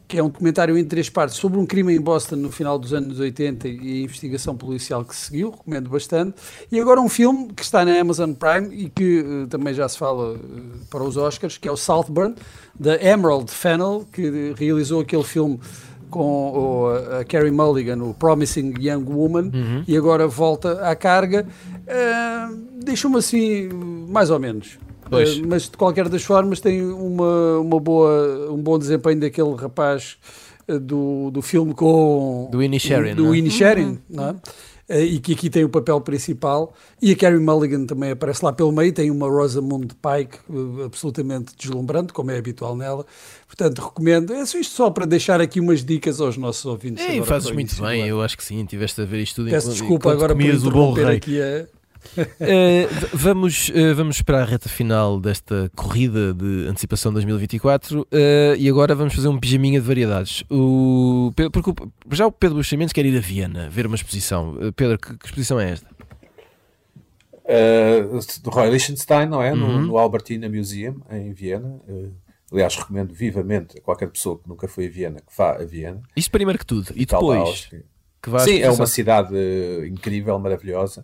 que 0.08 0.18
é 0.18 0.24
um 0.24 0.30
documentário 0.30 0.78
em 0.78 0.86
três 0.86 1.10
partes 1.10 1.36
sobre 1.38 1.60
um 1.60 1.66
crime 1.66 1.94
em 1.94 2.00
Boston 2.00 2.38
no 2.38 2.50
final 2.50 2.80
dos 2.80 2.94
anos 2.94 3.20
80 3.20 3.68
e 3.68 4.02
a 4.02 4.04
investigação 4.06 4.56
policial 4.56 5.04
que 5.04 5.14
se 5.16 5.26
seguiu, 5.26 5.52
recomendo 5.52 5.90
bastante. 5.90 6.36
E 6.72 6.80
agora 6.80 7.02
um 7.02 7.10
filme 7.10 7.52
que 7.54 7.62
está 7.64 7.84
na 7.84 8.00
Amazon 8.00 8.32
Prime 8.34 8.74
e 8.74 8.90
que 8.90 9.20
eh, 9.20 9.48
também 9.50 9.74
já 9.74 9.88
se 9.90 9.98
fala 9.98 10.36
eh, 10.36 10.40
para 10.90 11.04
os 11.04 11.18
Oscars, 11.18 11.58
que 11.58 11.68
é 11.68 11.72
o 11.72 11.78
Southburn, 11.78 12.36
da 12.80 12.96
Emerald 13.04 13.52
Fennell, 13.52 14.08
que 14.14 14.54
realizou 14.58 15.02
aquele 15.02 15.24
filme 15.26 15.60
com 16.12 16.52
o, 16.52 17.15
a 17.19 17.24
Carey 17.26 17.50
Mulligan, 17.52 18.04
o 18.04 18.13
Promising 18.13 18.74
Young 18.80 19.06
Woman, 19.10 19.50
Uhum. 19.54 19.84
e 19.88 19.97
agora 19.97 20.28
volta 20.28 20.74
à 20.88 20.95
carga. 20.95 21.47
Ah, 21.88 22.52
Deixou-me 22.84 23.17
assim, 23.17 23.69
mais 24.10 24.30
ou 24.30 24.39
menos. 24.39 24.78
Pois. 25.10 25.38
Eh, 25.38 25.41
mas 25.45 25.63
de 25.63 25.78
qualquer 25.78 26.08
das 26.10 26.24
formas 26.24 26.60
tem 26.60 26.82
uma, 26.84 27.58
uma 27.60 27.80
boa, 27.80 28.50
um 28.52 28.58
bom 28.58 28.80
desempenho 28.80 29.19
daquele 29.19 29.54
rapaz 29.56 30.17
eh, 30.67 30.80
do, 30.80 31.30
do 31.32 31.41
filme 31.41 31.74
com 31.76 32.47
Do 32.52 32.62
Inisherin, 32.63 33.13
do 33.15 33.26
não 33.26 33.34
é? 33.34 33.38
Inisherin, 33.38 34.00
não 34.10 34.30
é? 34.30 34.36
Eh, 34.91 35.06
e 35.06 35.19
que 35.19 35.32
aqui 35.32 35.49
tem 35.49 35.63
o 35.63 35.69
papel 35.69 36.01
principal 36.01 36.73
e 37.01 37.13
a 37.13 37.15
Carey 37.15 37.39
Mulligan 37.39 37.86
também 37.86 38.12
aparece 38.12 38.43
lá 38.43 38.51
pelo 38.51 38.73
meio 38.73 38.91
tem 38.91 39.10
uma 39.10 39.25
Rosamund 39.25 39.88
Pike 39.95 40.38
eh, 40.49 40.86
absolutamente 40.86 41.54
deslumbrante 41.58 42.12
como 42.12 42.30
é 42.30 42.38
habitual 42.38 42.75
nela 42.75 43.06
portanto 43.47 43.80
recomendo 43.80 44.34
é 44.34 44.41
isto 44.41 44.65
só 44.65 44.89
para 44.89 45.06
deixar 45.06 45.39
aqui 45.39 45.62
umas 45.62 45.82
dicas 45.82 46.19
aos 46.19 46.36
nossos 46.36 46.65
ouvintes 46.65 47.06
agora 47.06 47.23
fazes 47.23 47.51
muito 47.51 47.82
bem, 47.82 48.06
eu 48.06 48.21
acho 48.21 48.36
que 48.36 48.43
sim. 48.43 48.65
Tiveste 48.65 49.01
a 49.01 49.06
ver 49.06 49.21
isto 49.21 49.36
tudo 49.36 49.49
peço 49.49 49.67
enquanto, 49.67 49.80
desculpa 49.80 50.10
enquanto 50.10 50.15
agora 50.15 50.36
por 50.36 50.41
comias 50.41 50.63
o 50.63 50.71
bom 50.71 50.91
interromper 50.91 51.06
rei. 51.08 51.17
aqui 51.17 51.41
a, 51.41 51.81
V- 52.16 53.08
vamos, 53.14 53.72
eh, 53.74 53.94
vamos 53.94 54.22
para 54.22 54.42
a 54.42 54.46
reta 54.46 54.68
final 54.68 55.20
desta 55.20 55.72
corrida 55.76 56.34
de 56.34 56.68
antecipação 56.68 57.14
2024 57.14 58.08
eh, 58.12 58.56
e 58.58 58.68
agora 58.70 58.93
vamos 58.95 59.14
fazer 59.14 59.28
um 59.28 59.39
pijaminha 59.39 59.80
de 59.80 59.88
variedades. 59.88 60.43
O, 60.49 61.32
porque 61.52 61.70
o- 61.70 61.76
já 62.16 62.26
o 62.28 62.32
Pedro 62.32 62.58
Buxamentos 62.58 62.91
quer 62.93 63.06
ir 63.06 63.18
a 63.18 63.22
Viena 63.22 63.70
ver 63.70 63.86
uma 63.86 63.95
exposição. 63.95 64.56
Pedro, 64.76 64.97
que, 64.99 65.18
que 65.18 65.26
exposição 65.26 65.60
é 65.60 65.72
esta? 65.72 65.88
Uh, 67.43 68.20
do 68.43 68.49
Roy 68.49 68.70
Lichtenstein, 68.70 69.26
não 69.28 69.41
é? 69.41 69.54
No, 69.54 69.66
Uhum. 69.66 69.82
no 69.82 69.97
Albertina 69.97 70.47
Museum, 70.47 71.02
em 71.10 71.34
Viena. 71.34 71.80
Uh, 71.88 72.14
aliás, 72.52 72.76
recomendo 72.76 73.14
vivamente 73.14 73.78
a 73.78 73.82
qualquer 73.82 74.08
pessoa 74.10 74.38
que 74.39 74.47
nunca 74.47 74.68
foi 74.68 74.88
a 74.88 74.89
Viena 74.89 75.20
que 75.20 75.36
vá 75.36 75.54
a 75.56 75.66
Viena. 75.66 76.02
Isto 76.16 76.32
primeiro 76.32 76.60
que 76.60 76.66
tudo. 76.66 76.91
E 76.95 77.06
da 77.06 77.18
depois 77.18 77.70
Sim, 78.43 78.60
é 78.62 78.70
uma 78.70 78.86
cidade 78.86 79.34
uh, 79.34 79.86
incrível, 79.86 80.38
maravilhosa. 80.39 81.04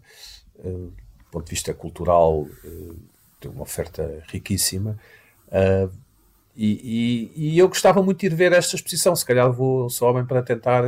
Uh, 0.59 0.91
do 1.19 1.31
ponto 1.31 1.45
de 1.45 1.51
vista 1.51 1.73
cultural, 1.73 2.41
uh, 2.41 2.99
tem 3.39 3.51
uma 3.51 3.63
oferta 3.63 4.23
riquíssima. 4.27 4.97
Uh, 5.47 5.91
E, 6.59 7.31
e, 7.35 7.49
e, 7.53 7.59
eu 7.59 7.67
gostava 7.67 8.01
muito 8.01 8.19
de 8.21 8.25
ir 8.25 8.33
ver 8.33 8.51
esta 8.51 8.75
exposição. 8.75 9.15
Se 9.15 9.23
calhar 9.23 9.51
vou 9.51 9.91
só 9.91 10.09
homem 10.09 10.25
para 10.25 10.41
tentar 10.41 10.83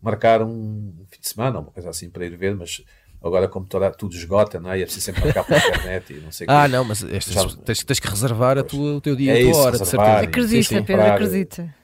marcar 0.00 0.40
um 0.42 0.92
fim 1.10 1.20
de 1.20 1.28
semana, 1.28 1.58
uma 1.58 1.72
coisa 1.72 1.90
assim, 1.90 2.08
para 2.08 2.24
ir 2.24 2.36
ver, 2.36 2.54
mas 2.54 2.84
agora 3.20 3.48
como 3.48 3.66
toda, 3.66 3.90
tudo 3.90 4.14
esgota, 4.14 4.60
não 4.60 4.70
é? 4.70 4.78
E 4.78 4.82
é 4.82 4.84
preciso 4.84 5.06
sempre 5.06 5.24
marcar 5.24 5.44
pela 5.44 5.58
internet 5.66 6.12
e 6.12 6.20
não 6.20 6.30
sei 6.30 6.46
Ah, 6.48 6.66
que. 6.66 6.72
não, 6.72 6.84
mas 6.84 7.02
estas, 7.02 7.34
Já, 7.34 7.48
tens, 7.64 7.82
tens, 7.82 7.98
que 7.98 8.08
reservar 8.08 8.58
a 8.58 8.62
tua, 8.62 8.94
o 8.94 9.00
teu 9.00 9.16
dia 9.16 9.32
é 9.32 9.42
e 9.42 9.48
a 9.48 9.52
tua 9.52 9.60
hora, 9.60 9.78
de 9.78 9.86
certeza. 9.86 10.18
Acredita, 10.20 10.82
Pedro, 10.82 11.02
acredita. 11.02 11.74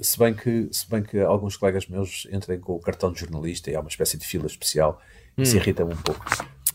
Se 0.00 0.18
bem, 0.18 0.32
que, 0.34 0.68
se 0.72 0.88
bem 0.88 1.02
que 1.02 1.20
alguns 1.20 1.56
colegas 1.56 1.86
meus 1.86 2.26
entrem 2.32 2.58
com 2.58 2.74
o 2.74 2.80
cartão 2.80 3.12
de 3.12 3.18
jornalista 3.20 3.70
e 3.70 3.76
há 3.76 3.80
uma 3.80 3.88
espécie 3.88 4.16
de 4.16 4.24
fila 4.26 4.46
especial 4.46 5.00
hum. 5.36 5.42
e 5.42 5.46
se 5.46 5.56
irrita-me 5.56 5.94
um 5.94 5.96
pouco. 5.96 6.24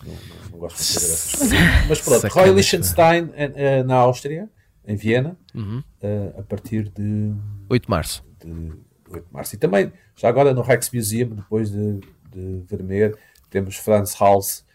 Não, 0.06 0.14
não, 0.14 0.52
não 0.52 0.60
gosto 0.60 0.78
de 0.78 0.94
fazer 0.94 1.14
essas 1.14 1.36
coisas. 1.36 1.60
Mas 1.90 2.02
pronto, 2.02 2.28
Roy 2.28 2.52
Liechtenstein 2.52 3.30
eh, 3.34 3.52
eh, 3.56 3.84
na 3.84 3.96
Áustria, 3.96 4.50
em 4.86 4.96
Viena, 4.96 5.38
uhum. 5.54 5.84
Eh, 6.02 6.34
a 6.38 6.44
partir 6.44 6.90
de 6.90 7.34
8 7.70 7.84
de 7.84 7.90
março. 7.90 8.24
De 8.40 8.74
8 9.10 9.28
de 9.28 9.34
março. 9.34 9.56
E 9.56 9.58
também, 9.58 9.92
já 10.16 10.30
agora 10.30 10.54
no 10.54 10.62
Rijksmuseum, 10.62 11.30
depois 11.30 11.70
de, 11.72 12.00
de 12.32 12.64
Vermeer, 12.68 13.18
temos 13.50 13.76
Franz 13.76 14.16
Hals 14.20 14.66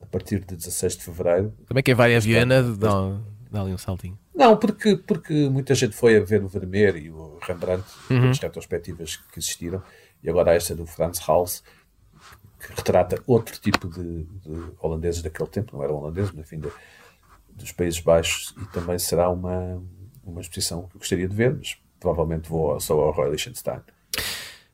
a 0.00 0.06
partir 0.06 0.40
de 0.40 0.54
16 0.54 0.98
de 0.98 1.04
fevereiro. 1.04 1.54
Também 1.66 1.82
quem 1.82 1.94
vai 1.94 2.14
a 2.14 2.20
Viena 2.20 2.62
dá, 2.62 3.18
dá 3.50 3.62
ali 3.62 3.72
um 3.72 3.78
saltinho. 3.78 4.18
Não, 4.34 4.56
porque, 4.56 4.96
porque 4.96 5.48
muita 5.48 5.74
gente 5.74 5.96
foi 5.96 6.16
a 6.16 6.20
ver 6.20 6.44
o 6.44 6.48
Vermeer 6.48 6.96
e 6.96 7.10
o 7.10 7.38
Rembrandt, 7.42 7.84
uhum. 8.10 8.30
as 8.30 8.38
retrospectivas 8.38 9.16
que 9.16 9.38
existiram, 9.38 9.82
e 10.22 10.28
agora 10.28 10.54
esta 10.54 10.74
do 10.74 10.86
Franz 10.86 11.18
Hals, 11.26 11.62
que 12.58 12.72
retrata 12.74 13.22
outro 13.26 13.58
tipo 13.60 13.88
de, 13.88 14.24
de 14.24 14.72
holandeses 14.80 15.22
daquele 15.22 15.48
tempo, 15.48 15.76
não 15.76 15.84
eram 15.84 15.96
holandeses, 15.96 16.32
mas 16.32 16.46
enfim, 16.46 16.60
de, 16.60 16.70
dos 17.50 17.72
Países 17.72 18.00
Baixos, 18.00 18.54
e 18.60 18.64
também 18.72 18.98
será 18.98 19.28
uma, 19.30 19.82
uma 20.24 20.40
exposição 20.40 20.86
que 20.88 20.96
eu 20.96 20.98
gostaria 20.98 21.28
de 21.28 21.34
ver, 21.34 21.54
mas 21.54 21.76
provavelmente 22.00 22.48
vou 22.48 22.78
só 22.80 22.94
ao 22.94 23.12
Royal 23.12 23.30
Liechtenstein. 23.30 23.80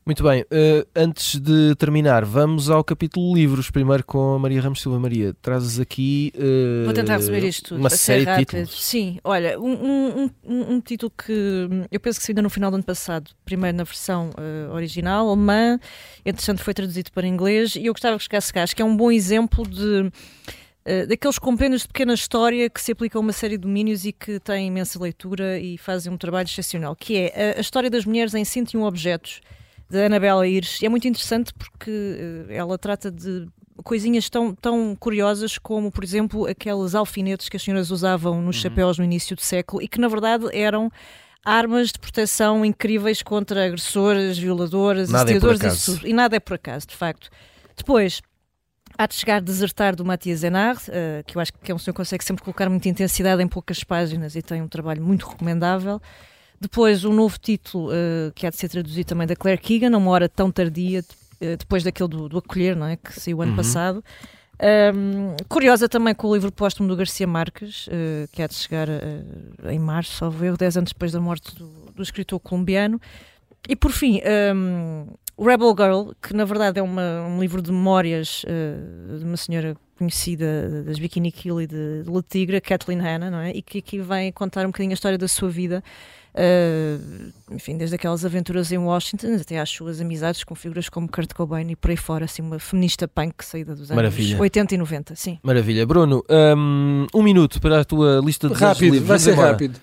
Muito 0.05 0.24
bem, 0.24 0.42
uh, 0.42 0.88
antes 0.96 1.38
de 1.38 1.76
terminar, 1.76 2.24
vamos 2.24 2.68
ao 2.68 2.82
capítulo 2.82 3.32
livros, 3.36 3.70
primeiro 3.70 4.05
com 4.05 4.34
a 4.34 4.38
Maria 4.38 4.61
Ramos 4.61 4.82
Silva. 4.82 4.98
Maria, 4.98 5.32
trazes 5.40 5.78
aqui. 5.78 6.32
Uh, 6.34 6.86
Vou 6.86 6.92
tentar 6.92 7.18
resumir 7.18 7.44
isto 7.44 7.68
tudo. 7.68 7.78
Uma 7.78 7.88
série 7.88 8.26
de 8.26 8.36
títulos. 8.38 8.84
Sim, 8.84 9.20
olha, 9.22 9.61
um, 9.61 9.72
um, 9.72 10.30
um, 10.44 10.72
um, 10.72 10.80
título 10.80 11.12
que 11.16 11.68
eu 11.88 12.00
penso 12.00 12.18
que 12.18 12.26
saiu 12.26 12.32
ainda 12.32 12.42
no 12.42 12.50
final 12.50 12.68
do 12.72 12.74
ano 12.74 12.82
passado, 12.82 13.30
primeiro 13.44 13.76
na 13.76 13.84
versão 13.84 14.30
uh, 14.30 14.74
original, 14.74 15.28
alemã, 15.28 15.78
entretanto 16.24 16.64
foi 16.64 16.74
traduzido 16.74 17.12
para 17.12 17.24
inglês, 17.24 17.76
e 17.76 17.86
eu 17.86 17.92
gostava 17.92 18.18
que 18.18 18.24
chegasse 18.24 18.53
cá, 18.53 18.64
acho 18.64 18.74
que 18.74 18.82
é 18.82 18.84
um 18.84 18.96
bom 18.96 19.11
exemplo 19.11 19.64
de. 19.64 20.11
Daqueles 21.09 21.38
compêndios 21.38 21.82
de 21.82 21.86
pequena 21.86 22.12
história 22.12 22.68
que 22.68 22.80
se 22.80 22.90
aplicam 22.90 23.20
a 23.20 23.22
uma 23.22 23.32
série 23.32 23.57
de 23.57 23.61
domínios 23.61 24.05
e 24.05 24.11
que 24.11 24.40
têm 24.40 24.66
imensa 24.66 25.00
leitura 25.00 25.57
e 25.61 25.78
fazem 25.78 26.12
um 26.12 26.16
trabalho 26.16 26.48
excepcional, 26.48 26.96
que 26.96 27.16
é 27.16 27.53
a, 27.55 27.59
a 27.59 27.61
história 27.61 27.88
das 27.88 28.05
mulheres 28.05 28.34
em 28.34 28.44
101 28.44 28.82
objetos, 28.82 29.40
da 29.93 30.07
Anabela 30.07 30.49
Ires. 30.49 30.80
E 30.80 30.86
é 30.86 30.88
muito 30.88 31.07
interessante 31.07 31.53
porque 31.53 31.90
uh, 31.90 32.51
ela 32.51 32.78
trata 32.78 33.11
de 33.11 33.47
coisinhas 33.84 34.30
tão, 34.30 34.55
tão 34.55 34.97
curiosas 34.99 35.59
como, 35.59 35.90
por 35.90 36.03
exemplo, 36.03 36.47
aqueles 36.47 36.95
alfinetes 36.95 37.49
que 37.49 37.57
as 37.57 37.62
senhoras 37.62 37.90
usavam 37.90 38.40
nos 38.40 38.57
uhum. 38.57 38.62
chapéus 38.62 38.99
no 38.99 39.05
início 39.05 39.36
do 39.36 39.43
século 39.43 39.82
e 39.82 39.88
que, 39.88 40.01
na 40.01 40.09
verdade, 40.09 40.47
eram 40.53 40.90
armas 41.45 41.88
de 41.88 41.99
proteção 41.99 42.64
incríveis 42.64 43.22
contra 43.22 43.66
agressores, 43.66 44.38
violadores, 44.38 45.11
nada 45.11 45.30
é 45.30 45.34
e, 45.34 46.11
e 46.11 46.12
nada 46.12 46.36
é 46.36 46.40
por 46.40 46.55
acaso, 46.55 46.86
de 46.86 46.97
facto. 46.97 47.28
Depois, 47.76 48.22
há 48.97 49.07
de 49.07 49.14
chegar 49.14 49.36
a 49.36 49.40
desertar 49.40 49.95
do 49.95 50.05
Matias 50.05 50.40
Zenard, 50.40 50.80
uh, 50.88 51.24
que 51.26 51.36
eu 51.36 51.43
acho 51.43 51.53
que 51.53 51.70
é 51.70 51.74
um 51.74 51.78
senhor 51.78 51.93
que 51.93 51.99
consegue 51.99 52.24
sempre 52.24 52.43
colocar 52.43 52.70
muita 52.70 52.88
intensidade 52.88 53.43
em 53.43 53.49
poucas 53.49 53.84
páginas 53.84 54.36
e 54.36 54.43
tem 54.43 54.62
um 54.62 54.68
trabalho 54.68 55.03
muito 55.03 55.26
recomendável. 55.26 56.01
Depois, 56.63 57.05
um 57.05 57.13
novo 57.13 57.37
título 57.41 57.89
uh, 57.89 58.31
que 58.37 58.47
há 58.47 58.51
de 58.51 58.57
ser 58.57 58.69
traduzido 58.69 59.05
também 59.05 59.27
da 59.27 59.35
Claire 59.35 59.61
Keegan, 59.61 59.97
uma 59.97 60.13
hora 60.13 60.29
tão 60.29 60.49
tardia, 60.49 61.01
uh, 61.01 61.57
depois 61.57 61.83
daquele 61.83 62.09
do, 62.09 62.29
do, 62.29 62.39
Acolher, 62.39 62.77
não 62.77 62.87
é? 62.87 62.95
que 62.97 63.19
saiu 63.19 63.43
ano 63.43 63.51
uhum. 63.51 63.57
passado. 63.57 64.05
Um, 64.95 65.35
curiosa 65.49 65.89
também 65.89 66.15
com 66.15 66.29
o 66.29 66.35
livro 66.35 66.53
póstumo 66.53 66.89
do 66.89 66.95
Garcia 66.95 67.27
Marques, 67.27 67.89
uh, 67.89 68.29
que 68.31 68.41
há 68.41 68.47
de 68.47 68.55
chegar 68.55 68.87
em 69.69 69.79
março, 69.81 70.15
salvo 70.15 70.45
erro, 70.45 70.57
10 70.57 70.77
anos 70.77 70.93
depois 70.93 71.11
da 71.11 71.21
morte 71.21 71.53
do, 71.57 71.67
do 71.97 72.01
escritor 72.01 72.39
colombiano. 72.39 73.01
E 73.69 73.75
por 73.75 73.91
fim, 73.91 74.21
um, 74.55 75.09
Rebel 75.37 75.75
Girl, 75.77 76.13
que 76.23 76.33
na 76.33 76.45
verdade 76.45 76.79
é 76.79 76.83
uma, 76.83 77.27
um 77.27 77.41
livro 77.41 77.61
de 77.61 77.73
memórias 77.73 78.45
de 79.19 79.25
uma 79.25 79.37
senhora 79.37 79.77
conhecida 79.99 80.85
das 80.85 80.99
Bikini 80.99 81.33
Kill 81.33 81.61
e 81.61 81.67
de, 81.67 82.05
de 82.05 82.11
La 82.11 82.23
Tigra, 82.23 82.61
Kathleen 82.61 83.01
Hanna, 83.01 83.31
não 83.33 83.39
é? 83.39 83.51
e 83.51 83.63
que 83.63 83.79
aqui 83.79 83.99
vem 83.99 84.31
contar 84.31 84.65
um 84.65 84.69
bocadinho 84.69 84.93
a 84.93 84.95
história 84.95 85.19
da 85.19 85.27
sua 85.27 85.49
vida 85.49 85.83
Uh, 86.35 87.30
enfim, 87.51 87.76
desde 87.76 87.95
aquelas 87.95 88.24
aventuras 88.24 88.72
em 88.72 88.78
Washington 88.78 89.37
até 89.39 89.61
às 89.61 89.68
suas 89.68 90.01
amizades 90.01 90.43
com 90.45 90.55
figuras 90.55 90.89
como 90.89 91.07
Kurt 91.07 91.35
Cobain 91.35 91.70
e 91.70 91.76
por 91.76 91.91
aí 91.91 91.97
fora, 91.97 92.24
assim, 92.24 92.41
uma 92.41 92.59
feminista 92.59 93.07
punk 93.07 93.45
saída 93.45 93.74
dos 93.74 93.91
anos 93.91 93.97
Maravilha. 93.97 94.41
80 94.41 94.74
e 94.74 94.78
90. 94.78 95.14
Sim. 95.14 95.39
Maravilha. 95.43 95.85
Bruno, 95.85 96.24
um, 96.57 97.07
um 97.14 97.22
minuto 97.22 97.61
para 97.61 97.80
a 97.80 97.85
tua 97.85 98.20
lista 98.24 98.49
de 98.49 98.55
Rápido, 98.55 99.05
vai 99.05 99.18
ser 99.18 99.33
embora. 99.33 99.51
rápido. 99.51 99.78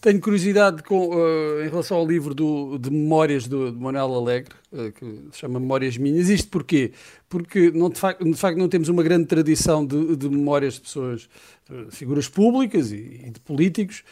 Tenho 0.00 0.18
curiosidade 0.18 0.82
com, 0.82 1.10
uh, 1.10 1.62
em 1.62 1.68
relação 1.68 1.98
ao 1.98 2.06
livro 2.08 2.34
do, 2.34 2.78
de 2.78 2.90
memórias 2.90 3.46
do, 3.46 3.70
de 3.70 3.78
Manuel 3.78 4.14
Alegre, 4.14 4.54
uh, 4.72 4.90
que 4.92 5.04
se 5.32 5.40
chama 5.40 5.60
Memórias 5.60 5.98
Minhas. 5.98 6.30
Isto 6.30 6.48
porquê? 6.48 6.92
Porque 7.28 7.70
não, 7.70 7.90
de, 7.90 7.98
facto, 7.98 8.24
de 8.24 8.34
facto 8.34 8.56
não 8.56 8.70
temos 8.70 8.88
uma 8.88 9.02
grande 9.02 9.26
tradição 9.26 9.84
de, 9.84 10.16
de 10.16 10.30
memórias 10.30 10.74
de 10.74 10.80
pessoas, 10.80 11.28
de 11.68 11.94
figuras 11.94 12.26
públicas 12.26 12.90
e, 12.90 13.20
e 13.26 13.30
de 13.30 13.40
políticos 13.40 14.02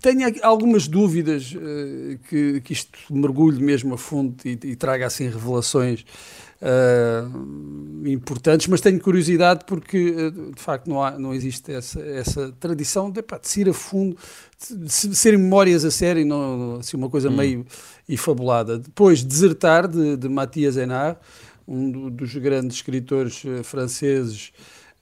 tenho 0.00 0.32
algumas 0.42 0.86
dúvidas 0.86 1.52
uh, 1.54 2.18
que, 2.28 2.60
que 2.60 2.72
isto 2.72 2.98
mergulhe 3.10 3.62
mesmo 3.62 3.94
a 3.94 3.98
fundo 3.98 4.36
e, 4.44 4.58
e 4.62 4.76
traga 4.76 5.06
assim 5.06 5.24
revelações 5.24 6.04
uh, 6.62 8.08
importantes, 8.08 8.68
mas 8.68 8.80
tenho 8.80 9.00
curiosidade 9.00 9.64
porque 9.66 10.10
uh, 10.10 10.52
de 10.52 10.62
facto 10.62 10.88
não, 10.88 11.02
há, 11.02 11.18
não 11.18 11.34
existe 11.34 11.72
essa, 11.72 12.00
essa 12.00 12.52
tradição 12.60 13.10
de, 13.10 13.22
pá, 13.22 13.38
de 13.38 13.60
ir 13.60 13.68
a 13.68 13.72
fundo, 13.72 14.16
de, 14.68 15.08
de 15.08 15.16
serem 15.16 15.40
memórias 15.40 15.84
a 15.84 15.90
sério, 15.90 16.24
não, 16.24 16.76
assim, 16.76 16.96
uma 16.96 17.10
coisa 17.10 17.28
hum. 17.28 17.36
meio 17.36 17.66
fabulada. 18.16 18.78
Depois, 18.78 19.22
Desertar, 19.22 19.88
de, 19.88 20.16
de 20.16 20.28
Mathias 20.28 20.76
Enard, 20.76 21.18
um 21.66 21.90
do, 21.90 22.10
dos 22.10 22.34
grandes 22.36 22.76
escritores 22.76 23.42
franceses 23.64 24.52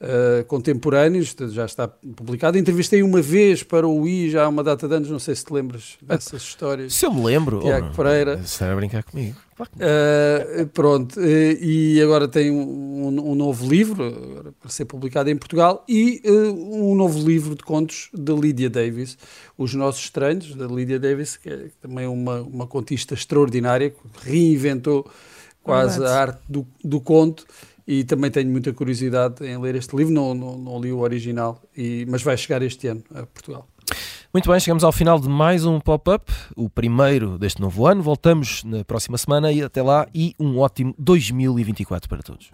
uh, 0.05 0.45
contemporâneos, 0.45 1.35
já 1.51 1.65
está 1.65 1.89
publicado. 1.89 2.59
Entrevistei 2.59 3.03
uma 3.03 3.21
vez 3.21 3.63
para 3.63 3.89
o 3.89 4.07
I, 4.07 4.31
já 4.31 4.45
há 4.45 4.49
uma 4.49 4.63
data 4.63 4.87
de 4.87 4.95
anos, 4.95 5.11
não 5.11 5.19
sei 5.19 5.35
se 5.35 5.45
te 5.45 5.53
lembras 5.53 5.97
dessas 6.03 6.43
histórias. 6.43 6.95
Se 6.95 7.07
eu 7.07 7.13
me 7.13 7.25
lembro, 7.25 7.61
Tiago 7.61 7.89
oh, 7.91 7.97
Pereira. 7.97 8.43
Será 8.45 8.73
a 8.73 8.77
brincar 8.77 9.03
comigo. 9.03 9.37
Uh, 9.57 10.67
pronto, 10.73 11.19
uh, 11.19 11.23
e 11.23 12.01
agora 12.03 12.27
tem 12.27 12.51
um, 12.51 13.07
um, 13.07 13.31
um 13.31 13.35
novo 13.37 13.69
livro 13.69 14.53
para 14.61 14.69
ser 14.69 14.85
publicado 14.85 15.31
em 15.31 15.37
Portugal 15.37 15.85
e 15.89 16.21
uh, 16.27 16.91
um 16.91 16.95
novo 16.97 17.25
livro 17.27 17.55
de 17.55 17.63
contos 17.63 18.11
de 18.13 18.33
Lydia 18.33 18.69
Davis, 18.69 19.17
Os 19.57 19.73
Nossos 19.75 20.05
Estranhos, 20.05 20.55
da 20.57 20.67
Lydia 20.67 20.99
Davis, 20.99 21.37
que 21.37 21.49
é 21.49 21.69
também 21.81 22.07
uma, 22.07 22.41
uma 22.41 22.67
contista 22.67 23.15
extraordinária, 23.15 23.91
que 23.91 24.29
reinventou 24.29 25.09
quase 25.63 26.01
Verdade. 26.01 26.19
a 26.19 26.21
arte 26.21 26.41
do, 26.49 26.67
do 26.85 27.01
conto 27.01 27.47
e 27.87 28.05
também 28.05 28.31
tenho 28.31 28.51
muita 28.51 28.73
curiosidade 28.73 29.45
em 29.47 29.59
ler 29.59 29.75
este 29.75 29.95
livro, 29.97 30.13
não, 30.13 30.35
não, 30.35 30.57
não 30.57 30.81
li 30.81 30.93
o 30.93 31.01
original, 31.01 31.61
e, 31.77 32.07
mas 32.09 32.23
vai 32.23 32.37
chegar 32.37 32.63
este 32.63 32.89
ano 32.89 33.03
a 33.15 33.27
Portugal. 33.27 33.67
Muito 34.33 34.51
bem, 34.51 34.59
chegamos 34.59 34.83
ao 34.83 34.91
final 34.91 35.21
de 35.21 35.29
mais 35.29 35.65
um 35.65 35.79
pop-up, 35.79 36.33
o 36.57 36.69
primeiro 36.69 37.39
deste 37.39 37.61
novo 37.61 37.87
ano. 37.87 38.03
Voltamos 38.03 38.65
na 38.65 38.85
próxima 38.85 39.17
semana 39.17 39.53
e 39.53 39.63
até 39.63 39.81
lá 39.81 40.09
e 40.13 40.35
um 40.41 40.59
ótimo 40.59 40.95
2024 40.99 42.09
para 42.09 42.23
todos. 42.23 42.51